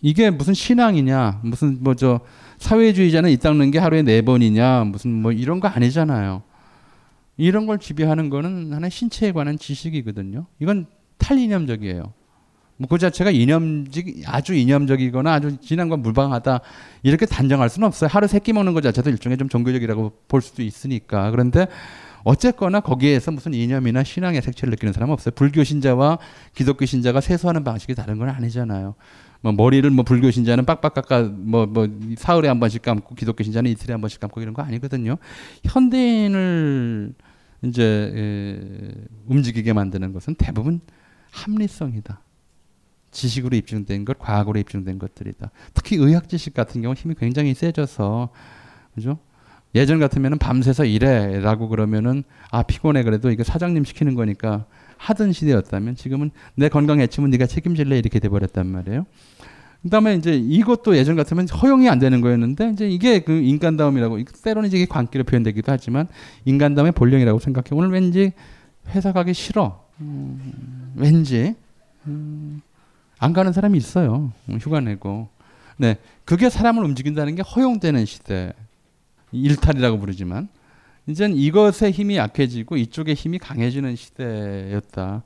이게 0.00 0.30
무슨 0.30 0.54
신앙이냐? 0.54 1.40
무슨 1.44 1.78
뭐 1.82 1.94
저 1.94 2.20
사회주의자는 2.58 3.30
이 3.30 3.36
닦는 3.36 3.70
게 3.70 3.78
하루에 3.78 4.02
네 4.02 4.22
번이냐? 4.22 4.84
무슨 4.84 5.10
뭐 5.12 5.32
이런 5.32 5.60
거 5.60 5.68
아니잖아요. 5.68 6.42
이런 7.36 7.66
걸 7.66 7.78
지배하는 7.78 8.30
거는 8.30 8.72
하나의 8.72 8.90
신체에 8.90 9.32
관한 9.32 9.58
지식이거든요. 9.58 10.46
이건 10.60 10.86
탈이념적이에요. 11.18 12.12
뭐 12.80 12.88
그 12.88 12.96
자체가 12.98 13.30
이념적 13.32 14.04
아주 14.26 14.54
이념적이거나 14.54 15.32
아주 15.32 15.56
진한과 15.60 15.96
물방하다 15.96 16.60
이렇게 17.02 17.26
단정할 17.26 17.68
수는 17.68 17.88
없어요. 17.88 18.08
하루 18.12 18.26
세 18.28 18.38
끼 18.38 18.52
먹는 18.52 18.72
것 18.72 18.82
자체도 18.82 19.10
일종의 19.10 19.36
좀 19.36 19.48
종교적이라고 19.48 20.12
볼 20.28 20.40
수도 20.40 20.62
있으니까. 20.62 21.30
그런데 21.32 21.66
어쨌거나 22.24 22.80
거기에서 22.80 23.30
무슨 23.30 23.54
이념이나 23.54 24.04
신앙의 24.04 24.42
색채를 24.42 24.70
느끼는 24.70 24.92
사람은 24.92 25.12
없어요. 25.12 25.32
불교 25.34 25.64
신자와 25.64 26.18
기독교 26.54 26.84
신자가 26.84 27.20
세수하는 27.20 27.64
방식이 27.64 27.94
다른 27.94 28.18
건 28.18 28.28
아니잖아요. 28.28 28.94
뭐 29.40 29.52
머리를 29.52 29.88
뭐 29.90 30.04
불교 30.04 30.30
신자는 30.30 30.64
빡빡 30.64 30.94
깎아 30.94 31.22
뭐뭐 31.22 31.66
뭐 31.66 31.88
사흘에 32.16 32.48
한 32.48 32.58
번씩 32.58 32.82
감고 32.82 33.14
기독교 33.14 33.44
신자는 33.44 33.70
이틀에 33.70 33.92
한 33.92 34.00
번씩 34.00 34.20
감고 34.20 34.40
이런 34.40 34.54
거 34.54 34.62
아니거든요. 34.62 35.16
현대인을 35.64 37.14
이제 37.62 37.82
에, 38.14 38.94
움직이게 39.26 39.72
만드는 39.72 40.12
것은 40.12 40.34
대부분 40.36 40.80
합리성이다. 41.30 42.20
지식으로 43.10 43.56
입증된 43.56 44.04
것, 44.04 44.18
과학으로 44.18 44.58
입증된 44.60 44.98
것들이다. 44.98 45.50
특히 45.74 45.96
의학 45.96 46.28
지식 46.28 46.54
같은 46.54 46.82
경우 46.82 46.94
힘이 46.94 47.14
굉장히 47.14 47.54
세져서 47.54 48.30
그죠? 48.94 49.18
예전 49.74 49.98
같으면은 49.98 50.38
밤새서 50.38 50.84
일해라고 50.84 51.68
그러면은 51.68 52.24
아 52.50 52.62
피곤해 52.62 53.02
그래도 53.02 53.30
이거 53.30 53.44
사장님 53.44 53.84
시키는 53.84 54.14
거니까 54.14 54.66
하던 54.96 55.32
시대였다면 55.32 55.94
지금은 55.94 56.30
내 56.54 56.68
건강 56.68 57.00
해치면 57.00 57.30
네가 57.30 57.46
책임질래 57.46 57.98
이렇게 57.98 58.18
돼 58.18 58.28
버렸단 58.28 58.66
말이에요. 58.66 59.06
그다음에 59.82 60.14
이제 60.16 60.34
이것도 60.34 60.96
예전 60.96 61.14
같으면 61.14 61.48
허용이 61.48 61.88
안 61.88 61.98
되는 61.98 62.20
거였는데 62.20 62.70
이제 62.70 62.88
이게 62.88 63.20
그 63.20 63.32
인간다움이라고 63.32 64.18
때로는 64.42 64.68
이게 64.72 64.86
광기로 64.86 65.24
표현되기도 65.24 65.70
하지만 65.70 66.08
인간다움의 66.44 66.92
본령이라고 66.92 67.38
생각해. 67.38 67.68
오늘 67.72 67.90
왠지 67.90 68.32
회사 68.88 69.12
가기 69.12 69.34
싫어. 69.34 69.84
음, 70.00 70.92
왠지 70.96 71.54
음, 72.06 72.60
안 73.18 73.32
가는 73.32 73.52
사람이 73.52 73.78
있어요. 73.78 74.32
휴가 74.60 74.80
내고. 74.80 75.28
네, 75.76 75.96
그게 76.24 76.50
사람을 76.50 76.82
움직인다는 76.84 77.36
게 77.36 77.42
허용되는 77.42 78.04
시대. 78.04 78.52
일탈이라고 79.32 79.98
부르지만 79.98 80.48
이젠 81.06 81.34
이것의 81.34 81.92
힘이 81.92 82.16
약해지고 82.16 82.76
이쪽의 82.76 83.14
힘이 83.14 83.38
강해지는 83.38 83.96
시대였다. 83.96 85.22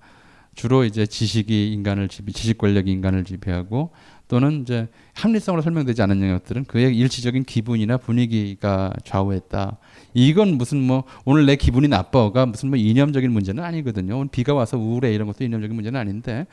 주로 0.55 0.84
이제 0.84 1.07
지식이 1.07 1.72
인간을 1.72 2.09
지배, 2.09 2.30
지식 2.30 2.59
권력이 2.59 2.90
인간을 2.92 3.24
지배하고 3.24 3.90
또는 4.28 4.62
이제 4.62 4.88
합리성으로 5.14 5.61
설명되지 5.62 6.00
않은 6.03 6.22
영역들은 6.22 6.64
그의 6.64 6.96
일시적인 6.96 7.44
기분이나 7.44 7.96
분위기가 7.98 8.92
좌우했다. 9.05 9.78
이건 10.14 10.57
무슨 10.57 10.80
뭐 10.80 11.05
오늘 11.24 11.46
내 11.46 11.57
기분이 11.57 11.88
나빠가 11.88 12.46
무슨 12.46 12.70
뭐 12.70 12.78
이념적인 12.78 13.30
문제는 13.30 13.62
아니거든요. 13.62 14.16
오늘 14.16 14.28
비가 14.30 14.55
와서 14.55 14.78
우울해 14.78 15.12
이런 15.12 15.26
것도 15.26 15.44
이념적인 15.44 15.74
문제는 15.74 15.98
아닌데 15.98 16.46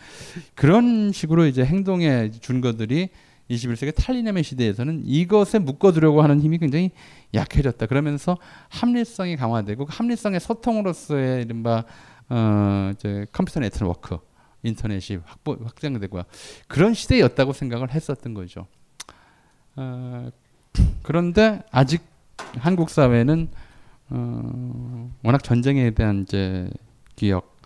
그런 0.55 1.11
식으로 1.13 1.45
이제 1.45 1.63
행동에 1.63 2.31
준 2.31 2.61
것들이 2.61 3.09
21세기 3.49 3.95
탈리념의 3.95 4.43
시대에서는 4.43 5.03
이것에 5.05 5.59
묶어두려고 5.59 6.21
하는 6.21 6.39
힘이 6.39 6.59
굉장히 6.59 6.91
약해졌다. 7.33 7.85
그러면서 7.87 8.37
합리성이 8.69 9.35
강화되고 9.35 9.85
그 9.85 9.93
합리성의 9.93 10.39
소통으로서의 10.39 11.43
이른바 11.43 11.83
어, 12.29 12.91
이제 12.93 13.25
컴퓨터 13.31 13.59
네트워크, 13.59 14.17
인터넷이 14.61 15.19
확보, 15.25 15.57
확장되고 15.63 16.21
그런 16.67 16.93
시대였다고 16.93 17.53
생각을 17.53 17.91
했었던 17.91 18.33
거죠. 18.35 18.67
어, 19.75 20.29
그런데 21.01 21.63
아직 21.71 22.03
한국 22.57 22.89
사회는 22.91 23.49
어, 24.11 25.11
워낙 25.23 25.43
전쟁에 25.43 25.91
대한 25.91 26.21
이제 26.21 26.69
기억, 27.15 27.57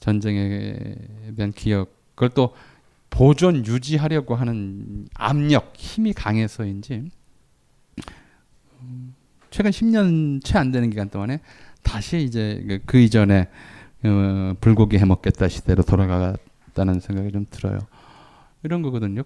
전쟁에 0.00 0.94
대한 1.36 1.52
기억, 1.52 1.92
그걸 2.14 2.30
또 2.30 2.54
보존 3.10 3.66
유지하려고 3.66 4.34
하는 4.34 5.06
압력, 5.14 5.72
힘이 5.76 6.12
강해서인지 6.12 7.10
최근 9.50 9.70
10년 9.70 10.42
채 10.44 10.58
안 10.58 10.70
되는 10.70 10.88
기간 10.90 11.10
동안에 11.10 11.40
다시 11.82 12.22
이제 12.22 12.64
그, 12.66 12.78
그 12.86 12.98
이전에 12.98 13.48
어, 14.04 14.54
불고기 14.60 14.96
해 14.98 15.04
먹겠다 15.04 15.48
시대로 15.48 15.82
돌아갔다는 15.82 17.00
생각이 17.00 17.32
좀 17.32 17.46
들어요. 17.50 17.78
이런 18.62 18.82
거거든요. 18.82 19.22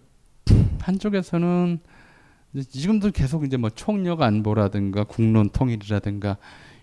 한쪽에서는 0.80 1.78
지금도 2.68 3.10
계속 3.10 3.44
이제 3.44 3.56
뭐 3.56 3.70
총력 3.70 4.22
안보라든가 4.22 5.04
국론 5.04 5.50
통일이라든가 5.50 6.36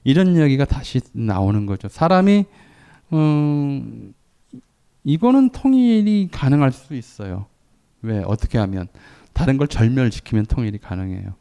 이런 0.04 0.36
이야기가 0.36 0.66
다시 0.66 1.02
나오는 1.14 1.66
거죠. 1.66 1.88
사람이 1.88 2.46
음, 3.14 4.14
이거는 5.04 5.50
통일이 5.50 6.30
가능할 6.32 6.72
수 6.72 6.96
있어요. 6.96 7.46
왜 8.02 8.24
어떻게 8.26 8.58
하면 8.58 8.88
다른 9.34 9.58
걸 9.58 9.68
절멸시키면 9.68 10.46
통일이 10.46 10.78
가능해요. 10.78 11.34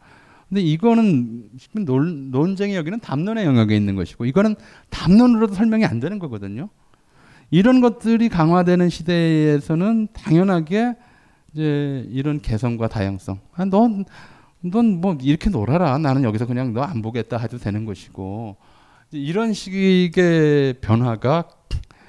근데 0.49 0.63
이거는 0.63 1.49
논, 1.85 2.31
논쟁의 2.31 2.77
여기는 2.77 3.01
담론의 3.01 3.45
영역에 3.45 3.77
있는 3.77 3.95
것이고 3.95 4.25
이거는 4.27 4.57
담론으로도 4.91 5.55
설명이 5.55 5.85
안 5.85 6.01
되는 6.01 6.19
거거든요. 6.19 6.69
이런 7.51 7.81
것들이 7.81 8.29
강화되는 8.29 8.89
시대에서는 8.89 10.09
당연하게 10.13 10.95
이제 11.53 12.07
이런 12.11 12.41
개성과 12.41 12.89
다양성. 12.89 13.41
아, 13.55 13.65
넌, 13.65 14.05
넌 14.61 15.01
뭐 15.01 15.17
이렇게 15.21 15.51
놀아라. 15.51 15.99
나는 15.99 16.23
여기서 16.25 16.47
그냥 16.47 16.73
너 16.73 16.83
안 16.83 17.03
보겠다 17.03 17.39
해도 17.39 17.59
되는 17.59 17.85
것이고. 17.85 18.57
이런 19.13 19.53
식의 19.53 20.75
변화가 20.81 21.49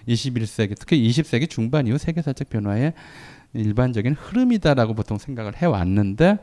21세기 0.07 0.75
특히 0.79 1.07
20세기 1.07 1.49
중반 1.49 1.87
이후 1.87 1.97
세계사적 1.97 2.49
변화의 2.49 2.93
일반적인 3.53 4.13
흐름이다라고 4.13 4.93
보통 4.93 5.17
생각을 5.17 5.55
해왔는데 5.55 6.37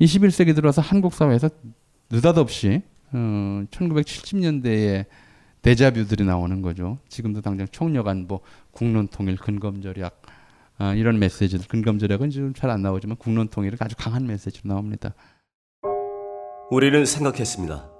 21세기 0.00 0.54
들어서 0.54 0.82
한국 0.82 1.14
사회에서 1.14 1.48
느닷없이 2.10 2.82
어, 3.12 3.64
1970년대에 3.70 5.06
대자뷰들이 5.62 6.24
나오는 6.24 6.60
거죠. 6.60 6.98
지금도 7.08 7.40
당장 7.40 7.66
총력 7.70 8.08
안보, 8.08 8.40
국론 8.70 9.08
통일, 9.08 9.36
근검 9.36 9.80
절약 9.80 10.20
아, 10.76 10.92
이런 10.92 11.18
메시지들. 11.18 11.68
근검 11.68 11.98
절약은 11.98 12.30
지금 12.30 12.52
잘 12.52 12.70
안 12.70 12.82
나오지만 12.82 13.16
국론 13.16 13.48
통일은 13.48 13.78
아주 13.80 13.94
강한 13.96 14.26
메시지로 14.26 14.68
나옵니다. 14.68 15.14
우리는 16.70 17.04
생각했습니다. 17.06 17.90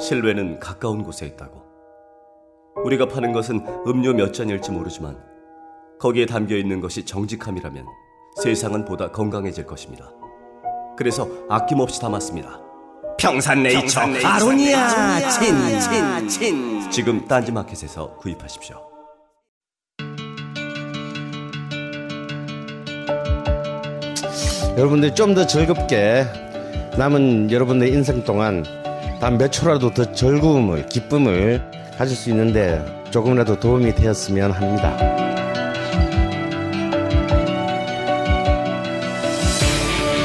실외는 0.00 0.60
가까운 0.60 1.02
곳에 1.02 1.26
있다고. 1.26 1.65
우리가 2.84 3.06
파는 3.08 3.32
것은 3.32 3.64
음료 3.86 4.12
몇 4.12 4.32
잔일지 4.32 4.70
모르지만 4.70 5.16
거기에 5.98 6.26
담겨 6.26 6.56
있는 6.56 6.80
것이 6.80 7.04
정직함이라면 7.04 7.86
세상은 8.42 8.84
보다 8.84 9.10
건강해질 9.10 9.66
것입니다. 9.66 10.10
그래서 10.96 11.28
아낌없이 11.48 12.00
담았습니다. 12.00 12.60
평산네이처, 13.18 14.00
아로니아 14.24 15.28
친친친 15.30 16.90
지금 16.90 17.26
딴지마켓에서 17.26 18.16
구입하십시오. 18.16 18.76
여러분들 24.76 25.14
좀 25.14 25.34
더 25.34 25.46
즐겁게 25.46 26.24
남은 26.98 27.50
여러분의 27.50 27.90
인생 27.92 28.24
동안 28.24 28.64
단 29.20 29.38
몇 29.38 29.50
초라도 29.50 29.92
더 29.94 30.12
즐거움을 30.12 30.86
기쁨을 30.86 31.62
가질 31.96 32.14
수 32.16 32.30
있는데 32.30 32.84
조금이라도 33.10 33.58
도움이 33.58 33.94
되었으면 33.94 34.52
합니다. 34.52 34.96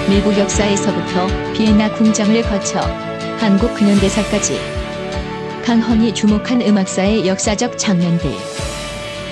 미국 0.10 0.38
역사에서부터 0.38 1.28
비엔나 1.54 1.94
궁정을 1.96 2.42
거쳐 2.42 2.82
한국 3.40 3.74
근현대사까지 3.74 4.60
강헌이 5.64 6.14
주목한 6.14 6.62
음악사의 6.62 7.26
역사적 7.26 7.78
장면들 7.78 8.30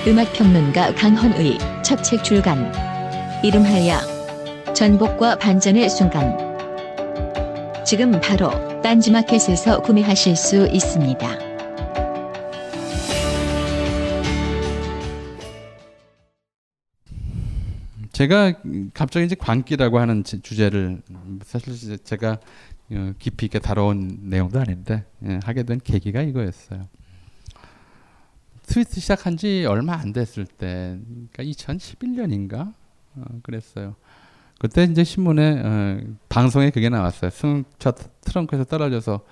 음악평론가 0.06 0.94
강헌의 0.94 1.58
첫 1.82 2.02
책 2.02 2.24
출간 2.24 2.72
이름하여 3.42 3.98
전복과 4.72 5.36
반전의 5.36 5.90
순간 5.90 6.38
지금 7.84 8.18
바로 8.20 8.50
딴지마켓에서 8.80 9.82
구매하실 9.82 10.36
수 10.36 10.66
있습니다. 10.68 11.49
제가 18.20 18.52
갑자기 18.92 19.24
이제 19.24 19.34
광기라고 19.34 19.98
하는 19.98 20.24
지- 20.24 20.42
주제를 20.42 21.00
사실 21.42 21.96
제가 22.00 22.38
어, 22.92 23.12
깊이 23.18 23.46
있게 23.46 23.58
다뤄온 23.58 24.18
내용도 24.24 24.60
아닌데 24.60 25.06
예, 25.24 25.40
하게 25.42 25.62
된 25.62 25.80
계기가 25.82 26.20
이거였어요. 26.20 26.86
트위트 28.64 29.00
시작한 29.00 29.38
지 29.38 29.64
얼마 29.66 29.94
안 29.94 30.12
됐을 30.12 30.44
때, 30.44 30.98
그러니까 31.32 31.44
2011년인가 31.44 32.74
어, 33.16 33.22
그랬어요. 33.42 33.96
그때 34.58 34.84
이제 34.84 35.02
신문에 35.02 35.62
어, 35.64 36.00
방송에 36.28 36.68
그게 36.68 36.90
나왔어요. 36.90 37.30
승차 37.30 37.92
트렁크에서 38.20 38.64
떨어져서 38.64 39.24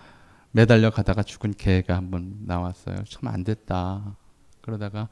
매달려 0.53 0.89
가다가 0.89 1.23
죽은 1.23 1.53
개가 1.59 1.95
한번 1.95 2.39
나왔어요. 2.47 3.05
참 3.05 3.29
안 3.29 3.45
됐다. 3.45 4.17
그러다가 4.63 5.11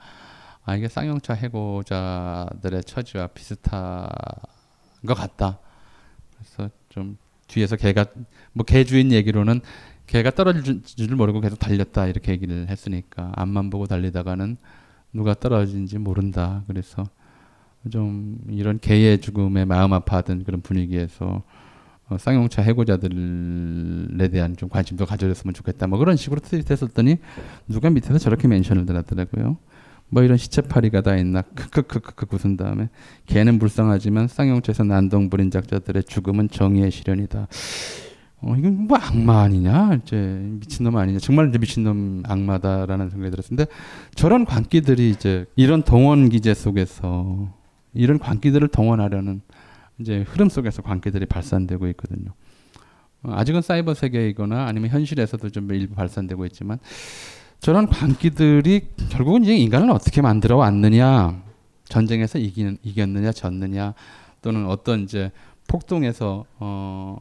아 0.66 0.74
이게 0.74 0.88
쌍용차 0.88 1.32
해고자들의 1.34 2.82
처지와 2.84 3.28
비슷한 3.28 4.08
것 5.06 5.14
같다. 5.14 5.60
그래서 6.36 6.70
좀 6.88 7.16
뒤에서 7.46 7.76
개가 7.76 8.06
뭐 8.52 8.64
개 8.66 8.82
주인 8.84 9.12
얘기로는 9.12 9.60
개가 10.08 10.32
떨어질 10.32 10.82
줄 10.82 11.14
모르고 11.16 11.40
계속 11.40 11.58
달렸다 11.58 12.06
이렇게 12.08 12.32
얘기를 12.32 12.68
했으니까 12.68 13.32
앞만 13.36 13.70
보고 13.70 13.86
달리다가는 13.86 14.56
누가 15.12 15.34
떨어진지 15.34 15.98
모른다. 15.98 16.64
그래서 16.66 17.04
좀 17.90 18.38
이런 18.48 18.80
개의 18.80 19.20
죽음에 19.20 19.64
마음 19.64 19.92
아파하던 19.92 20.42
그런 20.44 20.60
분위기에서 20.62 21.44
어, 22.08 22.18
쌍용차 22.18 22.62
해고자들에 22.62 24.28
대한 24.28 24.56
좀 24.56 24.68
관심도 24.68 25.06
가져줬으면 25.06 25.54
좋겠다. 25.54 25.86
뭐 25.86 25.98
그런 25.98 26.16
식으로 26.16 26.40
트윗했었더니 26.40 27.18
누가 27.68 27.90
밑에서 27.90 28.18
저렇게 28.18 28.48
멘션을 28.48 28.86
달았더라고요. 28.86 29.56
뭐 30.08 30.22
이런 30.22 30.36
시체파리가 30.36 31.00
다 31.02 31.16
있나 31.16 31.42
크크크크크 31.42 32.26
웃은 32.32 32.56
다음에 32.56 32.88
개는 33.26 33.58
불쌍하지만 33.58 34.28
쌍용차에서 34.28 34.84
난동 34.84 35.30
부린 35.30 35.50
작자들의 35.50 36.04
죽음은 36.04 36.48
정의의 36.50 36.90
실현이다. 36.90 37.48
어 38.42 38.54
이건 38.56 38.86
뭐 38.86 38.98
악마 38.98 39.42
아니냐 39.42 39.94
이제 39.94 40.16
미친놈 40.60 40.96
아니냐 40.96 41.18
정말 41.18 41.48
이제 41.48 41.58
미친놈 41.58 42.22
악마다라는 42.26 43.10
생각이 43.10 43.30
들었는데 43.30 43.66
저런 44.14 44.44
광기들이 44.44 45.10
이제 45.10 45.46
이런 45.56 45.82
동원 45.82 46.28
기제 46.28 46.52
속에서 46.52 47.50
이런 47.94 48.18
광기들을 48.18 48.68
동원하려는 48.68 49.40
이제 49.98 50.22
흐름 50.28 50.50
속에서 50.50 50.82
광기들이 50.82 51.26
발산되고 51.26 51.88
있거든요. 51.88 52.32
어, 53.22 53.32
아직은 53.32 53.62
사이버 53.62 53.94
세계이거나 53.94 54.66
아니면 54.66 54.90
현실에서도 54.90 55.48
좀 55.48 55.70
일부 55.72 55.94
발산되고 55.94 56.44
있지만 56.46 56.78
저런 57.60 57.86
광기들이 57.86 58.88
결국은 59.10 59.42
이제 59.42 59.56
인간을 59.56 59.90
어떻게 59.90 60.22
만들어 60.22 60.56
왔느냐, 60.56 61.42
전쟁에서 61.84 62.38
이기는 62.38 62.78
이겼느냐, 62.82 63.32
졌느냐, 63.32 63.94
또는 64.42 64.66
어떤 64.66 65.02
이제 65.02 65.32
폭동에서 65.66 66.44
어 66.58 67.18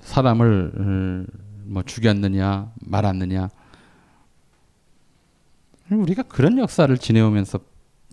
사람을 0.00 0.72
음, 0.76 1.26
뭐 1.64 1.82
죽였느냐, 1.82 2.72
말았느냐. 2.80 3.48
우리가 5.90 6.22
그런 6.22 6.58
역사를 6.58 6.96
지내오면서 6.96 7.58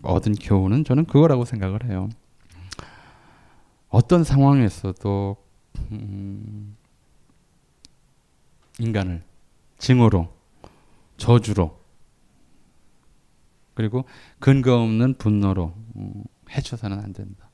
얻은 0.02 0.34
교훈은 0.34 0.84
저는 0.84 1.06
그거라고 1.06 1.44
생각을 1.44 1.84
해요. 1.84 2.08
어떤 3.88 4.24
상황에서도 4.24 5.36
음, 5.92 6.76
인간을 8.78 9.22
징후로 9.78 10.39
저주로 11.20 11.78
그리고 13.74 14.04
근거 14.40 14.82
없는 14.82 15.14
분노로 15.14 15.74
음, 15.96 16.24
해쳐서는 16.50 16.98
안 16.98 17.12
된다. 17.12 17.48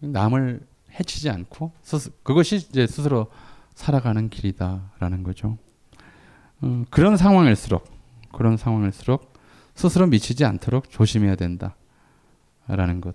남을 0.00 0.66
해치지 0.98 1.30
않고 1.30 1.72
그것이 2.22 2.56
이제 2.56 2.86
스스로 2.86 3.30
살아가는 3.74 4.28
길이다라는 4.28 5.22
거죠. 5.22 5.58
어, 6.60 6.84
그런 6.90 7.16
상황일수록 7.16 7.84
그런 8.32 8.56
상황일수록 8.56 9.32
스스로 9.74 10.06
미치지 10.06 10.44
않도록 10.44 10.90
조심해야 10.90 11.36
된다라는 11.36 13.00
것. 13.00 13.14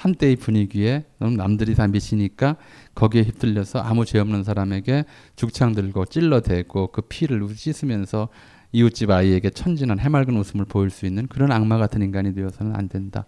한때의 0.00 0.36
분위기에 0.36 1.04
남들이 1.18 1.74
다 1.74 1.86
미치니까 1.86 2.56
거기에 2.94 3.22
휩들려서 3.22 3.80
아무 3.80 4.06
죄 4.06 4.18
없는 4.18 4.44
사람에게 4.44 5.04
죽창 5.36 5.74
들고 5.74 6.06
찔러대고 6.06 6.86
그 6.86 7.02
피를 7.02 7.46
씻으면서 7.54 8.28
이웃집 8.72 9.10
아이에게 9.10 9.50
천진한 9.50 9.98
해맑은 9.98 10.36
웃음을 10.38 10.64
보일 10.64 10.88
수 10.88 11.04
있는 11.04 11.26
그런 11.26 11.52
악마 11.52 11.76
같은 11.76 12.00
인간이 12.00 12.34
되어서는 12.34 12.74
안 12.74 12.88
된다. 12.88 13.26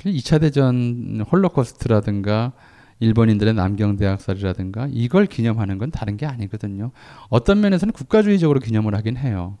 2차 0.00 0.42
대전 0.42 1.24
홀로코스트라든가 1.30 2.52
일본인들의 3.00 3.54
남경 3.54 3.96
대학살이라든가 3.96 4.88
이걸 4.90 5.24
기념하는 5.24 5.78
건 5.78 5.90
다른 5.90 6.18
게 6.18 6.26
아니거든요. 6.26 6.90
어떤 7.30 7.60
면에서는 7.62 7.92
국가주의적으로 7.92 8.60
기념을 8.60 8.94
하긴 8.96 9.16
해요. 9.16 9.58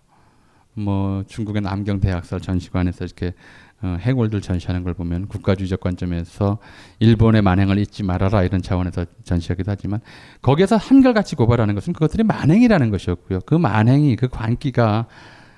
뭐 0.74 1.22
중국의 1.26 1.62
남경 1.62 2.00
대학살 2.00 2.40
전시관에서 2.40 3.04
이렇게 3.04 3.34
어, 3.82 3.96
해골들 4.00 4.40
전시하는 4.40 4.84
걸 4.84 4.94
보면 4.94 5.26
국가주의적 5.26 5.80
관점에서 5.80 6.58
일본의 7.00 7.42
만행을 7.42 7.78
잊지 7.78 8.04
말아라 8.04 8.44
이런 8.44 8.62
차원에서 8.62 9.06
전시하기도 9.24 9.70
하지만 9.70 10.00
거기에서 10.40 10.76
한결같이 10.76 11.34
고발하는 11.34 11.74
것은 11.74 11.92
그것들이 11.92 12.22
만행이라는 12.22 12.90
것이었고요. 12.90 13.40
그 13.44 13.54
만행이 13.54 14.16
그 14.16 14.28
관기가 14.28 15.06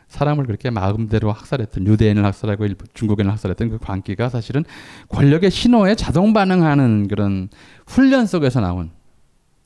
사람을 0.08 0.46
그렇게 0.46 0.70
마음대로 0.70 1.32
학살했던 1.32 1.86
유대인을 1.86 2.24
학살하고 2.24 2.66
중국인을 2.94 3.30
학살했던 3.32 3.70
그 3.70 3.78
광기가 3.78 4.28
사실은 4.28 4.64
권력의 5.08 5.50
신호에 5.50 5.94
자동 5.94 6.32
반응하는 6.32 7.08
그런 7.08 7.48
훈련 7.86 8.26
속에서 8.26 8.60
나온 8.60 8.90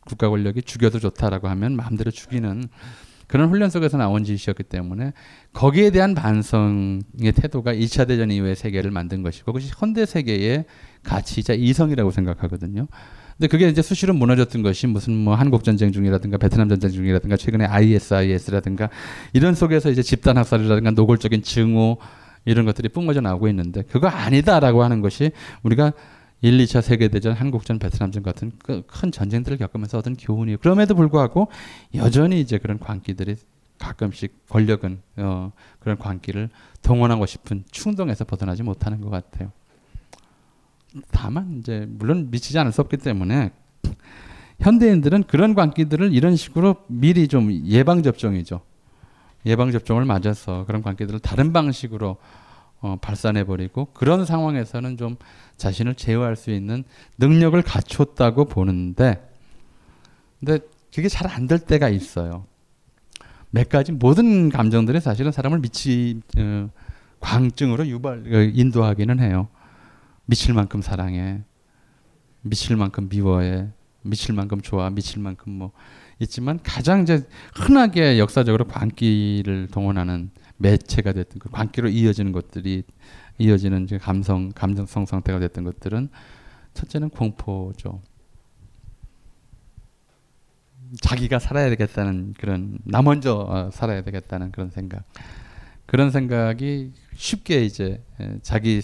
국가 0.04 0.28
권력이 0.30 0.62
죽여도 0.62 0.98
좋다라고 0.98 1.48
하면 1.48 1.76
마음대로 1.76 2.10
죽이는 2.10 2.68
그런 3.28 3.50
훈련 3.50 3.70
속에서 3.70 3.96
나온 3.98 4.24
짓이었기 4.24 4.64
때문에 4.64 5.12
거기에 5.52 5.90
대한 5.90 6.14
반성의 6.14 7.32
태도가 7.36 7.74
2차 7.74 8.08
대전 8.08 8.30
이후의 8.30 8.56
세계를 8.56 8.90
만든 8.90 9.22
것이고 9.22 9.52
그것이 9.52 9.70
현대 9.76 10.06
세계의 10.06 10.64
가치이자 11.04 11.52
이성이라고 11.52 12.10
생각하거든요. 12.10 12.88
근데 13.36 13.46
그게 13.46 13.68
이제 13.68 13.82
수시로 13.82 14.14
무너졌던 14.14 14.62
것이 14.62 14.88
무슨 14.88 15.14
뭐 15.14 15.34
한국 15.34 15.62
전쟁 15.62 15.92
중이라든가 15.92 16.38
베트남 16.38 16.68
전쟁 16.68 16.90
중이라든가 16.90 17.36
최근에 17.36 17.66
ISIS라든가 17.66 18.88
이런 19.32 19.54
속에서 19.54 19.90
이제 19.90 20.02
집단 20.02 20.36
학살이라든가 20.38 20.90
노골적인 20.90 21.42
증오 21.42 21.98
이런 22.46 22.64
것들이 22.64 22.88
뿜어져 22.88 23.20
나오고 23.20 23.46
있는데 23.48 23.82
그거 23.82 24.08
아니다라고 24.08 24.82
하는 24.82 25.02
것이 25.02 25.32
우리가 25.62 25.92
1, 26.40 26.56
2차 26.58 26.82
세계대전, 26.82 27.34
한국전, 27.34 27.78
베트남전 27.78 28.22
같은 28.22 28.52
그큰 28.62 29.10
전쟁들을 29.10 29.58
겪으면서 29.58 29.98
얻은 29.98 30.16
교훈이에요. 30.16 30.58
그럼에도 30.58 30.94
불구하고 30.94 31.48
여전히 31.94 32.40
이제 32.40 32.58
그런 32.58 32.78
광기들이 32.78 33.36
가끔씩 33.78 34.48
권력은 34.48 35.00
어, 35.16 35.52
그런 35.80 35.98
광기를 35.98 36.50
동원하고 36.82 37.26
싶은 37.26 37.64
충동에서 37.70 38.24
벗어나지 38.24 38.62
못하는 38.62 39.00
것 39.00 39.10
같아요. 39.10 39.52
다만 41.10 41.58
이제 41.58 41.86
물론 41.88 42.30
미치지 42.30 42.58
않을 42.58 42.72
수 42.72 42.80
없기 42.80 42.96
때문에 42.98 43.50
현대인들은 44.60 45.24
그런 45.24 45.54
광기들을 45.54 46.12
이런 46.12 46.36
식으로 46.36 46.76
미리 46.88 47.28
좀 47.28 47.52
예방 47.66 48.02
접종이죠. 48.02 48.60
예방 49.46 49.70
접종을 49.70 50.04
맞아서 50.04 50.64
그런 50.66 50.82
광기들을 50.82 51.20
다른 51.20 51.52
방식으로 51.52 52.16
어, 52.80 52.96
발산해 53.00 53.44
버리고 53.44 53.86
그런 53.92 54.24
상황에서는 54.24 54.96
좀 54.96 55.16
자신을 55.56 55.94
제어할 55.96 56.36
수 56.36 56.50
있는 56.50 56.84
능력을 57.18 57.60
갖췄다고 57.62 58.44
보는데 58.44 59.28
근데 60.38 60.58
그게 60.94 61.08
잘 61.08 61.26
안 61.30 61.46
될 61.46 61.58
때가 61.58 61.88
있어요. 61.88 62.46
몇 63.50 63.68
가지 63.68 63.92
모든 63.92 64.48
감정들이 64.50 65.00
사실은 65.00 65.32
사람을 65.32 65.60
미치 65.60 66.20
어, 66.38 66.68
광증으로 67.20 67.86
유발 67.88 68.18
어, 68.26 68.38
인도하기는 68.54 69.20
해요. 69.20 69.48
미칠 70.26 70.54
만큼 70.54 70.82
사랑해, 70.82 71.40
미칠 72.42 72.76
만큼 72.76 73.08
미워해, 73.08 73.68
미칠 74.02 74.34
만큼 74.34 74.60
좋아, 74.60 74.90
미칠 74.90 75.20
만큼 75.22 75.52
뭐 75.52 75.72
있지만 76.20 76.58
가장 76.62 77.02
이제 77.02 77.26
흔하게 77.54 78.18
역사적으로 78.18 78.66
광기를 78.66 79.68
동원하는 79.68 80.30
매체가 80.58 81.12
됐던 81.12 81.38
그 81.38 81.50
광기로 81.50 81.88
이어지는 81.88 82.32
것들이 82.32 82.84
이어지는 83.38 83.86
감성 84.00 84.50
감정성 84.54 85.06
상태가 85.06 85.38
됐던 85.38 85.64
것들은 85.64 86.10
첫째는 86.74 87.10
공포죠. 87.10 88.02
자기가 91.00 91.38
살아야 91.38 91.68
되겠다는 91.70 92.34
그런 92.38 92.78
나 92.84 93.02
먼저 93.02 93.34
어, 93.36 93.70
살아야 93.70 94.02
되겠다는 94.02 94.52
그런 94.52 94.70
생각 94.70 95.04
그런 95.86 96.10
생각이 96.10 96.92
쉽게 97.14 97.64
이제 97.64 98.02
자기 98.42 98.80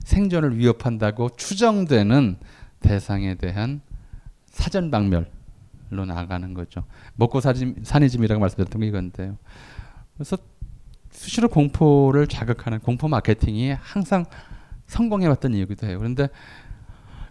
생존을 0.00 0.58
위협한다고 0.58 1.30
추정되는 1.36 2.36
대상에 2.80 3.34
대한 3.34 3.80
사전 4.46 4.90
박멸로 4.90 6.04
나가는 6.06 6.54
거죠. 6.54 6.84
먹고 7.14 7.40
사니 7.40 8.10
짐이라고 8.10 8.40
말씀드렸던 8.40 8.80
게 8.80 8.86
이건데요. 8.88 9.36
그래서 10.14 10.36
수시로 11.20 11.48
공포를 11.48 12.26
자극하는 12.26 12.78
공포 12.78 13.06
마케팅이 13.06 13.72
항상 13.72 14.24
성공해왔던 14.86 15.52
이유기도 15.52 15.86
해요. 15.86 15.98
그런데 15.98 16.30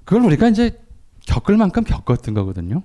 그걸 0.05 0.21
우리가 0.25 0.47
이제 0.49 0.79
겪을 1.25 1.57
만큼 1.57 1.83
겪었던 1.83 2.35
거거든요. 2.35 2.83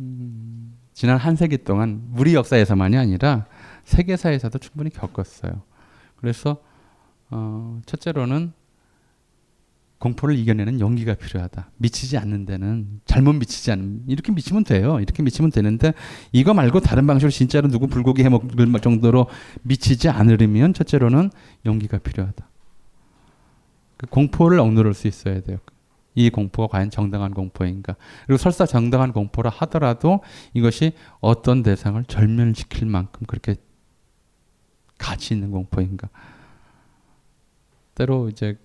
음, 0.00 0.78
지난 0.94 1.18
한 1.18 1.36
세기 1.36 1.58
동안 1.58 2.08
우리 2.16 2.34
역사에서만이 2.34 2.96
아니라 2.96 3.44
세계사에서도 3.84 4.58
충분히 4.58 4.88
겪었어요. 4.88 5.60
그래서 6.16 6.62
어, 7.28 7.82
첫째로는 7.84 8.54
공포를 10.06 10.38
이겨내는 10.38 10.78
용기가 10.78 11.14
필요하다. 11.14 11.70
미치지 11.78 12.16
않는 12.18 12.46
데는 12.46 13.00
잘못 13.06 13.32
미치지 13.32 13.72
않는 13.72 14.04
이렇게 14.06 14.30
미치면 14.30 14.62
돼요. 14.62 15.00
이렇게 15.00 15.22
미치면 15.22 15.50
되는데 15.50 15.94
이거 16.30 16.54
말고 16.54 16.80
다른 16.80 17.06
방식으로 17.06 17.30
진짜로 17.30 17.68
누구 17.68 17.88
불고기 17.88 18.22
해 18.22 18.28
먹을 18.28 18.80
정도로 18.80 19.26
미치지 19.62 20.08
않으려면 20.08 20.74
첫째로는 20.74 21.30
용기가 21.64 21.98
필요하다. 21.98 22.48
그 23.96 24.06
공포를 24.06 24.60
억누를 24.60 24.94
수 24.94 25.08
있어야 25.08 25.40
돼요. 25.40 25.58
이 26.14 26.30
공포가 26.30 26.68
과연 26.68 26.90
정당한 26.90 27.34
공포인가? 27.34 27.96
그리고 28.26 28.38
설사 28.38 28.64
정당한 28.64 29.12
공포라 29.12 29.50
하더라도 29.50 30.20
이것이 30.54 30.92
어떤 31.20 31.62
대상을 31.62 32.02
절멸시킬 32.04 32.86
만큼 32.86 33.26
그렇게 33.26 33.56
가치 34.98 35.34
있는 35.34 35.50
공포인가? 35.50 36.08
때로 37.94 38.28
이제 38.28 38.56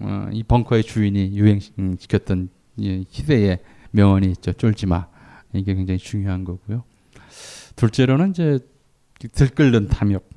어, 0.00 0.28
이 0.32 0.42
벙커의 0.42 0.82
주인이 0.84 1.36
유행시켰던 1.36 2.48
이 2.76 3.04
시대의 3.08 3.60
명언이 3.92 4.28
있죠. 4.32 4.52
쫄지 4.52 4.86
마. 4.86 5.06
이게 5.52 5.74
굉장히 5.74 5.98
중요한 5.98 6.44
거고요. 6.44 6.84
둘째로는 7.76 8.30
이제 8.30 8.58
들끓는 9.32 9.88
탐욕, 9.88 10.28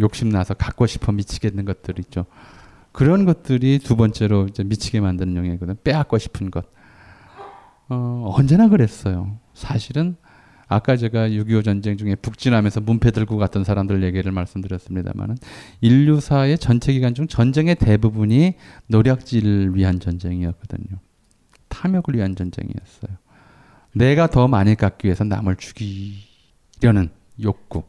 욕심 0.00 0.30
나서 0.30 0.54
갖고 0.54 0.86
싶어 0.86 1.12
미치겠는 1.12 1.64
것들 1.64 1.98
있죠. 2.00 2.26
그런 2.92 3.24
것들이 3.26 3.78
두 3.78 3.96
번째로 3.96 4.46
이제 4.46 4.64
미치게 4.64 5.00
만드는 5.00 5.36
영역이거든. 5.36 5.76
빼앗고 5.84 6.18
싶은 6.18 6.50
것. 6.50 6.64
어, 7.88 8.32
언제나 8.34 8.68
그랬어요. 8.68 9.38
사실은 9.54 10.16
아까 10.68 10.96
제가 10.96 11.30
6.25 11.30 11.64
전쟁 11.64 11.96
중에 11.96 12.14
북진하면서 12.14 12.82
문패 12.82 13.10
들고 13.10 13.38
갔던 13.38 13.64
사람들 13.64 14.02
얘기를 14.02 14.30
말씀드렸습니다만은 14.32 15.36
인류사의 15.80 16.58
전체 16.58 16.92
기간 16.92 17.14
중 17.14 17.26
전쟁의 17.26 17.76
대부분이 17.76 18.54
노략질을 18.88 19.74
위한 19.74 19.98
전쟁이었거든요. 19.98 20.98
탐욕을 21.68 22.16
위한 22.16 22.36
전쟁이었어요. 22.36 23.16
내가 23.94 24.26
더 24.26 24.46
많이 24.46 24.74
갖기 24.74 25.06
위해서 25.06 25.24
남을 25.24 25.56
죽이려는 25.56 27.08
욕구. 27.42 27.84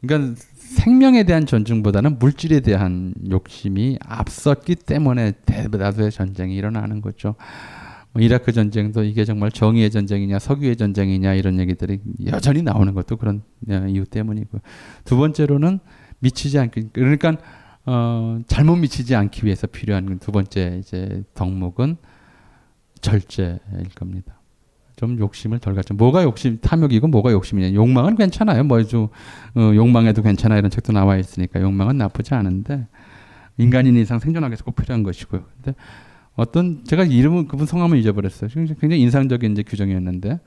그러니까 0.00 0.34
생명에 0.54 1.22
대한 1.22 1.46
전쟁보다는 1.46 2.18
물질에 2.18 2.60
대한 2.60 3.14
욕심이 3.30 3.98
앞섰기 4.04 4.74
때문에 4.74 5.32
대다수의 5.46 6.10
전쟁이 6.10 6.56
일어나는 6.56 7.00
거죠. 7.00 7.36
뭐 8.16 8.22
이라크 8.22 8.50
전쟁도 8.50 9.04
이게 9.04 9.26
정말 9.26 9.50
정의의 9.50 9.90
전쟁이냐 9.90 10.38
석유의 10.38 10.76
전쟁이냐 10.76 11.34
이런 11.34 11.60
얘기들이 11.60 12.00
여전히 12.24 12.62
나오는 12.62 12.94
것도 12.94 13.18
그런 13.18 13.42
어, 13.68 13.86
이유 13.88 14.06
때문이고 14.06 14.58
두 15.04 15.18
번째로는 15.18 15.80
미치지 16.20 16.58
않기 16.58 16.88
그러니까 16.94 17.36
어, 17.84 18.38
잘못 18.46 18.76
미치지 18.76 19.14
않기 19.14 19.44
위해서 19.44 19.66
필요한 19.66 20.18
두 20.18 20.32
번째 20.32 20.78
이제 20.80 21.24
덕목은 21.34 21.98
절제일 23.02 23.58
겁니다. 23.94 24.40
좀 24.96 25.18
욕심을 25.18 25.58
덜 25.58 25.74
갖죠. 25.74 25.92
뭐가 25.92 26.22
욕심, 26.22 26.58
탐욕이고 26.58 27.08
뭐가 27.08 27.32
욕심이냐. 27.32 27.74
욕망은 27.74 28.16
괜찮아요. 28.16 28.64
뭐좀 28.64 29.08
어, 29.56 29.72
욕망해도 29.74 30.22
괜찮아 30.22 30.56
이런 30.56 30.70
책도 30.70 30.94
나와 30.94 31.18
있으니까 31.18 31.60
욕망은 31.60 31.98
나쁘지 31.98 32.32
않은데 32.32 32.86
인간인 33.58 33.94
이상 33.98 34.18
생존하기 34.18 34.52
위해서 34.52 34.64
꼭 34.64 34.74
필요한 34.74 35.02
것이고요. 35.02 35.44
근데 35.56 35.76
어떤 36.36 36.84
제가 36.84 37.04
이름은 37.04 37.48
그분 37.48 37.66
성함을 37.66 37.98
잊어버렸어요. 37.98 38.50
굉장히 38.78 39.00
인상적인 39.00 39.52
이제 39.52 39.62
규정이었는데 39.62 40.38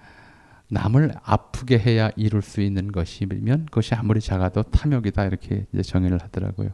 남을 0.70 1.14
아프게 1.24 1.80
해야 1.80 2.12
이룰 2.16 2.42
수 2.44 2.62
있는 2.62 2.92
것이면 2.92 3.66
그것이 3.66 3.96
아무리 3.96 4.22
작아도 4.22 4.62
탐욕이다 4.64 5.26
이렇게 5.26 5.66
이제 5.74 5.82
정의를 5.82 6.20
하더라고요. 6.22 6.70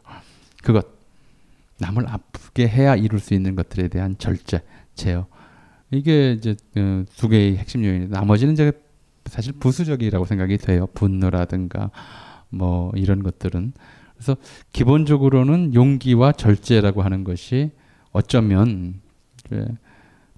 그것 0.62 0.86
남을 1.78 2.08
아프게 2.08 2.68
해야 2.68 2.94
이룰 2.94 3.18
수 3.18 3.34
있는 3.34 3.54
것들에 3.56 3.88
대한 3.88 4.16
절제, 4.18 4.60
제어 4.94 5.26
이게 5.90 6.32
이제 6.32 6.54
어, 6.76 7.04
두 7.16 7.28
개의 7.28 7.56
핵심 7.56 7.84
요인이 7.84 8.08
나머지는 8.08 8.54
제가 8.54 8.72
사실 9.26 9.52
부수적이라고 9.54 10.26
생각이 10.26 10.58
돼요. 10.58 10.86
분노라든가 10.94 11.90
뭐 12.50 12.92
이런 12.94 13.22
것들은 13.22 13.72
그래서 14.14 14.36
기본적으로는 14.72 15.74
용기와 15.74 16.32
절제라고 16.32 17.02
하는 17.02 17.24
것이 17.24 17.70
어쩌면 18.12 19.00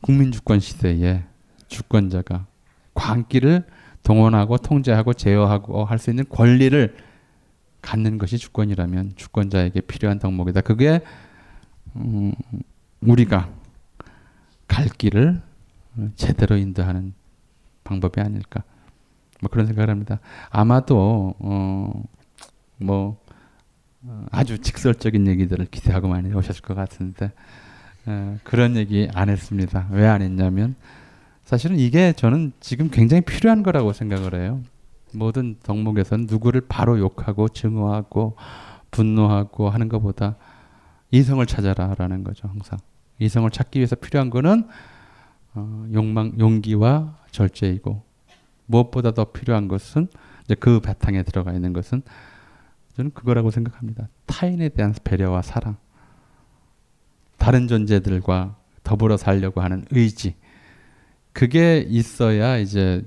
국민 0.00 0.32
주권 0.32 0.60
시대에 0.60 1.24
주권자가 1.68 2.46
광기를 2.94 3.64
동원하고 4.02 4.58
통제하고 4.58 5.12
제어하고 5.12 5.84
할 5.84 5.98
수 5.98 6.10
있는 6.10 6.24
권리를 6.28 6.96
갖는 7.82 8.18
것이 8.18 8.38
주권이라면 8.38 9.12
주권자에게 9.16 9.82
필요한 9.82 10.18
덕목이다. 10.18 10.62
그게 10.62 11.00
음, 11.96 12.32
우리가 13.00 13.50
갈 14.66 14.86
길을 14.86 15.40
제대로 16.16 16.56
인도하는 16.56 17.14
방법이 17.84 18.20
아닐까. 18.20 18.62
뭐 19.40 19.48
그런 19.50 19.66
생각을 19.66 19.90
합니다. 19.90 20.20
아마도 20.50 21.34
어, 21.38 22.02
뭐 22.78 23.20
어, 24.02 24.26
아주 24.30 24.58
직설적인 24.58 25.26
얘기들을 25.26 25.66
기대하고 25.66 26.08
많이 26.08 26.32
오셨을 26.32 26.62
것 26.62 26.74
같은데 26.74 27.26
어, 27.26 27.30
그런 28.44 28.76
얘기 28.76 29.08
안 29.14 29.28
했습니다. 29.28 29.88
왜 29.90 30.06
안 30.06 30.22
했냐면 30.22 30.74
사실은 31.44 31.78
이게 31.78 32.12
저는 32.12 32.52
지금 32.60 32.90
굉장히 32.90 33.22
필요한 33.22 33.62
거라고 33.62 33.92
생각을 33.92 34.34
해요. 34.34 34.60
모든 35.14 35.56
덕목에서는 35.62 36.26
누구를 36.28 36.62
바로 36.68 36.98
욕하고 36.98 37.48
증오하고 37.48 38.36
분노하고 38.90 39.70
하는 39.70 39.88
것보다 39.88 40.36
이성을 41.10 41.44
찾아라라는 41.46 42.24
거죠. 42.24 42.48
항상 42.48 42.78
이성을 43.18 43.50
찾기 43.50 43.78
위해서 43.78 43.96
필요한 43.96 44.28
거는 44.30 44.68
어, 45.54 45.86
욕망, 45.94 46.32
용기와 46.38 47.16
절제이고 47.30 48.02
무엇보다 48.66 49.12
더 49.12 49.24
필요한 49.32 49.66
것은 49.68 50.08
이제 50.44 50.54
그 50.54 50.80
바탕에 50.80 51.22
들어가 51.22 51.52
있는 51.52 51.72
것은 51.72 52.02
저는 52.96 53.12
그거라고 53.12 53.50
생각합니다. 53.50 54.08
타인에 54.26 54.68
대한 54.68 54.94
배려와 55.04 55.40
사랑. 55.42 55.76
다른 57.38 57.68
존재들과 57.68 58.56
더불어 58.82 59.16
살려고 59.16 59.60
하는 59.60 59.84
의지. 59.90 60.34
그게 61.32 61.84
있어야 61.88 62.58
이제 62.58 63.04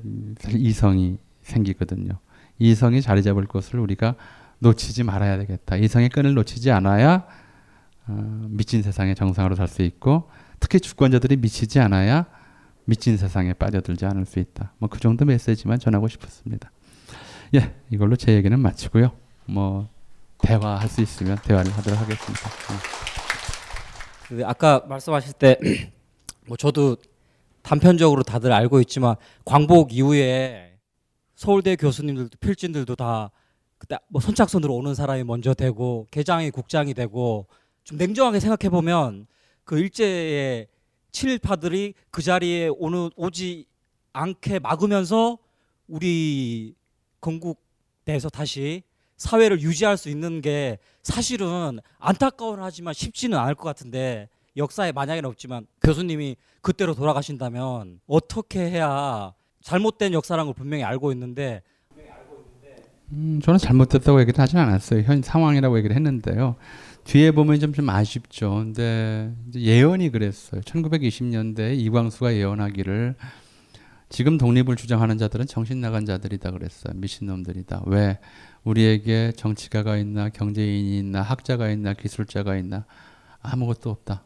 이성이 0.50 1.18
생기거든요. 1.42 2.14
이성이 2.60 3.02
자리 3.02 3.24
잡을 3.24 3.46
것을 3.46 3.80
우리가 3.80 4.16
놓치지 4.60 5.04
말아야 5.04 5.38
되겠다. 5.40 5.76
이성의 5.76 6.10
끈을 6.10 6.34
놓치지 6.36 6.72
않아야 6.72 7.26
어, 8.08 8.46
미친 8.50 8.82
세상의 8.82 9.16
정상으로 9.16 9.56
살 9.56 9.68
수 9.68 9.82
있고 9.82 10.30
특히 10.60 10.80
주권자들이 10.80 11.38
미치지 11.38 11.80
않아야 11.80 12.26
미친 12.86 13.18
세상에 13.18 13.54
빠져들지 13.54 14.06
않을 14.06 14.26
수 14.26 14.40
있다. 14.40 14.74
뭐 14.78 14.90
그 14.90 15.00
정도 15.00 15.26
메시지만 15.26 15.80
전하고 15.80 16.08
싶었습니다. 16.08 16.72
예, 17.56 17.74
이걸로 17.90 18.16
제 18.16 18.34
얘기는 18.34 18.58
마치고요. 18.60 19.12
뭐 19.46 19.90
대화할 20.40 20.88
수 20.88 21.02
있으면 21.02 21.38
대화를 21.44 21.72
하도록 21.74 22.00
하겠습니다. 22.00 22.50
그 24.32 24.46
아까 24.46 24.82
말씀하실 24.88 25.34
때 25.34 25.58
뭐 26.48 26.56
저도 26.56 26.96
단편적으로 27.64 28.24
다들 28.24 28.54
알고 28.54 28.80
있지만 28.80 29.18
광복 29.44 29.92
이후에 29.92 30.78
서울대 31.36 31.76
교수님들도 31.76 32.38
필진들도 32.40 32.96
다 32.96 33.30
그때 33.78 33.98
뭐 34.08 34.22
선착순으로 34.22 34.74
오는 34.74 34.96
사람이 34.96 35.26
먼저 35.26 35.54
되고 35.54 36.08
개장이 36.12 36.50
국장이 36.50 36.94
되고 36.94 37.46
좀 37.84 37.98
냉정하게 37.98 38.40
생각해 38.40 38.70
보면 38.70 39.28
그 39.66 39.78
일제의 39.78 40.68
친일파들이 41.12 41.94
그 42.10 42.22
자리에 42.22 42.70
오는 42.70 43.10
오지 43.18 43.66
않게 44.14 44.60
막으면서 44.60 45.40
우리 45.90 46.74
건국 47.20 47.62
내에서 48.06 48.30
다시 48.30 48.84
사회를 49.22 49.62
유지할 49.62 49.98
수 49.98 50.10
있는 50.10 50.42
게 50.42 50.80
사실은 51.04 51.80
안타까운 52.00 52.60
하지만 52.60 52.96
쉽지는 52.96 53.38
않을 53.38 53.54
것 53.54 53.64
같은데 53.64 54.30
역사에 54.58 54.92
만약에는 54.92 55.30
없지만 55.30 55.68
교수님이 55.84 56.38
그때로 56.62 56.96
돌아가신다면 56.96 58.00
어떻게 58.08 58.62
해야 58.62 59.34
잘못된 59.62 60.14
역사라는 60.14 60.48
걸 60.48 60.56
분명히 60.56 60.84
알고 60.84 61.12
있는데 61.12 61.62
음, 63.12 63.40
저는 63.44 63.60
잘못됐다고 63.60 64.22
얘기를 64.22 64.40
하진 64.40 64.58
않았어요. 64.58 65.02
현 65.04 65.22
상황이라고 65.22 65.78
얘기를 65.78 65.96
했는데요. 65.96 66.56
뒤에 67.04 67.32
보면 67.32 67.60
좀, 67.60 67.74
좀 67.74 67.90
아쉽죠. 67.90 68.56
근데 68.56 69.36
예언이 69.54 70.10
그랬어요. 70.10 70.62
1920년대 70.62 71.78
이광수가 71.78 72.34
예언하기를 72.36 73.16
지금 74.10 74.38
독립을 74.38 74.76
주장하는 74.76 75.18
자들은 75.18 75.46
정신 75.46 75.80
나간 75.80 76.06
자들이다 76.06 76.52
그랬어요. 76.52 76.94
미친놈들이다. 76.96 77.84
왜? 77.86 78.20
우리에게 78.64 79.34
정치가가 79.36 79.98
있나, 79.98 80.30
경제인이 80.30 81.00
있나, 81.00 81.22
학자가 81.22 81.70
있나, 81.70 81.94
기술자가 81.94 82.56
있나, 82.58 82.86
아무것도 83.42 83.90
없다. 83.90 84.24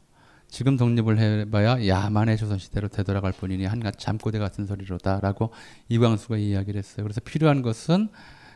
지금 0.48 0.78
독립을 0.78 1.20
해봐야 1.20 1.86
야만의 1.86 2.38
조선시대로 2.38 2.88
되돌아갈 2.88 3.34
뿐이니 3.34 3.66
한낱 3.66 4.00
잠꼬대 4.00 4.40
같은 4.40 4.66
소리로다라고 4.66 5.52
이광수가 5.90 6.38
이야기를 6.38 6.78
했어요. 6.78 7.04
그래서 7.04 7.20
필요한 7.22 7.62
것은 7.62 8.10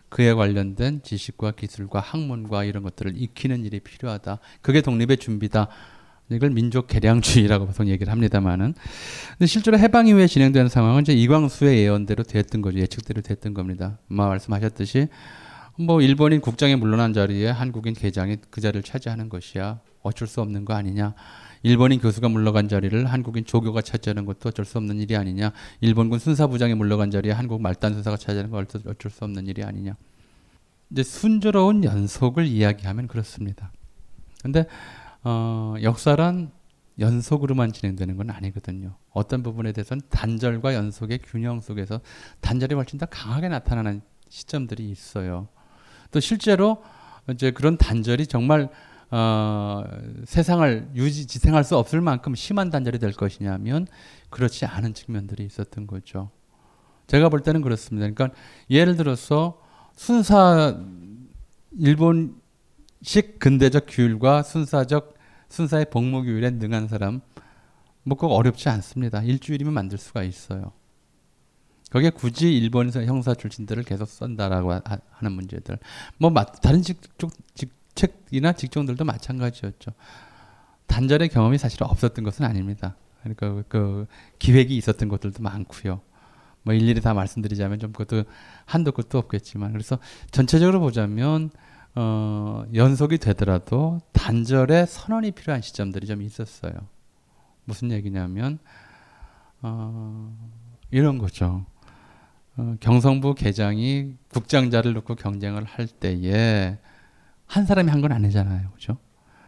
그에 0.09 0.33
관련된 0.33 1.01
지식과 1.03 1.51
기술과 1.51 1.99
학문과 1.99 2.63
이런 2.63 2.83
것들을 2.83 3.13
익히는 3.15 3.65
일이 3.65 3.79
필요하다. 3.79 4.39
그게 4.61 4.81
독립의 4.81 5.17
준비다. 5.17 5.67
이걸 6.31 6.51
민족 6.51 6.87
개량주의라고 6.87 7.65
보통 7.65 7.87
얘기를 7.87 8.11
합니다만은 8.11 8.75
근데 9.31 9.45
실제로 9.47 9.79
해방 9.79 10.07
이후에 10.07 10.27
진행되는 10.27 10.69
상황은 10.69 11.01
이제 11.01 11.13
이광수의 11.13 11.79
예언대로 11.79 12.23
됐던 12.23 12.61
거죠. 12.61 12.77
예측대로 12.79 13.21
됐던 13.21 13.55
겁니다. 13.55 13.97
마 14.07 14.27
말씀하셨듯이 14.27 15.07
뭐 15.79 16.01
일본인 16.01 16.41
국장이 16.41 16.75
물러난 16.75 17.13
자리에 17.13 17.49
한국인 17.49 17.93
개장이 17.93 18.35
그 18.49 18.59
자리를 18.59 18.83
차지하는 18.83 19.29
것이야 19.29 19.79
어쩔 20.01 20.27
수 20.27 20.41
없는 20.41 20.65
거 20.65 20.73
아니냐. 20.73 21.13
일본인 21.63 22.01
교수가 22.01 22.27
물러간 22.27 22.67
자리를 22.67 23.05
한국인 23.05 23.45
조교가 23.45 23.81
차지하는 23.81 24.25
것도 24.25 24.49
어쩔 24.49 24.65
수 24.65 24.77
없는 24.77 24.99
일이 24.99 25.15
아니냐. 25.15 25.53
일본군 25.79 26.19
순사부장이 26.19 26.73
물러간 26.73 27.11
자리에 27.11 27.31
한국 27.31 27.61
말단 27.61 27.93
순사가 27.93 28.17
차지하는 28.17 28.51
건 28.51 28.65
어쩔 28.87 29.09
수 29.09 29.23
없는 29.23 29.47
일이 29.47 29.63
아니냐. 29.63 29.95
이제 30.89 31.01
순조로운 31.01 31.85
연속을 31.85 32.45
이야기하면 32.45 33.07
그렇습니다. 33.07 33.71
근데 34.43 34.65
어, 35.23 35.75
역사란 35.81 36.51
연속으로만 36.99 37.71
진행되는 37.71 38.17
건 38.17 38.31
아니거든요. 38.31 38.97
어떤 39.11 39.43
부분에 39.43 39.71
대해서는 39.71 40.01
단절과 40.09 40.73
연속의 40.73 41.19
균형 41.23 41.61
속에서 41.61 42.01
단절이 42.41 42.75
훨씬 42.75 42.99
더 42.99 43.05
강하게 43.05 43.47
나타나는 43.47 44.01
시점들이 44.27 44.89
있어요. 44.89 45.47
또 46.11 46.19
실제로 46.19 46.83
이제 47.31 47.51
그런 47.51 47.77
단절이 47.77 48.27
정말 48.27 48.69
어, 49.11 49.83
세상을 50.25 50.91
유지 50.95 51.25
지탱할 51.25 51.63
수 51.63 51.75
없을 51.77 51.99
만큼 51.99 52.35
심한 52.35 52.69
단절이 52.69 52.99
될 52.99 53.11
것이냐면 53.11 53.87
그렇지 54.29 54.65
않은 54.65 54.93
측면들이 54.93 55.45
있었던 55.45 55.87
거죠. 55.87 56.29
제가 57.07 57.29
볼 57.29 57.41
때는 57.41 57.61
그렇습니다. 57.61 58.07
그러니까 58.09 58.37
예를 58.69 58.95
들어서 58.95 59.59
순사 59.95 60.79
일본식 61.77 63.39
근대적 63.39 63.85
규율과 63.87 64.43
순사적 64.43 65.15
순사의 65.49 65.87
복무 65.89 66.23
규율에 66.23 66.51
능한 66.51 66.87
사람 66.87 67.21
뭐꼭 68.03 68.31
어렵지 68.31 68.69
않습니다. 68.69 69.23
일주일이면 69.23 69.73
만들 69.73 69.97
수가 69.97 70.23
있어요. 70.23 70.71
거기에 71.89 72.11
굳이 72.11 72.55
일본 72.55 72.91
형사 72.91 73.33
출신들을 73.33 73.83
계속 73.83 74.07
쓴다라고 74.07 74.73
하 74.73 74.99
는 75.21 75.31
문제들. 75.33 75.77
뭐 76.17 76.33
다른 76.61 76.81
직종, 76.81 77.29
직책이나 77.55 78.53
직종들도 78.53 79.03
마찬가지였죠. 79.03 79.91
단절의 80.87 81.29
경험이 81.29 81.57
사실 81.57 81.83
없었던 81.83 82.23
것은 82.23 82.45
아닙니다. 82.45 82.95
그러니까 83.21 83.63
그 83.67 84.05
기획이 84.39 84.75
있었던 84.77 85.09
것들도 85.09 85.43
많고요. 85.43 86.01
뭐 86.63 86.73
일일이 86.73 87.01
다 87.01 87.13
말씀드리자면 87.13 87.79
좀 87.79 87.91
그것도 87.91 88.23
한도 88.65 88.91
끝도 88.91 89.17
없겠지만 89.17 89.71
그래서 89.71 89.99
전체적으로 90.31 90.79
보자면 90.79 91.51
어, 91.95 92.63
연속이 92.73 93.17
되더라도 93.17 93.99
단절의 94.13 94.87
선언이 94.87 95.31
필요한 95.31 95.61
시점들이 95.61 96.07
좀 96.07 96.21
있었어요. 96.21 96.73
무슨 97.65 97.91
얘기냐면 97.91 98.59
어, 99.61 100.33
이런 100.91 101.17
거죠. 101.17 101.65
어, 102.57 102.75
경성부 102.79 103.35
계장이 103.35 104.15
국장자를 104.33 104.93
놓고 104.93 105.15
경쟁을 105.15 105.63
할 105.63 105.87
때에 105.87 106.77
한 107.45 107.65
사람이 107.65 107.89
한 107.89 108.01
건 108.01 108.11
아니잖아요, 108.11 108.71
그죠? 108.71 108.97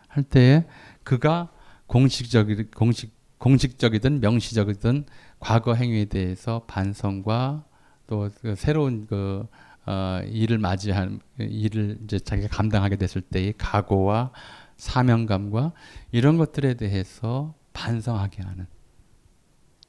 할 0.07 0.23
때에 0.23 0.65
그가 1.03 1.51
공식적이 1.87 2.65
공식 2.75 3.13
공식적이든 3.37 4.19
명시적이든 4.21 5.05
과거 5.39 5.73
행위에 5.73 6.05
대해서 6.05 6.63
반성과 6.67 7.65
또 8.07 8.29
그 8.41 8.55
새로운 8.55 9.07
그 9.07 9.47
어, 9.85 10.19
일을 10.25 10.57
맞이한 10.59 11.19
일을 11.39 11.97
이제 12.03 12.19
자기가 12.19 12.49
감당하게 12.49 12.97
됐을 12.97 13.21
때의 13.21 13.53
각오와 13.57 14.31
사명감과 14.77 15.71
이런 16.11 16.37
것들에 16.37 16.75
대해서 16.75 17.55
반성하게 17.73 18.43
하는 18.43 18.67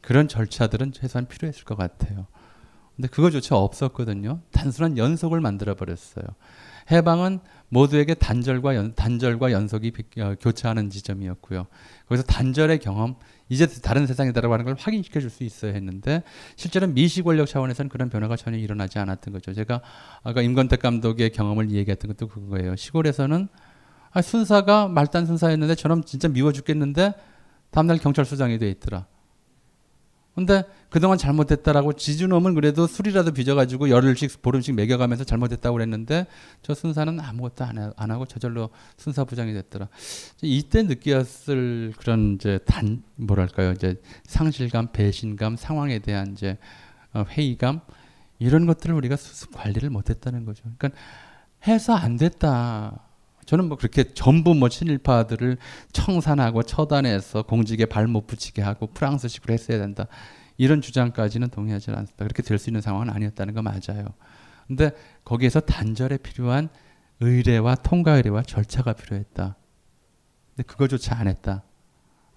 그런 0.01 0.29
절차들은 0.29 0.93
최소한 0.93 1.27
필요했을 1.29 1.65
것 1.65 1.77
같아요. 1.77 2.27
근데 2.97 3.09
그거조차 3.09 3.57
없었거든요. 3.57 4.41
단순한 4.53 4.99
연속을 4.99 5.41
만들어 5.41 5.75
버렸어요. 5.75 6.25
해방은 6.91 7.41
모두에게 7.69 8.13
단절과 8.15 8.75
연, 8.75 8.95
단절과 8.95 9.53
연속이 9.53 9.93
어, 10.19 10.35
교차하는 10.41 10.91
지점이었고요. 10.91 11.67
거기서 12.09 12.25
단절의 12.25 12.81
경험, 12.81 13.15
이제 13.49 13.67
다른 13.67 14.07
세상이다라고 14.07 14.53
하는 14.53 14.65
걸 14.65 14.77
확인시켜 14.79 15.21
줄 15.21 15.31
수 15.31 15.45
있어야 15.45 15.73
했는데 15.73 16.23
실제로 16.57 16.87
미시 16.87 17.23
권력 17.23 17.47
차원에서는 17.47 17.89
그런 17.89 18.11
변화가 18.11 18.37
전혀 18.37 18.59
일어나지 18.59 18.99
않았던 18.99 19.33
거죠. 19.33 19.55
제가 19.55 19.81
아까 20.23 20.43
임건택 20.43 20.81
감독의 20.81 21.31
경험을 21.31 21.71
얘기했던 21.71 22.15
것도 22.15 22.29
그거예요. 22.29 22.77
시골에서는 22.77 23.49
아, 24.11 24.21
순사가 24.21 24.89
말단 24.89 25.25
순사였는데 25.25 25.75
저놈 25.77 26.05
진짜 26.05 26.29
미워 26.29 26.53
죽겠는데 26.53 27.15
다음날 27.71 27.99
경찰서장이 27.99 28.59
돼 28.59 28.69
있더라. 28.71 29.07
근데 30.35 30.65
그동안 30.89 31.19
잘못했다라고 31.19 31.93
지주놈은 31.95 32.55
그래도 32.55 32.87
술이라도 32.87 33.33
빚어가지고 33.33 33.91
열흘씩 33.91 34.41
보름씩 34.41 34.75
먹여가면서 34.75 35.25
잘못했다고 35.25 35.75
그랬는데 35.75 36.27
저 36.63 36.75
순사는 36.75 37.21
아무것도 37.21 37.65
안, 37.65 37.93
안 37.97 38.11
하고 38.11 38.25
저절로 38.25 38.71
순사 38.97 39.25
부장이 39.25 39.53
됐더라. 39.53 39.89
이때 40.41 40.83
느꼈을 40.83 41.93
그런 41.99 42.35
이제 42.35 42.59
단 42.65 43.03
뭐랄까요 43.17 43.73
이제 43.73 44.01
상실감, 44.25 44.93
배신감, 44.93 45.57
상황에 45.57 45.99
대한 45.99 46.33
이제 46.33 46.57
어, 47.13 47.25
회의감 47.29 47.81
이런 48.39 48.67
것들을 48.67 48.95
우리가 48.95 49.17
수습 49.17 49.53
관리를 49.53 49.91
못했다는 49.91 50.47
거죠. 50.47 50.65
그러니까 50.79 50.99
해서 51.67 51.95
안 51.95 52.17
됐다. 52.17 53.12
저는 53.45 53.69
뭐 53.69 53.77
그렇게 53.77 54.05
전부 54.15 54.55
뭐 54.55 54.69
친일파들을 54.69 55.57
청산하고 55.93 56.63
처단해서 56.63 57.43
공직에 57.43 57.87
발못 57.87 58.27
붙이게 58.27 58.63
하고 58.63 58.87
프랑스식으로 58.89 59.53
했어야 59.53 59.79
된다. 59.79 60.07
이런 60.59 60.81
주장까지는 60.81 61.49
동의하지 61.49 61.91
않습니다. 61.91 62.25
그렇게 62.25 62.43
될 62.43 62.59
수 62.59 62.71
있는 62.71 62.81
상황은 62.81 63.11
아니었다는 63.11 63.55
거 63.55 63.63
맞아요. 63.63 64.07
근데 64.69 64.93
거기에서 65.25 65.61
단절에 65.61 66.19
필요한 66.19 66.69
의뢰와 67.21 67.75
통과 67.77 68.17
의뢰와 68.17 68.43
절차가 68.43 68.93
필요했다. 68.93 69.57
근데 70.55 70.63
그거조차 70.67 71.17
안 71.19 71.27
했다 71.27 71.65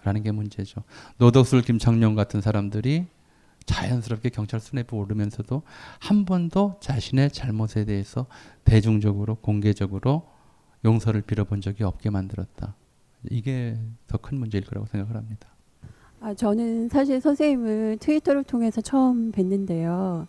라는 0.03 0.23
게 0.23 0.31
문제죠. 0.31 0.83
노덕술 1.17 1.61
김창룡 1.63 2.15
같은 2.15 2.41
사람들이 2.41 3.07
자연스럽게 3.65 4.29
경찰 4.29 4.59
수뇌부 4.59 4.95
오르면서도 4.95 5.63
한 5.99 6.25
번도 6.25 6.79
자신의 6.81 7.31
잘못에 7.31 7.85
대해서 7.85 8.27
대중적으로 8.63 9.35
공개적으로 9.35 10.29
용서를 10.85 11.21
빌어본 11.21 11.61
적이 11.61 11.83
없게 11.83 12.09
만들었다. 12.11 12.75
이게 13.29 13.75
더 14.07 14.19
큰 14.19 14.37
문제일 14.37 14.63
거라고 14.65 14.85
생각을 14.85 15.15
합니다. 15.15 15.49
아, 16.21 16.33
저는 16.33 16.89
사실 16.89 17.19
선생님을 17.19 17.97
트위터를 17.99 18.43
통해서 18.43 18.81
처음 18.81 19.31
뵀는데요. 19.31 20.27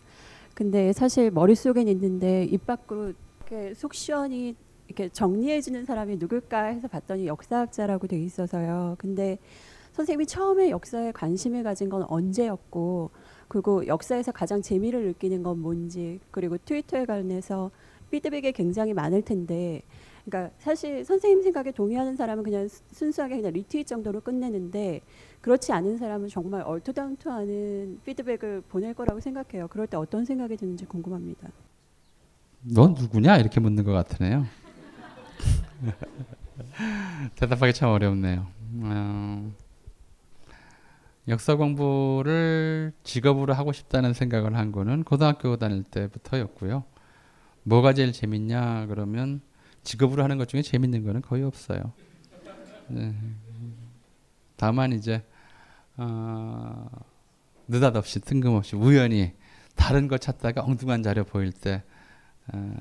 근데 0.55 0.93
사실 0.95 1.31
머릿속엔 1.31 1.87
있는데 1.89 2.45
입 2.45 2.67
밖으로 2.67 3.13
이렇게 3.47 3.75
속 3.75 3.93
시원히 3.95 4.57
이렇게 4.87 5.09
정리해주는 5.11 5.85
사람이 5.85 6.17
누굴까 6.17 6.65
해서 6.65 6.89
봤더니 6.89 7.27
역사학자라고 7.27 8.07
돼 8.07 8.19
있어서요. 8.19 8.97
근데 8.99 9.39
선생님이 9.93 10.27
처음에 10.27 10.71
역사에 10.71 11.13
관심을 11.13 11.63
가진 11.63 11.89
건 11.91 12.05
언제였고 12.09 13.11
그리고 13.49 13.87
역사에서 13.87 14.33
가장 14.33 14.63
재미를 14.63 15.07
느끼는 15.07 15.43
건 15.43 15.61
뭔지 15.61 16.21
그리고 16.31 16.57
트위터에 16.59 17.05
관해서 17.05 17.71
피드백이 18.11 18.53
굉장히 18.53 18.95
많을 18.95 19.23
텐데 19.23 19.83
그러니까 20.27 20.53
사실 20.59 21.05
선생님 21.05 21.43
생각에 21.43 21.71
동의하는 21.71 22.17
사람은 22.17 22.43
그냥 22.43 22.67
수- 22.67 22.83
순수하게 22.91 23.37
그냥 23.37 23.53
리트윗 23.53 23.87
정도로 23.87 24.21
끝내는데 24.21 25.01
그렇지 25.41 25.73
않은 25.73 25.99
사람은 25.99 26.29
정말 26.29 26.63
얼토당토하는 26.63 28.01
피드백을 28.05 28.63
보낼 28.63 28.93
거라고 28.93 29.21
생각해요. 29.21 29.69
그럴 29.69 29.87
때 29.87 29.97
어떤 29.97 30.25
생각이 30.25 30.57
드는지 30.57 30.85
궁금합니다. 30.85 31.49
넌 32.63 32.95
누구냐 32.95 33.37
이렇게 33.37 33.61
묻는 33.61 33.85
것 33.85 33.93
같으네요. 33.93 34.45
대답하기 37.37 37.73
참 37.73 37.91
어렵네요. 37.91 38.49
어, 38.83 39.53
역사 41.29 41.55
공부를 41.55 42.93
직업으로 43.05 43.55
하고 43.55 43.73
싶다는 43.73 44.13
생각을 44.13 44.57
한 44.57 44.73
거는 44.73 45.05
고등학교 45.05 45.57
다닐 45.57 45.85
때부터였고요. 45.85 46.83
뭐가 47.63 47.95
제일 47.95 48.13
재밌냐 48.13 48.87
그러면 48.87 49.41
직업으로 49.87 50.23
하는 50.23 50.37
것 50.37 50.49
중에 50.49 50.63
재밌는 50.63 51.05
거는 51.05 51.23
거의 51.23 51.45
없어요. 51.45 51.93
네. 52.89 53.15
다만 54.57 54.93
이제 54.93 55.23
어, 55.97 56.89
느닷없이 57.69 58.21
뜬금없이 58.21 58.77
우연히 58.77 59.33
다른 59.77 60.09
거 60.09 60.19
찾다가 60.19 60.63
엉뚱한 60.63 61.03
자료 61.03 61.25
보일 61.25 61.53
때 61.53 61.83
어, 62.53 62.75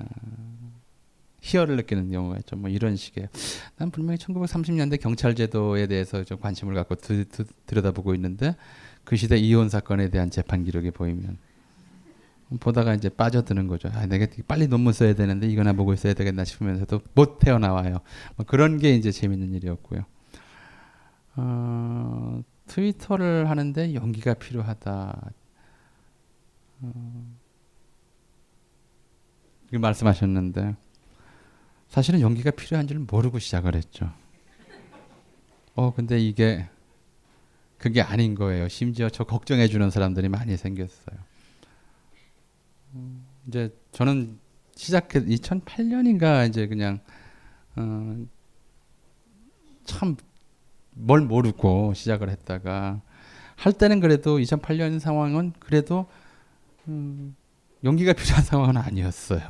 희열을 1.42 1.76
느끼는 1.76 2.10
경우가 2.10 2.38
있죠. 2.38 2.56
뭐 2.56 2.68
이런 2.68 2.96
식의. 2.96 3.28
난 3.76 3.90
분명히 3.90 4.18
1930년대 4.18 5.00
경찰 5.00 5.36
제도에 5.36 5.86
대해서 5.86 6.24
좀 6.24 6.40
관심을 6.40 6.74
갖고 6.74 6.96
드, 6.96 7.28
드, 7.28 7.44
들여다보고 7.66 8.14
있는데 8.16 8.56
그 9.04 9.14
시대 9.14 9.36
이혼 9.36 9.68
사건에 9.68 10.10
대한 10.10 10.30
재판 10.30 10.64
기록이 10.64 10.90
보이면 10.90 11.38
보다가 12.60 12.94
이제 12.94 13.08
빠져드는 13.08 13.66
거죠. 13.66 13.88
아, 13.92 14.06
내가 14.06 14.26
빨리 14.46 14.68
논문 14.68 14.92
써야 14.92 15.14
되는데 15.14 15.48
이거나 15.48 15.72
보고 15.72 15.92
있어야 15.92 16.14
되겠나 16.14 16.44
싶으면서도 16.44 17.00
못 17.14 17.38
태어나와요. 17.38 17.98
뭐 18.36 18.46
그런 18.46 18.78
게 18.78 18.94
이제 18.94 19.10
재밌는 19.10 19.52
일이었고요. 19.54 20.04
어, 21.36 22.42
트위터를 22.66 23.50
하는데 23.50 23.94
용기가 23.94 24.34
필요하다. 24.34 25.30
어, 26.82 27.36
그 29.70 29.76
말씀하셨는데 29.76 30.76
사실은 31.88 32.20
용기가 32.20 32.50
필요한 32.50 32.86
줄 32.86 32.98
모르고 33.00 33.38
시작을 33.38 33.74
했죠. 33.74 34.12
어 35.74 35.92
근데 35.92 36.18
이게 36.18 36.68
그게 37.78 38.00
아닌 38.00 38.34
거예요. 38.34 38.68
심지어 38.68 39.10
저 39.10 39.24
걱정해 39.24 39.68
주는 39.68 39.90
사람들이 39.90 40.28
많이 40.28 40.56
생겼어요. 40.56 41.18
음, 43.46 43.48
이제 43.48 43.74
저는 43.92 44.38
시작해 44.74 45.20
2008년인가 45.20 46.48
이제 46.48 46.66
그냥 46.66 47.00
어, 47.76 48.26
참 49.84 50.16
뭘 50.96 51.20
모르고 51.20 51.94
시작을 51.94 52.30
했다가 52.30 53.02
할 53.54 53.72
때는 53.72 54.00
그래도 54.00 54.38
2008년 54.38 54.98
상황은 54.98 55.52
그래도 55.58 56.06
음, 56.88 57.36
용기가 57.84 58.12
필요한 58.12 58.42
상황은 58.44 58.76
아니었어요. 58.78 59.40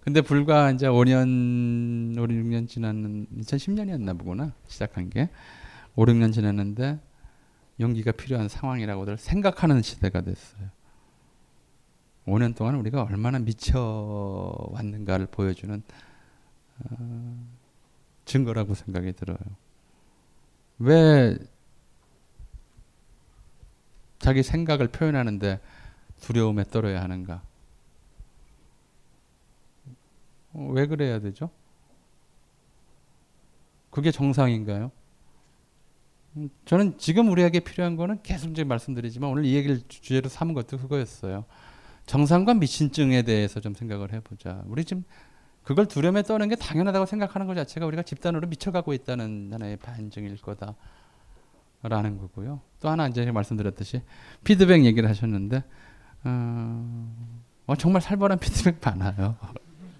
근데 0.00 0.20
불과 0.20 0.70
이제 0.70 0.86
5년, 0.86 2.16
5, 2.18 2.22
6년 2.22 2.68
지났는 2.68 3.26
2010년이었나 3.38 4.18
보구나 4.18 4.54
시작한 4.66 5.10
게 5.10 5.28
5, 5.96 6.04
6년 6.06 6.32
지났는데 6.32 6.98
용기가 7.80 8.12
필요한 8.12 8.48
상황이라고들 8.48 9.18
생각하는 9.18 9.82
시대가 9.82 10.20
됐어요. 10.22 10.70
5년 12.28 12.54
동안 12.54 12.74
우리가 12.76 13.02
얼마나 13.02 13.38
미쳐 13.38 14.54
왔는가를 14.72 15.26
보여주는 15.26 15.82
어, 16.90 17.46
증거라고 18.24 18.74
생각이 18.74 19.12
들어요. 19.14 19.38
왜 20.78 21.36
자기 24.18 24.42
생각을 24.42 24.88
표현하는데 24.88 25.60
두려움에 26.20 26.64
떨어야 26.64 27.02
하는가? 27.02 27.42
어, 30.52 30.68
왜 30.72 30.86
그래야 30.86 31.20
되죠? 31.20 31.50
그게 33.90 34.10
정상인가요? 34.10 34.90
음, 36.36 36.50
저는 36.66 36.98
지금 36.98 37.30
우리에게 37.30 37.60
필요한 37.60 37.96
거는 37.96 38.22
계속 38.22 38.52
말씀드리지만 38.64 39.30
오늘 39.30 39.44
이 39.44 39.54
얘기를 39.54 39.78
주- 39.88 40.00
주제로 40.02 40.28
삼은 40.28 40.54
것도 40.54 40.78
그거였어요. 40.78 41.44
정상과 42.08 42.54
미신증에 42.54 43.22
대해서 43.22 43.60
좀 43.60 43.74
생각을 43.74 44.12
해보자. 44.14 44.62
우리 44.66 44.84
지금 44.84 45.04
그걸 45.62 45.86
두려움에 45.86 46.22
떠는 46.22 46.48
게 46.48 46.56
당연하다고 46.56 47.04
생각하는 47.04 47.46
것 47.46 47.54
자체가 47.54 47.86
우리가 47.86 48.02
집단으로 48.02 48.48
미쳐가고 48.48 48.94
있다는 48.94 49.50
하나의 49.52 49.76
반증일 49.76 50.38
거다. 50.38 50.74
라는 51.82 52.18
거고요. 52.18 52.60
또 52.80 52.88
하나 52.88 53.06
이제 53.06 53.30
말씀드렸듯이 53.30 54.02
피드백 54.42 54.84
얘기를 54.84 55.08
하셨는데 55.08 55.62
어, 56.24 57.14
어, 57.66 57.76
정말 57.76 58.02
살벌한 58.02 58.38
피드백 58.40 58.80
많아요. 58.82 59.36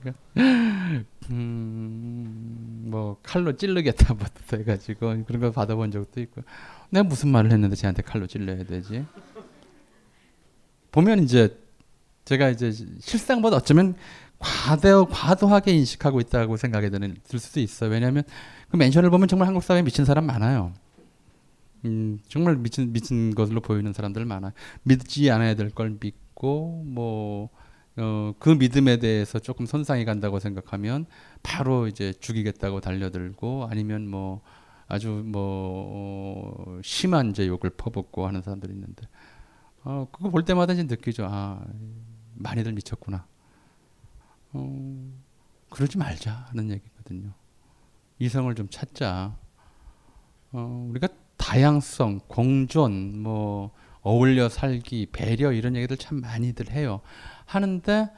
음, 1.31 2.85
뭐 2.87 3.19
칼로 3.23 3.57
찌르겠다부터 3.57 4.57
해가지고 4.57 5.25
그런 5.25 5.41
거 5.41 5.53
받아본 5.53 5.91
적도 5.91 6.21
있고 6.21 6.43
내가 6.91 7.05
무슨 7.05 7.29
말을 7.29 7.53
했는데 7.53 7.77
쟤한테 7.77 8.03
칼로 8.03 8.27
찔러야 8.27 8.65
되지? 8.65 9.05
보면 10.91 11.23
이제 11.23 11.68
제가 12.29 12.51
이제 12.51 12.71
실상보다 13.01 13.57
어쩌면 13.57 13.95
과대 14.39 14.91
과도하게 14.93 15.73
인식하고 15.73 16.21
있다고 16.21 16.59
생각이 16.59 16.91
드는 16.91 17.17
들 17.27 17.39
수도 17.39 17.59
있어요. 17.61 17.91
왜냐하면 17.91 18.23
그 18.69 18.77
멘션을 18.77 19.09
보면 19.09 19.29
정말 19.29 19.49
한국 19.49 19.63
사회에 19.65 19.81
미친 19.83 20.05
사람 20.05 20.27
많아요. 20.27 20.75
음, 21.87 22.19
정말 22.29 22.57
미친 22.57 22.93
미친 22.93 23.35
것으로 23.35 23.61
보이는 23.63 23.93
사람들 23.93 24.25
많아. 24.27 24.53
믿지 24.83 25.31
않아야 25.31 25.55
될 25.55 25.71
걸 25.71 25.97
믿고 26.01 26.83
뭐 26.87 27.49
어, 27.97 28.35
그 28.39 28.51
믿음에 28.51 28.99
대해서 28.99 29.39
조금 29.39 29.65
손상이 29.67 30.05
간다고 30.05 30.39
생각하면 30.39 31.07
바로 31.43 31.87
이제 31.89 32.13
죽이겠다고 32.21 32.81
달려들고 32.81 33.69
아니면 33.71 34.07
뭐 34.09 34.43
아주 34.87 35.23
뭐 35.25 36.65
어, 36.67 36.81
심한 36.85 37.31
이제 37.31 37.47
욕을 37.47 37.71
퍼붓고 37.71 38.27
하는 38.27 38.43
사람들이 38.43 38.73
있는데 38.75 39.07
어, 39.85 40.07
그거 40.13 40.31
볼 40.31 40.45
때마다 40.45 40.75
이제 40.75 40.83
느끼죠. 40.83 41.27
아, 41.31 41.65
많이들 42.39 42.73
미쳤구나. 42.73 43.27
어, 44.53 45.13
그러지 45.71 45.99
말자 45.99 46.47
하는 46.49 46.71
얘기거든요. 46.71 47.33
이성을 48.19 48.53
좀 48.55 48.69
찾자. 48.69 49.37
어, 50.53 50.87
우리가 50.91 51.09
다양성, 51.37 52.21
공존, 52.27 53.23
뭐 53.23 53.73
어울려 54.03 54.49
살기, 54.49 55.09
배려 55.13 55.53
이런 55.53 55.77
얘기들 55.77 55.97
참 55.97 56.21
많이들 56.21 56.71
해요. 56.71 57.01
하는데 57.47 58.11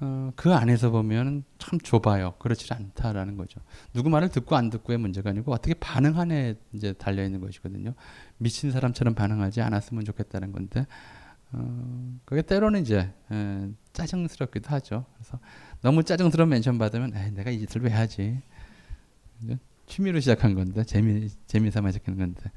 어, 0.00 0.32
그 0.34 0.52
안에서 0.52 0.90
보면 0.90 1.44
참 1.58 1.78
좁아요. 1.78 2.34
그렇지 2.38 2.72
않다라는 2.72 3.36
거죠. 3.36 3.60
누구 3.92 4.10
말을 4.10 4.28
듣고 4.28 4.56
안 4.56 4.70
듣고의 4.70 4.98
문제가 4.98 5.30
아니고 5.30 5.52
어떻게 5.52 5.74
반응하네 5.74 6.56
이제 6.72 6.92
달려 6.94 7.24
있는 7.24 7.40
것이거든요. 7.40 7.94
미친 8.38 8.70
사람처럼 8.70 9.14
반응하지 9.14 9.60
않았으면 9.60 10.04
좋겠다는 10.04 10.52
건데 10.52 10.86
어, 11.56 12.18
그게 12.24 12.42
때로는 12.42 12.82
이제 12.82 13.12
에, 13.30 13.68
짜증스럽기도 13.92 14.70
하죠. 14.70 15.06
그래서 15.14 15.38
너무 15.82 16.02
짜증스러운 16.02 16.48
멘션 16.50 16.78
받으면 16.78 17.12
에이, 17.14 17.30
내가 17.30 17.50
이 17.50 17.60
짓을 17.60 17.82
왜 17.82 17.90
하지? 17.90 18.42
취미로 19.86 20.18
시작한 20.18 20.54
건데 20.54 20.82
재미 20.84 21.28
재미 21.46 21.70
삼아 21.70 21.92
시작한 21.92 22.16
건데 22.16 22.50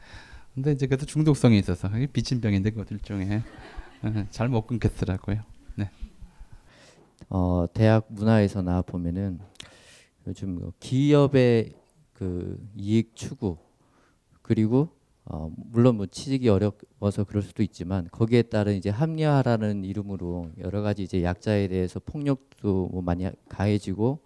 근데 0.53 0.71
이제 0.71 0.87
그래도 0.87 1.05
중독성이 1.05 1.59
있어서 1.59 1.89
이게 1.97 2.07
비친 2.07 2.41
병인데 2.41 2.71
그것도 2.71 2.95
일종의 2.95 3.43
잘 4.31 4.47
못 4.47 4.65
끊겠더라고요. 4.65 5.43
네. 5.75 5.91
어, 7.29 7.65
대학 7.73 8.07
문화에서 8.09 8.61
나 8.61 8.81
보면은 8.81 9.39
요즘 10.25 10.55
뭐 10.55 10.73
기업의 10.79 11.73
그 12.13 12.57
이익 12.75 13.15
추구 13.15 13.57
그리고 14.41 14.96
어, 15.29 15.51
물론 15.55 15.97
뭐 15.97 16.05
취직이 16.05 16.47
어려워서 16.47 17.25
그럴 17.25 17.43
수도 17.43 17.61
있지만 17.63 18.07
거기에 18.11 18.43
따른 18.43 18.75
이제 18.75 18.89
합리화라는 18.89 19.83
이름으로 19.83 20.51
여러 20.59 20.81
가지 20.81 21.03
이제 21.03 21.21
약자에 21.21 21.67
대해서 21.67 21.99
폭력도 21.99 22.89
뭐 22.91 23.01
많이 23.01 23.29
가해지고 23.49 24.19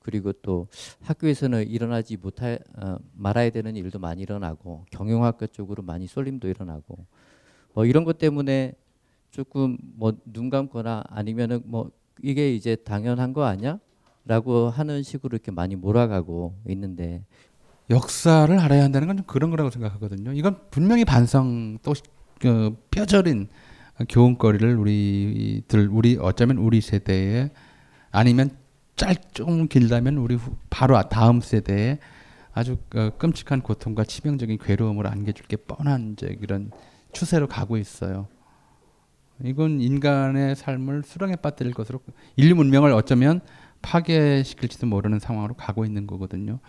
그리고 0.00 0.32
또 0.32 0.66
학교에서는 1.02 1.68
일어나지 1.68 2.16
못할 2.16 2.58
어, 2.76 2.96
말아야 3.14 3.50
되는 3.50 3.76
일도 3.76 3.98
많이 3.98 4.22
일어나고 4.22 4.84
경영학과 4.90 5.46
쪽으로 5.46 5.82
많이 5.82 6.06
쏠림도 6.06 6.48
일어나고 6.48 6.98
뭐 7.74 7.86
이런 7.86 8.04
것 8.04 8.18
때문에 8.18 8.74
조금 9.30 9.78
뭐 9.96 10.12
눈 10.26 10.50
감거나 10.50 11.04
아니면은 11.08 11.62
뭐 11.64 11.90
이게 12.22 12.54
이제 12.54 12.76
당연한 12.76 13.32
거 13.32 13.44
아니야? 13.44 13.78
라고 14.24 14.68
하는 14.68 15.02
식으로 15.02 15.34
이렇게 15.34 15.50
많이 15.50 15.74
몰아가고 15.76 16.54
있는데 16.68 17.24
역사를 17.92 18.58
알아야 18.58 18.82
한다는 18.84 19.06
건 19.06 19.16
좀 19.18 19.26
그런 19.26 19.50
거라고 19.50 19.70
생각하거든요. 19.70 20.32
이건 20.32 20.58
분명히 20.70 21.04
반성 21.04 21.78
또 21.82 21.94
그, 22.40 22.74
뼈저린 22.90 23.48
교훈거리를 24.08 24.76
우리들 24.76 25.88
우리 25.90 26.18
어쩌면 26.20 26.58
우리 26.58 26.80
세대에 26.80 27.50
아니면 28.10 28.50
짧좀 28.96 29.68
길다면 29.68 30.16
우리 30.16 30.34
후, 30.34 30.56
바로 30.70 31.00
다음 31.08 31.40
세대에 31.40 31.98
아주 32.52 32.76
어, 32.94 33.10
끔찍한 33.18 33.62
고통과 33.62 34.04
치명적인 34.04 34.58
괴로움을 34.58 35.06
안겨줄 35.06 35.46
게 35.46 35.56
뻔한 35.56 36.12
이제 36.12 36.36
이런 36.40 36.70
추세로 37.12 37.46
가고 37.46 37.76
있어요. 37.76 38.28
이건 39.44 39.80
인간의 39.80 40.56
삶을 40.56 41.02
수렁에 41.04 41.36
빠뜨릴 41.36 41.74
것으로 41.74 42.00
인류 42.36 42.54
문명을 42.54 42.92
어쩌면 42.92 43.40
파괴시킬지도 43.82 44.86
모르는 44.86 45.18
상황으로 45.18 45.54
가고 45.54 45.84
있는 45.84 46.06
거거든요. 46.06 46.60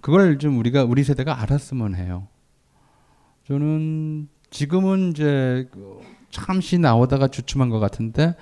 그걸 0.00 0.38
좀 0.38 0.58
우리가 0.58 0.84
우리 0.84 1.04
세대가 1.04 1.40
알았으면 1.42 1.94
해요. 1.94 2.28
저는 3.46 4.28
지금은 4.50 5.10
이제 5.10 5.68
잠시 6.30 6.78
나오다가 6.78 7.28
주춤한 7.28 7.68
것 7.68 7.78
같은데 7.78 8.34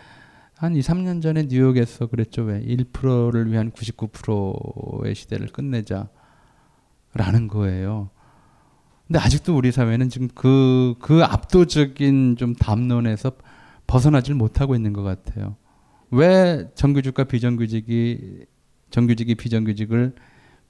한 0.55 0.77
2, 0.77 0.81
3년 0.81 1.23
전에 1.23 1.45
뉴욕에서 1.45 2.07
그랬죠. 2.07 2.43
왜 2.43 2.61
1%를 2.61 3.51
위한 3.51 3.71
99%의 3.71 5.15
시대를 5.15 5.49
끝내자. 5.49 6.09
라는 7.15 7.49
거예요. 7.49 8.11
근데 9.07 9.19
아직도 9.19 9.57
우리 9.57 9.73
사회는 9.73 10.09
지금 10.09 10.29
그, 10.35 10.95
그 11.01 11.25
압도적인 11.25 12.37
좀 12.37 12.55
담론에서 12.55 13.33
벗어나질 13.87 14.35
못하고 14.35 14.77
있는 14.77 14.93
것 14.93 15.03
같아요. 15.03 15.57
왜 16.13 16.69
정규직과 16.75 17.25
비정규직이, 17.25 18.45
정규직이 18.91 19.35
비정규직을 19.35 20.15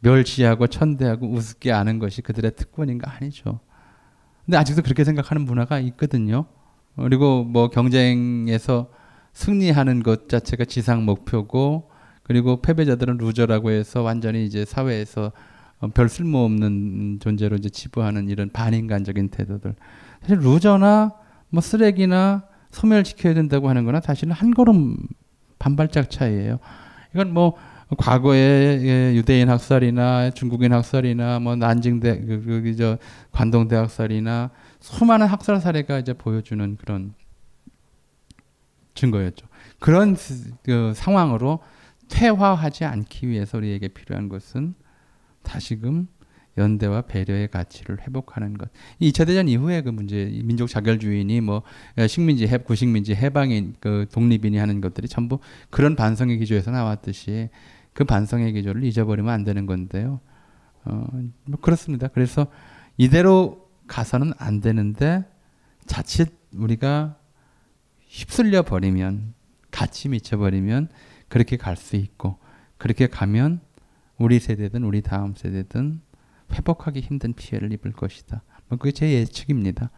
멸시하고 0.01 0.66
천대하고 0.66 1.31
우습게 1.31 1.72
아는 1.72 1.98
것이 1.98 2.22
그들의 2.22 2.52
특권인가 2.56 3.12
아니죠. 3.12 3.60
근데 4.44 4.56
아직도 4.56 4.82
그렇게 4.82 5.05
생각하는 5.05 5.44
문화가 5.44 5.78
있거든요. 5.81 6.47
그리고 6.97 7.44
뭐 7.44 7.68
경쟁에서 7.68 8.90
승리하는 9.32 10.02
것 10.02 10.28
자체가 10.28 10.64
지상 10.64 11.05
목표고 11.05 11.90
그리고 12.22 12.60
패배자들은 12.60 13.18
loser라고 13.18 13.70
해서 13.70 14.02
완전히 14.02 14.44
이제 14.44 14.64
사회에서 14.64 15.32
어, 15.81 15.89
별 15.89 16.09
쓸모없는 16.09 17.18
존재로 17.20 17.56
이제 17.56 17.68
치부하는 17.70 18.28
이런 18.28 18.51
반인간적인 18.51 19.28
태도들. 19.31 19.74
사실 20.20 20.39
루저나 20.39 21.14
뭐 21.48 21.60
쓰레기나 21.60 22.44
소멸시켜야 22.70 23.35
된다고 23.35 23.68
하는 23.68 23.85
거나 23.85 24.01
사실은 24.01 24.32
한 24.32 24.52
걸음 24.52 24.97
반발짝 25.59 26.10
차이예요. 26.10 26.59
이건 27.14 27.32
뭐 27.32 27.56
과거에 27.98 28.80
예, 28.82 29.14
유대인 29.14 29.48
학살이나 29.48 30.30
중국인 30.30 30.72
학살이나 30.72 31.40
뭐 31.40 31.56
난징대 31.56 32.20
그, 32.20 32.62
그, 32.62 32.76
저 32.76 32.98
관동대 33.32 33.76
학살이나 33.76 34.50
수많은 34.78 35.26
학살 35.26 35.60
사례가 35.60 35.98
이제 35.98 36.12
보여주는 36.12 36.76
그런 36.76 37.14
증거였죠. 38.94 39.46
그런 39.78 40.16
그 40.62 40.92
상황으로 40.94 41.60
퇴화하지 42.08 42.84
않기 42.84 43.28
위해서 43.28 43.58
우리에게 43.58 43.88
필요한 43.88 44.28
것은 44.28 44.74
다시금 45.42 46.08
연대와 46.58 47.02
배려의 47.02 47.48
가치를 47.48 48.02
회복하는 48.02 48.58
것. 48.58 48.70
2차 49.00 49.26
대전 49.26 49.48
이후에 49.48 49.82
그 49.82 49.88
문제, 49.88 50.26
민족 50.44 50.66
자결주의니 50.66 51.40
뭐 51.40 51.62
식민지 52.08 52.46
해, 52.46 52.58
구식민지 52.58 53.14
해방인 53.14 53.74
그 53.80 54.06
독립인이 54.12 54.56
하는 54.58 54.80
것들이 54.80 55.08
전부 55.08 55.38
그런 55.70 55.96
반성의 55.96 56.38
기조에서 56.38 56.70
나왔듯이 56.70 57.48
그 57.92 58.04
반성의 58.04 58.52
기조를 58.52 58.84
잊어버리면 58.84 59.32
안 59.32 59.44
되는 59.44 59.66
건데요. 59.66 60.20
어, 60.84 61.06
뭐 61.44 61.60
그렇습니다. 61.60 62.08
그래서 62.08 62.46
이대로 62.96 63.68
가서는 63.86 64.32
안 64.38 64.60
되는데 64.60 65.24
자칫 65.86 66.32
우리가 66.54 67.16
휩쓸려 68.00 68.62
버리면 68.62 69.34
같이 69.70 70.08
미쳐 70.08 70.36
버리면 70.36 70.88
그렇게 71.28 71.56
갈 71.56 71.76
수 71.76 71.96
있고 71.96 72.38
그렇게 72.76 73.06
가면 73.06 73.60
우리 74.18 74.38
세대든 74.40 74.84
우리 74.84 75.02
다음 75.02 75.34
세대든 75.34 76.00
회복하기 76.52 77.00
힘든 77.00 77.32
피해를 77.32 77.72
입을 77.72 77.92
것이다. 77.92 78.42
뭐 78.68 78.78
그게 78.78 78.92
제 78.92 79.10
예측입니다. 79.12 79.90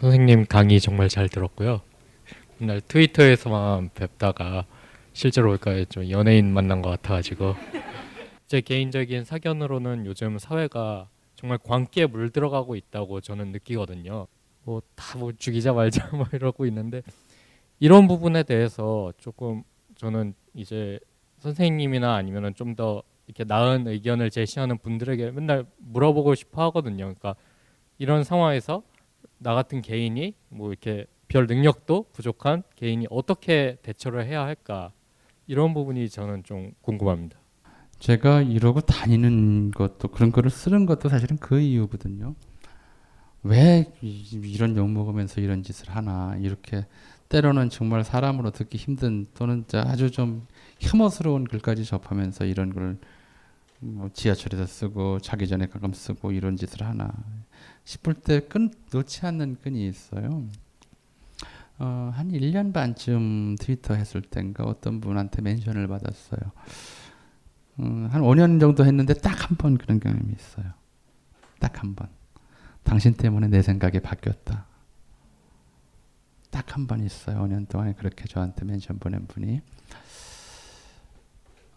선생님 0.00 0.46
강의 0.46 0.80
정말 0.80 1.08
잘 1.08 1.28
들었고요. 1.28 1.80
맨날 2.58 2.80
트위터에서만 2.80 3.90
뵙다가 3.94 4.64
실제로 5.18 5.50
올까 5.50 5.84
좀 5.88 6.08
연예인 6.10 6.52
만난 6.54 6.80
것 6.80 6.90
같아가지고 6.90 7.56
제 8.46 8.60
개인적인 8.60 9.24
사견으로는 9.24 10.06
요즘 10.06 10.38
사회가 10.38 11.08
정말 11.34 11.58
광기에 11.58 12.06
물들어가고 12.06 12.76
있다고 12.76 13.20
저는 13.20 13.50
느끼거든요. 13.50 14.28
뭐 14.62 14.80
다뭐 14.94 15.20
뭐 15.20 15.32
죽이자 15.36 15.72
말자 15.72 16.10
뭐 16.14 16.24
이러고 16.32 16.66
있는데 16.66 17.02
이런 17.80 18.06
부분에 18.06 18.44
대해서 18.44 19.12
조금 19.18 19.64
저는 19.96 20.34
이제 20.54 21.00
선생님이나 21.40 22.14
아니면은 22.14 22.54
좀 22.54 22.76
더 22.76 23.02
이렇게 23.26 23.42
나은 23.42 23.88
의견을 23.88 24.30
제시하는 24.30 24.78
분들에게 24.78 25.32
맨날 25.32 25.66
물어보고 25.78 26.36
싶어 26.36 26.62
하거든요. 26.66 27.06
그러니까 27.06 27.34
이런 27.98 28.22
상황에서 28.22 28.84
나 29.38 29.54
같은 29.54 29.82
개인이 29.82 30.32
뭐 30.48 30.68
이렇게 30.70 31.06
별 31.26 31.48
능력도 31.48 32.06
부족한 32.12 32.62
개인이 32.76 33.04
어떻게 33.10 33.78
대처를 33.82 34.24
해야 34.24 34.44
할까 34.44 34.92
이런 35.48 35.74
부분이 35.74 36.08
저는 36.08 36.44
좀 36.44 36.72
궁금합니다. 36.82 37.36
제가 37.98 38.42
이러고 38.42 38.82
다니는 38.82 39.72
것도 39.72 40.08
그런 40.08 40.30
거를 40.30 40.50
쓰는 40.50 40.86
것도 40.86 41.08
사실은 41.08 41.36
그 41.38 41.58
이유거든요. 41.58 42.36
왜 43.42 43.92
이런 44.00 44.76
욕 44.76 44.88
먹으면서 44.88 45.40
이런 45.40 45.64
짓을 45.64 45.90
하나 45.90 46.36
이렇게 46.38 46.86
때로는 47.28 47.70
정말 47.70 48.04
사람으로 48.04 48.52
듣기 48.52 48.78
힘든 48.78 49.26
또는 49.34 49.64
아주 49.74 50.10
좀 50.12 50.46
혐오스러운 50.80 51.44
글까지 51.44 51.84
접하면서 51.84 52.44
이런 52.44 52.72
걸 52.72 52.96
뭐 53.80 54.10
지하철에서 54.12 54.66
쓰고 54.66 55.20
자기 55.20 55.46
전에 55.46 55.66
가끔 55.66 55.92
쓰고 55.92 56.32
이런 56.32 56.56
짓을 56.56 56.82
하나 56.84 57.12
싶을 57.84 58.14
때 58.14 58.40
끈 58.40 58.70
놓지 58.92 59.24
않는 59.24 59.58
끈이 59.62 59.86
있어요. 59.88 60.44
어, 61.78 62.10
한 62.14 62.30
1년 62.30 62.72
반쯤 62.72 63.56
트위터 63.60 63.94
했을 63.94 64.20
땐가 64.20 64.64
어떤 64.64 65.00
분한테 65.00 65.42
멘션을 65.42 65.86
받았어요. 65.86 66.40
음, 67.80 68.08
한 68.10 68.22
5년 68.22 68.58
정도 68.60 68.84
했는데 68.84 69.14
딱 69.14 69.48
한 69.50 69.56
번 69.56 69.78
그런 69.78 70.00
경험이 70.00 70.32
있어요. 70.32 70.72
딱 71.60 71.82
한 71.82 71.94
번. 71.94 72.08
당신 72.82 73.14
때문에 73.14 73.48
내 73.48 73.62
생각이 73.62 74.00
바뀌었다. 74.00 74.66
딱 76.50 76.72
한 76.76 76.86
번 76.88 77.04
있어요. 77.04 77.38
5년 77.44 77.68
동안에 77.68 77.92
그렇게 77.94 78.24
저한테 78.24 78.64
멘션 78.64 78.98
보낸 78.98 79.26
분이. 79.28 79.60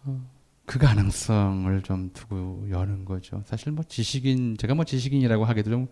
어, 0.04 0.20
그 0.66 0.78
가능성을 0.80 1.82
좀 1.82 2.10
두고 2.12 2.66
여는 2.70 3.04
거죠. 3.04 3.42
사실 3.46 3.70
뭐 3.72 3.84
지식인, 3.84 4.56
제가 4.56 4.74
뭐 4.74 4.84
지식인이라고 4.84 5.44
하기도 5.44 5.70
좀 5.70 5.86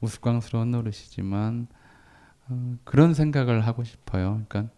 우스꽝스러운 0.00 0.70
노릇이지만, 0.70 1.66
어, 2.48 2.76
그런 2.84 3.14
생각을 3.14 3.66
하고 3.66 3.84
싶어요. 3.84 4.42
그러니까 4.48 4.72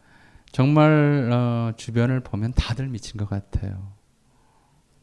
정말 0.50 1.30
어, 1.32 1.72
주변을 1.76 2.20
보면 2.20 2.52
다들 2.54 2.88
미친 2.88 3.16
것 3.18 3.28
같아요. 3.28 3.92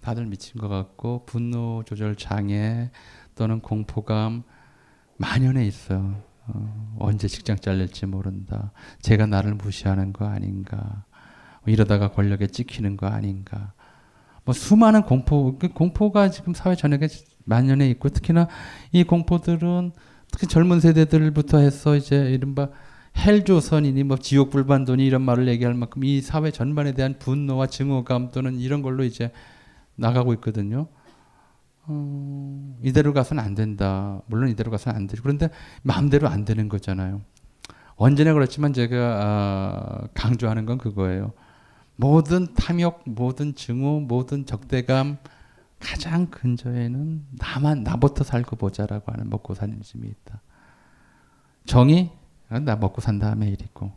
다들 0.02 0.26
미친 0.26 0.60
것 0.60 0.68
같고 0.68 1.26
분노 1.26 1.84
조절 1.86 2.16
장애 2.16 2.92
또는 3.36 3.60
공포감 3.60 4.44
만연해 5.18 5.66
있어요. 5.66 6.22
어, 6.48 6.96
언제 7.00 7.28
직장 7.28 7.58
잘릴지 7.58 8.06
모른다. 8.06 8.72
제가 9.02 9.26
나를 9.26 9.56
무시하는 9.56 10.14
거 10.14 10.26
아닌가. 10.26 11.06
뭐 11.64 11.74
이러다가 11.74 12.12
권력에 12.12 12.48
찍히는 12.48 12.98
거 12.98 13.08
아닌가. 13.08 13.74
뭐 14.44 14.54
수많은 14.54 15.04
공포, 15.04 15.58
그 15.58 15.70
공포가 15.70 16.30
지금 16.30 16.54
사회 16.54 16.76
전역에 16.76 17.08
만연해 17.46 17.90
있고 17.92 18.10
특히나 18.10 18.48
이 18.92 19.04
공포들은 19.04 19.92
특히 20.36 20.48
젊은 20.48 20.82
세대들부터 20.82 21.60
해서 21.60 21.96
이제 21.96 22.30
이른바 22.30 22.68
헬조선이니 23.18 24.04
뭐 24.04 24.18
지옥 24.18 24.50
불반도니 24.50 25.06
이런 25.06 25.22
말을 25.22 25.48
얘기할 25.48 25.74
만큼 25.74 26.04
이 26.04 26.20
사회 26.20 26.52
전반에 26.52 26.92
대한 26.92 27.18
분노와 27.18 27.68
증오감 27.68 28.32
또는 28.32 28.60
이런 28.60 28.82
걸로 28.82 29.06
이제 29.06 29.32
나가고 29.96 30.34
있거든요. 30.34 30.88
어, 31.84 32.78
이대로 32.84 33.14
가서는 33.14 33.42
안 33.42 33.56
된다. 33.56 34.22
물론 34.26 34.50
이대로 34.50 34.72
가서는 34.72 34.98
안 34.98 35.08
되죠. 35.08 35.24
그런데 35.24 35.48
마음대로 35.84 36.28
안 36.28 36.44
되는 36.44 36.68
거잖아요. 36.68 37.22
언제나 37.96 38.34
그렇지만 38.34 38.74
제가 38.74 38.98
아, 39.24 40.08
강조하는 40.14 40.66
건 40.66 40.78
그거예요. 40.78 41.32
모든 41.96 42.54
탐욕, 42.56 43.04
모든 43.06 43.56
증오, 43.56 44.02
모든 44.02 44.46
적대감 44.46 45.18
가장 45.86 46.26
근저에는 46.28 47.26
나만 47.38 47.84
나부터 47.84 48.24
살고 48.24 48.56
보자라고 48.56 49.12
하는 49.12 49.30
먹고 49.30 49.54
사는 49.54 49.80
심이 49.84 50.08
있다. 50.08 50.42
정의 51.66 52.12
나 52.50 52.76
먹고 52.76 53.02
산 53.02 53.20
다음에 53.20 53.48
일 53.48 53.62
있고 53.62 53.92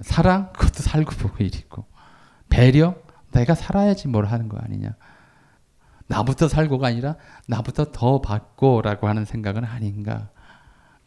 사랑 0.00 0.52
그것도 0.52 0.82
살고 0.82 1.12
보고 1.16 1.44
일 1.44 1.54
있고 1.54 1.84
배려 2.48 2.96
내가 3.32 3.54
살아야지 3.54 4.08
뭘 4.08 4.26
하는 4.26 4.48
거 4.48 4.58
아니냐. 4.58 4.96
나부터 6.08 6.48
살고가 6.48 6.88
아니라 6.88 7.14
나부터 7.46 7.92
더 7.92 8.20
받고라고 8.20 9.06
하는 9.08 9.24
생각은 9.24 9.64
아닌가. 9.64 10.30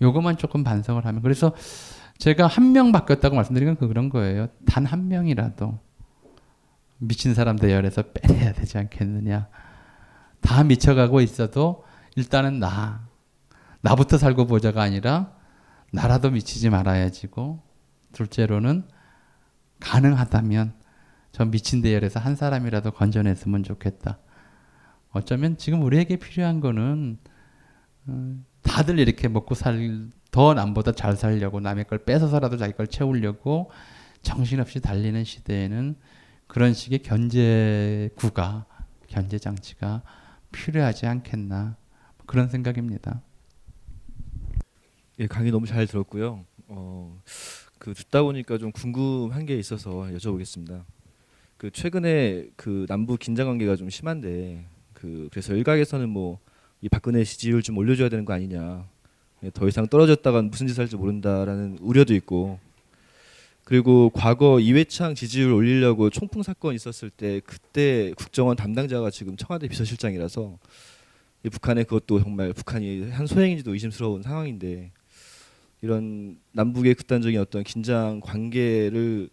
요것만 0.02 0.38
조금 0.38 0.64
반성을 0.64 1.06
하면 1.06 1.22
그래서 1.22 1.54
제가 2.18 2.48
한 2.48 2.72
명 2.72 2.92
바뀌었다고 2.94 3.36
말씀드린 3.36 3.76
건 3.76 3.90
그런 3.90 4.10
거예요. 4.10 4.48
단 4.66 4.86
한 4.86 5.10
명이라도 5.10 5.78
미친 7.00 7.34
사람 7.34 7.58
대열에서 7.58 8.04
빼내야 8.14 8.54
되지 8.54 8.78
않겠느냐. 8.78 9.50
다 10.44 10.64
미쳐가고 10.64 11.22
있어도 11.22 11.84
일단은 12.16 12.60
나 12.60 13.08
나부터 13.82 14.18
살고 14.18 14.46
보자가 14.46 14.82
아니라 14.84 15.34
나라도 15.92 16.30
미치지 16.30 16.70
말아야지고 16.70 17.62
둘째로는 18.12 18.88
가능하다면 19.80 20.74
저 21.32 21.46
미친 21.46 21.82
대열에서 21.82 22.20
한 22.20 22.36
사람이라도 22.36 22.92
건져냈으면 22.92 23.64
좋겠다. 23.64 24.20
어쩌면 25.12 25.58
지금 25.58 25.82
우리에게 25.82 26.18
필요한 26.18 26.60
거는 26.60 27.18
어, 28.08 28.36
다들 28.62 29.00
이렇게 29.00 29.28
먹고 29.28 29.56
살 29.56 30.12
더 30.34 30.56
남보다 30.56 30.92
잘 30.94 31.16
살려고 31.16 31.60
남의 31.60 31.86
걸 31.86 32.00
뺏어서라도 32.00 32.58
자기 32.58 32.74
걸 32.74 32.88
채우려고 32.88 33.70
정신없이 34.24 34.82
달리는 34.82 35.24
시대에는 35.24 35.96
그런 36.48 36.74
식의 36.74 37.04
견제구가 37.04 38.66
견제 39.08 39.38
장치가 39.38 40.02
필요하지 40.54 41.06
않겠나 41.06 41.76
그런 42.26 42.48
생각입니다. 42.48 43.22
예, 45.20 45.28
강의 45.28 45.52
너무 45.52 45.68
잘 45.68 45.86
들었고요. 45.86 46.46
어, 46.70 47.22
그 47.78 47.94
듣다 47.94 48.24
보니까 48.24 48.58
좀 48.58 48.72
궁금한 48.72 49.46
게 49.46 49.58
있어서 49.58 50.08
여쭤보겠습니다. 50.14 50.86
그 51.58 51.70
최근에 51.70 52.48
그 52.56 52.86
남북 52.88 53.20
긴장 53.20 53.48
관계가 53.48 53.76
좀 53.76 53.90
심한데 53.90 54.66
그 54.94 55.28
그래서 55.32 55.54
일각에서는 55.54 56.08
뭐 56.08 56.40
이 56.84 56.90
박근혜 56.90 57.24
지지율 57.24 57.64
좀 57.64 57.78
올려줘야 57.78 58.10
되는 58.10 58.26
거 58.26 58.34
아니냐. 58.34 58.86
예, 59.44 59.52
더 59.52 59.70
이상 59.70 59.88
떨어졌다간 59.88 60.50
무슨 60.50 60.68
짓을 60.68 60.82
할지 60.82 60.98
모른다라는 60.98 61.78
우려도 61.80 62.14
있고 62.16 62.60
그리고 63.64 64.10
과거 64.10 64.60
이회창 64.60 65.16
지지율 65.16 65.54
올리려고 65.54 66.10
총풍 66.10 66.44
사건 66.44 66.76
있었을 66.76 67.10
때 67.10 67.40
그때 67.46 68.14
국정원 68.18 68.56
담당자가 68.58 69.10
지금 69.10 69.38
청와대 69.38 69.68
비서실장이라서 69.68 70.58
이 71.46 71.50
북한의 71.50 71.86
그것도 71.86 72.22
정말 72.22 72.54
북한이 72.54 73.10
한 73.12 73.26
소행인지도 73.26 73.74
의심스러운 73.74 74.22
상황인데 74.22 74.92
이런 75.82 76.38
남북의 76.54 76.96
극단적인 76.96 77.40
어떤 77.40 77.64
긴장 77.64 78.22
관계를 78.22 79.30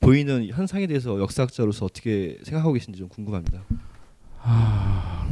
보이는 0.00 0.46
현상에 0.48 0.86
대해서 0.86 1.18
역사학자로서 1.18 1.86
어떻게 1.86 2.38
생각하고 2.44 2.74
계신지 2.74 2.98
좀 2.98 3.08
궁금합니다. 3.08 3.64
아, 4.40 5.28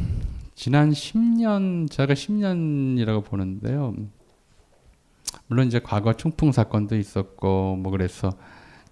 지난 0.54 0.90
10년 0.90 1.90
제가 1.90 2.14
10년이라고 2.14 3.24
보는데요. 3.24 3.94
물론 5.46 5.66
이제 5.66 5.80
과거 5.80 6.12
총풍 6.14 6.52
사건도 6.52 6.96
있었고 6.96 7.76
뭐 7.76 7.92
그래서 7.92 8.30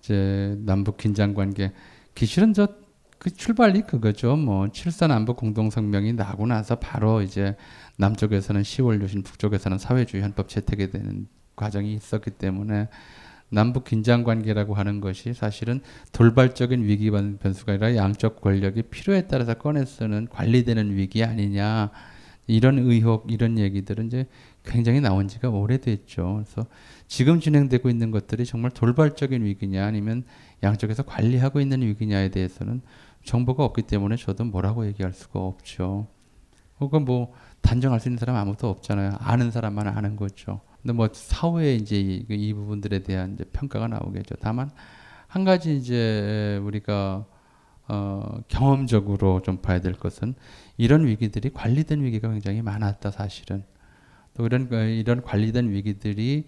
이제 0.00 0.56
남북 0.60 0.96
긴장 0.96 1.34
관계 1.34 1.72
기실은 2.14 2.52
저 2.52 2.84
그 3.24 3.30
출발이 3.30 3.82
그거죠. 3.86 4.36
뭐 4.36 4.68
칠선 4.68 5.10
안보 5.10 5.32
공동 5.34 5.70
성명이 5.70 6.12
나고 6.12 6.46
나서 6.46 6.74
바로 6.74 7.22
이제 7.22 7.56
남쪽에서는 7.96 8.60
10월 8.60 9.00
유신, 9.00 9.22
북쪽에서는 9.22 9.78
사회주의 9.78 10.22
헌법 10.22 10.50
채택이 10.50 10.90
되는 10.90 11.26
과정이 11.56 11.94
있었기 11.94 12.32
때문에 12.32 12.88
남북 13.48 13.84
긴장 13.84 14.24
관계라고 14.24 14.74
하는 14.74 15.00
것이 15.00 15.32
사실은 15.32 15.80
돌발적인 16.12 16.84
위기 16.84 17.10
변수가 17.10 17.72
아니라 17.72 17.96
양쪽 17.96 18.42
권력이 18.42 18.82
필요에 18.90 19.26
따라서 19.26 19.54
꺼내 19.54 19.86
쓰는 19.86 20.28
관리되는 20.28 20.94
위기 20.94 21.24
아니냐 21.24 21.92
이런 22.46 22.78
의혹 22.78 23.32
이런 23.32 23.58
얘기들은 23.58 24.08
이제 24.08 24.26
굉장히 24.64 25.00
나온 25.00 25.28
지가 25.28 25.50
오래됐죠. 25.50 26.42
그래서 26.44 26.66
지금 27.06 27.38
진행되고 27.40 27.90
있는 27.90 28.10
것들이 28.10 28.44
정말 28.46 28.70
돌발적인 28.70 29.44
위기냐 29.44 29.84
아니면 29.84 30.24
양쪽에서 30.62 31.02
관리하고 31.02 31.60
있는 31.60 31.82
위기냐에 31.82 32.30
대해서는 32.30 32.80
정보가 33.24 33.64
없기 33.64 33.82
때문에 33.82 34.16
저도 34.16 34.44
뭐라고 34.44 34.86
얘기할 34.86 35.12
수가 35.12 35.40
없죠. 35.40 36.08
혹은 36.80 37.04
뭐 37.04 37.32
단정할 37.60 38.00
수 38.00 38.08
있는 38.08 38.18
사람 38.18 38.36
아무도 38.36 38.68
없잖아요. 38.68 39.16
아는 39.20 39.50
사람만 39.50 39.86
아는 39.86 40.16
거죠. 40.16 40.60
근데 40.82 40.92
뭐 40.92 41.08
사후에 41.12 41.76
이제 41.76 41.96
이, 41.96 42.26
이 42.28 42.52
부분들에 42.52 43.00
대한 43.00 43.38
평가가 43.52 43.88
나오겠죠. 43.88 44.36
다만 44.40 44.70
한 45.28 45.44
가지 45.44 45.76
이제 45.76 46.60
우리가 46.62 47.26
어, 47.86 48.38
경험적으로 48.48 49.42
좀 49.42 49.58
봐야 49.58 49.80
될 49.80 49.92
것은 49.92 50.34
이런 50.76 51.06
위기들이 51.06 51.50
관리된 51.52 52.02
위기가 52.02 52.30
굉장히 52.30 52.62
많았다 52.62 53.10
사실은. 53.10 53.64
또 54.34 54.46
이런 54.46 54.68
이런 54.70 55.22
관리된 55.22 55.70
위기들이 55.70 56.44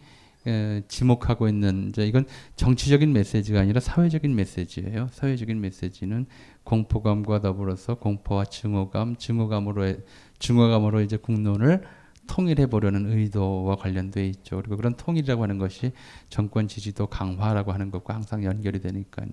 에, 0.47 0.83
지목하고 0.87 1.49
있는 1.49 1.89
이제 1.89 2.07
이건 2.07 2.25
정치적인 2.55 3.13
메시지가 3.13 3.61
아니라 3.61 3.81
사회적인 3.81 4.35
메시지예요. 4.35 5.09
사회적인 5.11 5.61
메시지는 5.61 6.27
공포감과 6.65 7.41
더불어서 7.41 7.97
공포와 7.97 8.45
증오감, 8.45 9.17
증오감으로 9.17 9.95
증오감으로 10.39 11.01
이제 11.01 11.17
국론을 11.17 11.83
통일해 12.27 12.67
보려는 12.67 13.11
의도와 13.11 13.77
관련돼 13.77 14.27
있죠. 14.29 14.57
그리고 14.57 14.77
그런 14.77 14.97
통일이라고 14.97 15.43
하는 15.43 15.59
것이 15.59 15.93
정권 16.29 16.69
지지도 16.69 17.07
강화라고 17.07 17.73
하는 17.73 17.91
것과 17.91 18.15
항상 18.15 18.45
연결이 18.45 18.81
되니까요. 18.81 19.29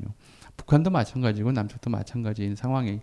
북한도 0.58 0.92
마찬가지고 0.92 1.52
남쪽도 1.52 1.90
마찬가지인 1.90 2.56
상황이 2.56 3.02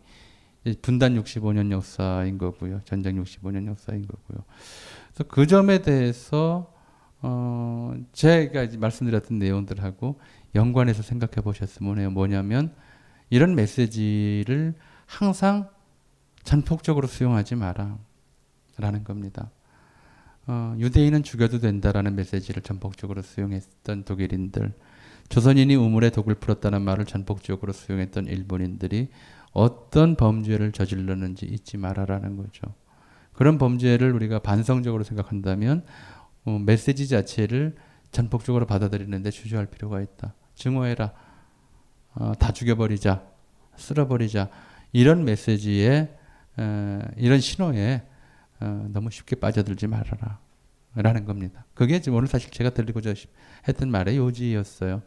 분단 0.83 1.21
65년 1.21 1.71
역사인 1.71 2.39
거고요. 2.39 2.81
전쟁 2.85 3.23
65년 3.23 3.67
역사인 3.67 4.07
거고요. 4.07 4.45
그래서 5.15 5.29
그 5.29 5.47
점에 5.47 5.83
대해서 5.83 6.73
어 7.23 7.95
제가 8.13 8.67
말씀드렸던 8.79 9.39
내용들하고 9.39 10.21
연관해서 10.55 11.03
생각해 11.03 11.43
보셨으면 11.43 11.99
해요. 11.99 12.11
뭐냐면 12.11 12.75
이런 13.29 13.55
메시지를 13.55 14.75
항상 15.07 15.69
전폭적으로 16.43 17.07
수용하지 17.07 17.57
마라. 17.57 17.99
라는 18.81 19.05
겁니다. 19.05 19.51
어, 20.47 20.75
유대인은 20.79 21.23
죽여도 21.23 21.61
된다라는 21.61 22.17
메시지를 22.17 22.63
전폭적으로 22.63 23.23
수용했던 23.23 24.05
독일인들, 24.05 24.73
조선인이 25.29 25.75
우물에 25.77 26.11
독을 26.11 26.37
풀었다는 26.37 26.83
말을 26.83 27.05
전폭적으로 27.05 27.73
수용했던 27.73 28.27
일본인들이 28.27 29.09
어떤 29.53 30.17
범죄를 30.17 30.73
저질렀는지 30.73 31.47
잊지 31.47 31.77
말아라는 31.77 32.37
거죠. 32.37 32.75
그런 33.41 33.57
범죄를 33.57 34.13
우리가 34.13 34.41
반성적으로 34.41 35.03
생각한다면 35.03 35.83
어, 36.45 36.59
메시지 36.59 37.09
자체를 37.09 37.75
전폭적으로 38.13 38.67
받아들이는데 38.67 39.31
주저할 39.31 39.65
필요가 39.65 40.03
있다. 40.03 40.35
증오해라. 40.57 41.15
어, 42.17 42.35
다 42.39 42.53
죽여버리자. 42.53 43.23
쓸어버리자. 43.77 44.51
이런 44.93 45.25
메시지에 45.25 46.15
에, 46.59 47.01
이런 47.17 47.41
신호에 47.41 48.03
어, 48.61 48.89
너무 48.93 49.11
쉽게 49.11 49.37
빠져들지 49.37 49.87
말아라. 49.87 50.39
라는 50.97 51.25
겁니다. 51.25 51.65
그게 51.73 52.03
지금 52.03 52.19
오늘 52.19 52.29
사실 52.29 52.51
제가 52.51 52.69
들리고자 52.69 53.15
했던 53.67 53.91
말의 53.91 54.19
요지였어요. 54.19 55.01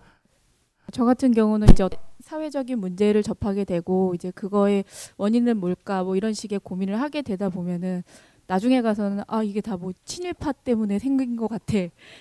저 0.91 1.05
같은 1.05 1.31
경우는 1.31 1.69
이제 1.71 1.87
사회적인 2.21 2.79
문제를 2.79 3.23
접하게 3.23 3.65
되고 3.65 4.13
이제 4.15 4.31
그거의 4.31 4.83
원인은 5.17 5.57
뭘까 5.57 6.03
뭐 6.03 6.15
이런 6.15 6.33
식의 6.33 6.59
고민을 6.63 6.99
하게 6.99 7.21
되다 7.21 7.49
보면은 7.49 8.03
나중에 8.47 8.81
가서는 8.81 9.23
아 9.27 9.41
이게 9.43 9.61
다 9.61 9.77
뭐 9.77 9.91
친일파 10.05 10.51
때문에 10.51 10.99
생긴 10.99 11.35
것 11.35 11.47
같아. 11.47 11.73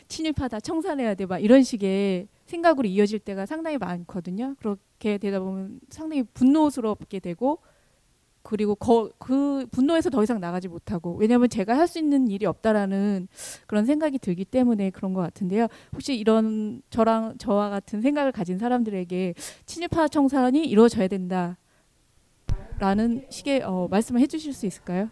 친일파 0.09 0.49
다 0.49 0.61
청산해야 0.61 1.15
돼. 1.15 1.27
막 1.27 1.39
이런 1.39 1.63
식의 1.63 2.29
생각으로 2.47 2.89
이어질 2.89 3.19
때가 3.19 3.47
상당히 3.47 3.79
많거든요. 3.79 4.55
그렇게 4.59 5.19
되다 5.19 5.41
보면 5.41 5.81
상당히 5.91 6.23
분노스럽게 6.23 7.21
되고 7.21 7.59
그리고 8.43 8.75
거, 8.75 9.09
그 9.19 9.67
분노에서 9.71 10.11
더 10.11 10.23
이상 10.23 10.41
나가지 10.41 10.69
못하고 10.69 11.15
왜냐하면 11.17 11.49
제가 11.49 11.77
할 11.79 11.87
수 11.93 11.99
있는 11.99 12.29
일이 12.29 12.47
없다라는 12.47 13.29
그런 13.67 13.85
생각이 13.85 14.19
들기 14.19 14.45
때문에 14.45 14.91
그런 14.91 15.13
것 15.13 15.21
같은데요. 15.21 15.67
혹시 15.93 16.15
이런 16.17 16.81
저랑 16.91 17.37
저와 17.39 17.69
같은 17.71 18.01
생각을 18.01 18.33
가진 18.33 18.59
사람들에게 18.59 19.35
친일파 19.67 20.09
청산이 20.09 20.65
이루어져야 20.65 21.09
된다라는 21.09 21.57
식의 23.29 23.63
어, 23.65 23.89
말씀을 23.91 24.21
해주실 24.23 24.53
수 24.55 24.65
있을까요? 24.67 25.11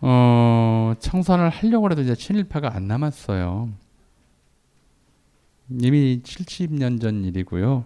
어 0.00 0.94
청산을 0.98 1.48
하려고 1.50 1.90
해도 1.90 2.02
이제 2.02 2.14
친일파가 2.14 2.74
안 2.74 2.86
남았어요. 2.86 3.68
이미 5.68 6.20
70년 6.22 7.00
전 7.00 7.24
일이고요. 7.24 7.84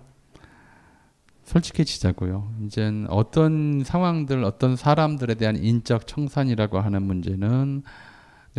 솔직해지자고요. 1.51 2.53
이제 2.65 2.93
어떤 3.09 3.83
상황들, 3.85 4.45
어떤 4.45 4.77
사람들에 4.77 5.35
대한 5.35 5.57
인적 5.57 6.07
청산이라고 6.07 6.79
하는 6.79 7.03
문제는 7.03 7.83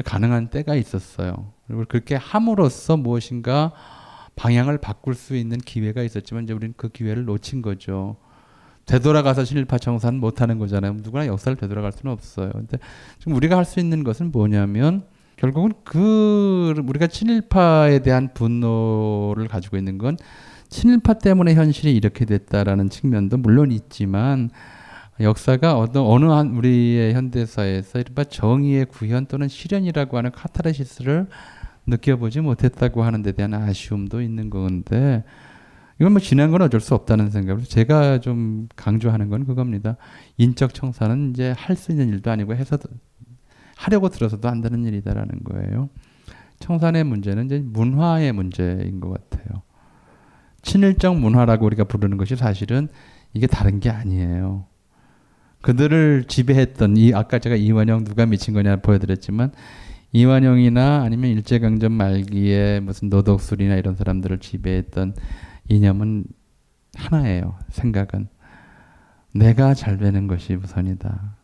가능한 0.04 0.50
때가 0.50 0.76
있었어요. 0.76 1.54
그리고 1.68 1.86
그렇게 1.88 2.16
함으로써 2.16 2.98
무엇인가 2.98 3.72
방향을 4.36 4.78
바꿀 4.80 5.16
수 5.16 5.36
있는 5.36 5.58
기회가 5.58 6.04
있었지만 6.04 6.44
이제 6.44 6.54
우리는 6.54 6.74
그 6.76 6.90
기회를 6.90 7.26
놓친 7.26 7.62
거죠. 7.62 8.18
되돌아가서 8.86 9.46
친일파 9.46 9.78
청산 9.78 10.18
못 10.18 10.42
하는 10.42 10.60
거잖아요. 10.60 10.94
누구나 11.02 11.28
역사를 11.28 11.56
되돌아갈 11.56 11.94
수는 11.94 12.12
없어요. 12.12 12.52
근데 12.52 12.78
지금 13.20 13.36
우리가 13.36 13.56
할 13.58 13.64
수 13.64 13.80
있는 13.80 14.04
것은 14.04 14.32
뭐냐면 14.32 15.06
결국은 15.38 15.72
그 15.86 16.74
우리가 16.86 17.08
친일파에 17.08 18.00
대한 18.00 18.34
분노를 18.34 19.48
가지고 19.48 19.78
있는 19.78 19.98
건 19.98 20.18
친일파 20.72 21.16
때문에 21.16 21.54
현실이 21.54 21.94
이렇게 21.94 22.26
됐다라는 22.26 22.90
측면도 22.90 23.38
물론 23.38 23.72
있지만 23.72 24.50
역사가 25.20 25.78
어떤 25.78 26.06
어느 26.06 26.26
한 26.26 26.56
우리의 26.56 27.14
현대사에서 27.14 28.00
이른바 28.00 28.24
정의의 28.24 28.86
구현 28.86 29.28
또는 29.28 29.48
실현이라고 29.48 30.18
하는 30.18 30.32
카타르시스를 30.32 31.28
느껴보지 31.86 32.40
못했다고 32.40 33.04
하는 33.04 33.22
데 33.22 33.34
대한 33.34 33.54
아쉬움도 33.54 34.22
있는 34.22 34.50
건데 34.50 35.24
이건 36.00 36.14
뭐 36.14 36.22
지난 36.22 36.52
건 36.52 36.62
어쩔 36.62 36.80
수 36.80 36.96
없다는 36.96 37.30
생각으로 37.30 37.66
제가 37.66 38.20
좀 38.22 38.68
강조하는 38.76 39.30
건 39.30 39.46
그겁니다. 39.46 39.98
인적 40.38 40.74
청산은 40.74 41.32
이제 41.32 41.54
할 41.58 41.76
수 41.76 41.92
있는 41.92 42.08
일도 42.10 42.32
아니고 42.32 42.56
해서도 42.56 42.90
하려고 43.76 44.10
들어서도 44.10 44.48
안 44.48 44.62
되는 44.62 44.86
일이다라는 44.86 45.44
거예요. 45.44 45.90
청산의 46.60 47.04
문제는 47.04 47.46
이제 47.46 47.60
문화의 47.64 48.32
문제인 48.32 49.00
것 49.02 49.10
같아요. 49.30 49.64
친일적 50.62 51.18
문화라고 51.18 51.66
우리가 51.66 51.86
부르는 51.86 52.18
것이 52.18 52.36
사실은 52.36 52.88
이게 53.34 53.48
다른 53.48 53.80
게 53.80 53.90
아니에요. 53.90 54.66
그들을 55.62 56.26
지배했던 56.28 56.98
이 56.98 57.14
아까 57.14 57.40
제가 57.40 57.56
이완영 57.56 58.04
누가 58.04 58.26
미친 58.26 58.54
거냐 58.54 58.78
보여드렸지만 58.78 59.52
이완영이나 60.12 61.04
아니면 61.04 61.30
일제강점 61.32 61.94
말기에 61.94 62.82
무슨 62.82 63.10
노덕술이나 63.10 63.76
이런 63.76 63.96
사람들을 63.96 64.40
지배했던 64.40 65.16
이념은 65.70 66.26
하나예요. 66.96 67.58
생각은 67.70 68.28
내가 69.34 69.74
잘 69.74 69.98
되는 69.98 70.28
것이 70.28 70.56
우선이다. 70.56 71.38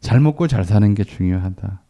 잘 0.00 0.20
먹고 0.20 0.46
잘 0.46 0.64
사는 0.64 0.94
게 0.94 1.02
중요하다. 1.02 1.82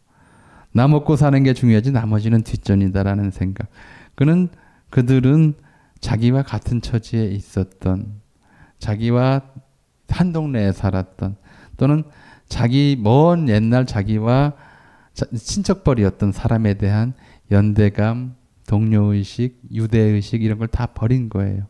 나 0.71 0.87
먹고 0.87 1.15
사는 1.15 1.41
게 1.43 1.53
중요하지 1.53 1.91
나머지는 1.91 2.41
뒷전이다라는 2.41 3.29
생각. 3.31 3.67
그는 4.15 4.49
그들은 4.89 5.53
자기와 5.99 6.43
같은 6.43 6.81
처지에 6.81 7.25
있었던 7.25 8.21
자기와 8.79 9.41
한 10.09 10.31
동네에 10.33 10.71
살았던 10.71 11.35
또는 11.77 12.03
자기 12.47 12.97
먼 12.99 13.47
옛날 13.49 13.85
자기와 13.85 14.53
친척벌이었던 15.13 16.31
사람에 16.31 16.75
대한 16.75 17.13
연대감, 17.51 18.35
동료의식, 18.67 19.59
유대의식 19.71 20.43
이런 20.43 20.57
걸 20.57 20.67
다 20.67 20.87
버린 20.87 21.29
거예요. 21.29 21.67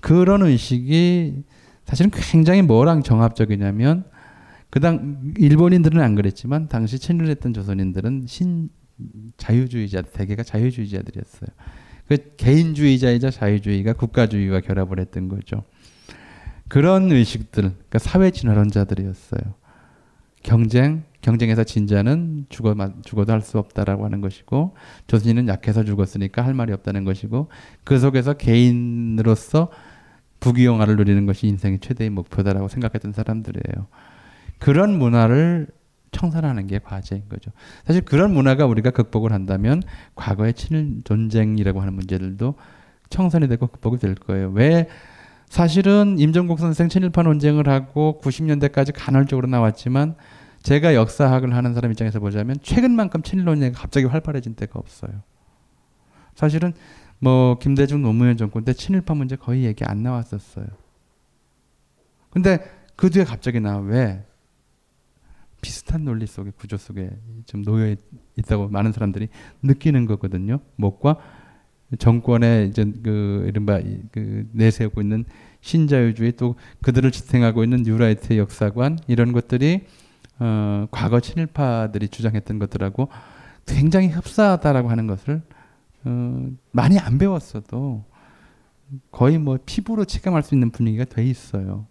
그런 0.00 0.42
의식이 0.42 1.44
사실은 1.84 2.10
굉장히 2.12 2.62
뭐랑 2.62 3.02
정합적이냐면 3.02 4.04
그당 4.70 5.34
일본인들은 5.36 6.00
안 6.00 6.14
그랬지만 6.14 6.68
당시 6.68 6.98
친일했던 6.98 7.52
조선인들은 7.52 8.24
신 8.26 8.70
자유주의자 9.36 10.02
대개가 10.02 10.42
자유주의자들이었어요. 10.42 11.50
그 12.08 12.34
개인주의자이자 12.36 13.30
자유주의가 13.30 13.94
국가주의와 13.94 14.60
결합을 14.60 14.98
했던 15.00 15.28
거죠. 15.28 15.64
그런 16.68 17.12
의식들, 17.12 17.62
그러니까 17.62 17.98
사회 17.98 18.30
진화론자들이었어요. 18.30 19.40
경쟁, 20.42 21.04
경쟁에서 21.20 21.64
진 21.64 21.86
자는 21.86 22.46
죽어 22.48 22.74
죽어도 23.04 23.32
할 23.32 23.42
수 23.42 23.58
없다라고 23.58 24.04
하는 24.04 24.20
것이고 24.20 24.74
조선인은 25.06 25.48
약해서 25.48 25.84
죽었으니까 25.84 26.44
할 26.44 26.54
말이 26.54 26.72
없다는 26.72 27.04
것이고 27.04 27.48
그 27.84 27.98
속에서 27.98 28.34
개인으로서 28.34 29.70
부귀영화를 30.40 30.96
누리는 30.96 31.24
것이 31.26 31.46
인생의 31.46 31.78
최대의 31.80 32.10
목표다라고 32.10 32.68
생각했던 32.68 33.12
사람들이에요. 33.12 33.86
그런 34.58 34.98
문화를 34.98 35.68
청산하는 36.12 36.66
게 36.68 36.78
과제인 36.78 37.28
거죠. 37.28 37.50
사실 37.84 38.02
그런 38.02 38.32
문화가 38.32 38.66
우리가 38.66 38.90
극복을 38.90 39.32
한다면 39.32 39.82
과거의 40.14 40.54
친일 40.54 41.02
전쟁이라고 41.04 41.80
하는 41.80 41.94
문제들도 41.94 42.54
청산이 43.10 43.48
되고 43.48 43.66
극복이 43.66 43.98
될 43.98 44.14
거예요. 44.14 44.50
왜 44.50 44.88
사실은 45.48 46.18
임종국 46.18 46.58
선생 46.58 46.88
친일파 46.88 47.22
논쟁을 47.22 47.68
하고 47.68 48.20
90년대까지 48.22 48.92
간헐적으로 48.94 49.48
나왔지만 49.48 50.14
제가 50.62 50.94
역사학을 50.94 51.54
하는 51.54 51.74
사람 51.74 51.90
입장에서 51.90 52.20
보자면 52.20 52.56
최근만큼 52.62 53.22
친일 53.22 53.44
논쟁이 53.44 53.72
갑자기 53.72 54.06
활발해진 54.06 54.54
때가 54.54 54.78
없어요. 54.78 55.10
사실은 56.34 56.72
뭐 57.18 57.58
김대중 57.58 58.02
노무현 58.02 58.36
정권 58.36 58.64
때 58.64 58.72
친일파 58.72 59.14
문제 59.14 59.36
거의 59.36 59.64
얘기 59.64 59.84
안 59.84 60.02
나왔었어요. 60.02 60.66
근데 62.30 62.64
그 62.96 63.10
뒤에 63.10 63.24
갑자기 63.24 63.60
나와 63.60 63.80
왜? 63.80 64.24
비슷한 65.62 66.04
논리 66.04 66.26
속에 66.26 66.50
구조 66.58 66.76
속에 66.76 67.08
좀 67.46 67.62
놓여 67.64 67.96
있다고 68.36 68.68
많은 68.68 68.92
사람들이 68.92 69.28
느끼는 69.62 70.04
거거든요. 70.04 70.58
뭐과 70.76 71.16
정권의 71.98 72.68
이제 72.68 72.84
그 73.02 73.44
이른바 73.48 73.80
그 74.10 74.48
내세우고 74.52 75.00
있는 75.00 75.24
신자유주의 75.60 76.32
또 76.32 76.56
그들을 76.82 77.10
지탱하고 77.10 77.64
있는 77.64 77.82
뉴라이트의 77.84 78.38
역사관 78.38 78.98
이런 79.06 79.32
것들이 79.32 79.86
어 80.38 80.86
과거 80.90 81.20
친일파들이 81.20 82.08
주장했던 82.08 82.58
것들하고 82.58 83.08
굉장히 83.64 84.08
흡사하다라고 84.08 84.90
하는 84.90 85.06
것을 85.06 85.42
어 86.04 86.48
많이 86.72 86.98
안 86.98 87.18
배웠어도 87.18 88.04
거의 89.10 89.38
뭐 89.38 89.58
피부로 89.64 90.04
체감할 90.04 90.42
수 90.42 90.54
있는 90.54 90.70
분위기가 90.70 91.04
돼 91.04 91.24
있어요. 91.24 91.86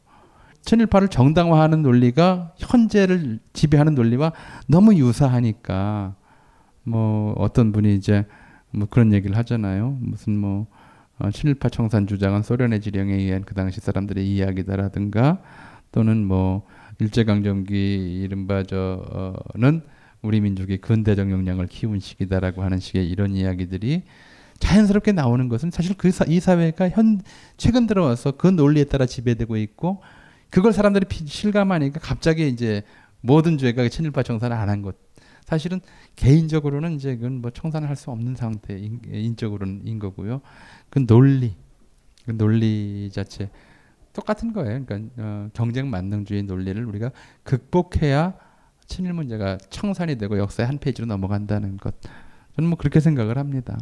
친일파를 0.61 1.07
정당화하는 1.07 1.81
논리가 1.81 2.53
현재를 2.57 3.39
지배하는 3.53 3.95
논리와 3.95 4.31
너무 4.67 4.95
유사하니까 4.95 6.15
뭐 6.83 7.33
어떤 7.37 7.71
분이 7.71 7.95
이제 7.95 8.25
뭐 8.71 8.87
그런 8.89 9.13
얘기를 9.13 9.35
하잖아요. 9.37 9.97
무슨 10.01 10.37
뭐 10.37 10.67
어, 11.19 11.29
친일파 11.29 11.69
청산 11.69 12.07
주장은 12.07 12.41
소련의 12.41 12.81
지령에 12.81 13.13
의한 13.13 13.43
그 13.43 13.53
당시 13.53 13.79
사람들의 13.79 14.25
이야기다라든가 14.27 15.41
또는 15.91 16.25
뭐 16.25 16.65
일제강점기 16.99 18.21
이른바 18.23 18.63
저는 18.63 19.81
우리 20.21 20.39
민족이 20.39 20.77
근대적 20.77 21.31
역량을 21.31 21.67
키운 21.67 21.99
시기다라고 21.99 22.63
하는 22.63 22.79
식의 22.79 23.09
이런 23.09 23.35
이야기들이 23.35 24.03
자연스럽게 24.59 25.11
나오는 25.11 25.49
것은 25.49 25.71
사실 25.71 25.95
그 25.97 26.09
이 26.27 26.39
사회가 26.39 26.89
현 26.89 27.21
최근 27.57 27.87
들어와서 27.87 28.31
그 28.31 28.47
논리에 28.47 28.83
따라 28.85 29.05
지배되고 29.05 29.57
있고 29.57 30.01
그걸 30.51 30.73
사람들이 30.73 31.05
실감하니까 31.25 31.99
갑자기 31.99 32.47
이제 32.47 32.83
모든 33.21 33.57
죄가 33.57 33.87
친일파 33.89 34.23
청산을 34.23 34.55
안 34.55 34.69
한 34.69 34.81
것. 34.83 34.95
사실은 35.45 35.81
개인적으로는 36.15 36.93
이제 36.93 37.15
그건 37.15 37.41
뭐 37.41 37.51
청산을 37.51 37.89
할 37.89 37.95
수 37.95 38.11
없는 38.11 38.35
상태, 38.35 38.77
인, 38.77 39.01
인적으로는 39.05 39.87
인 39.87 39.99
거고요. 39.99 40.41
그 40.89 41.05
논리, 41.05 41.55
그 42.25 42.37
논리 42.37 43.09
자체 43.11 43.49
똑같은 44.13 44.53
거예요. 44.53 44.85
그러니까 44.85 45.11
어, 45.17 45.49
경쟁 45.53 45.89
만능주의 45.89 46.43
논리를 46.43 46.85
우리가 46.85 47.11
극복해야 47.43 48.33
친일 48.87 49.13
문제가 49.13 49.57
청산이 49.69 50.17
되고 50.17 50.37
역사의 50.37 50.67
한 50.67 50.77
페이지로 50.77 51.05
넘어간다는 51.07 51.77
것. 51.77 51.95
저는 52.55 52.69
뭐 52.69 52.77
그렇게 52.77 52.99
생각을 52.99 53.37
합니다. 53.37 53.77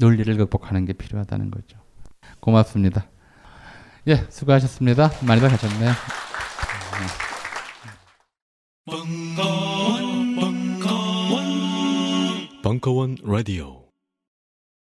논리를 0.00 0.36
극복하는 0.36 0.84
게 0.86 0.92
필요하다는 0.92 1.50
거죠. 1.50 1.78
고맙습니다. 2.40 3.06
예, 4.06 4.26
수고하셨습니다. 4.28 5.10
많이들 5.22 5.48
가셨네요. 5.48 5.92
벙커원, 8.84 10.36
벙커원, 10.36 11.42
벙커원 12.62 13.16
라디오. 13.24 13.83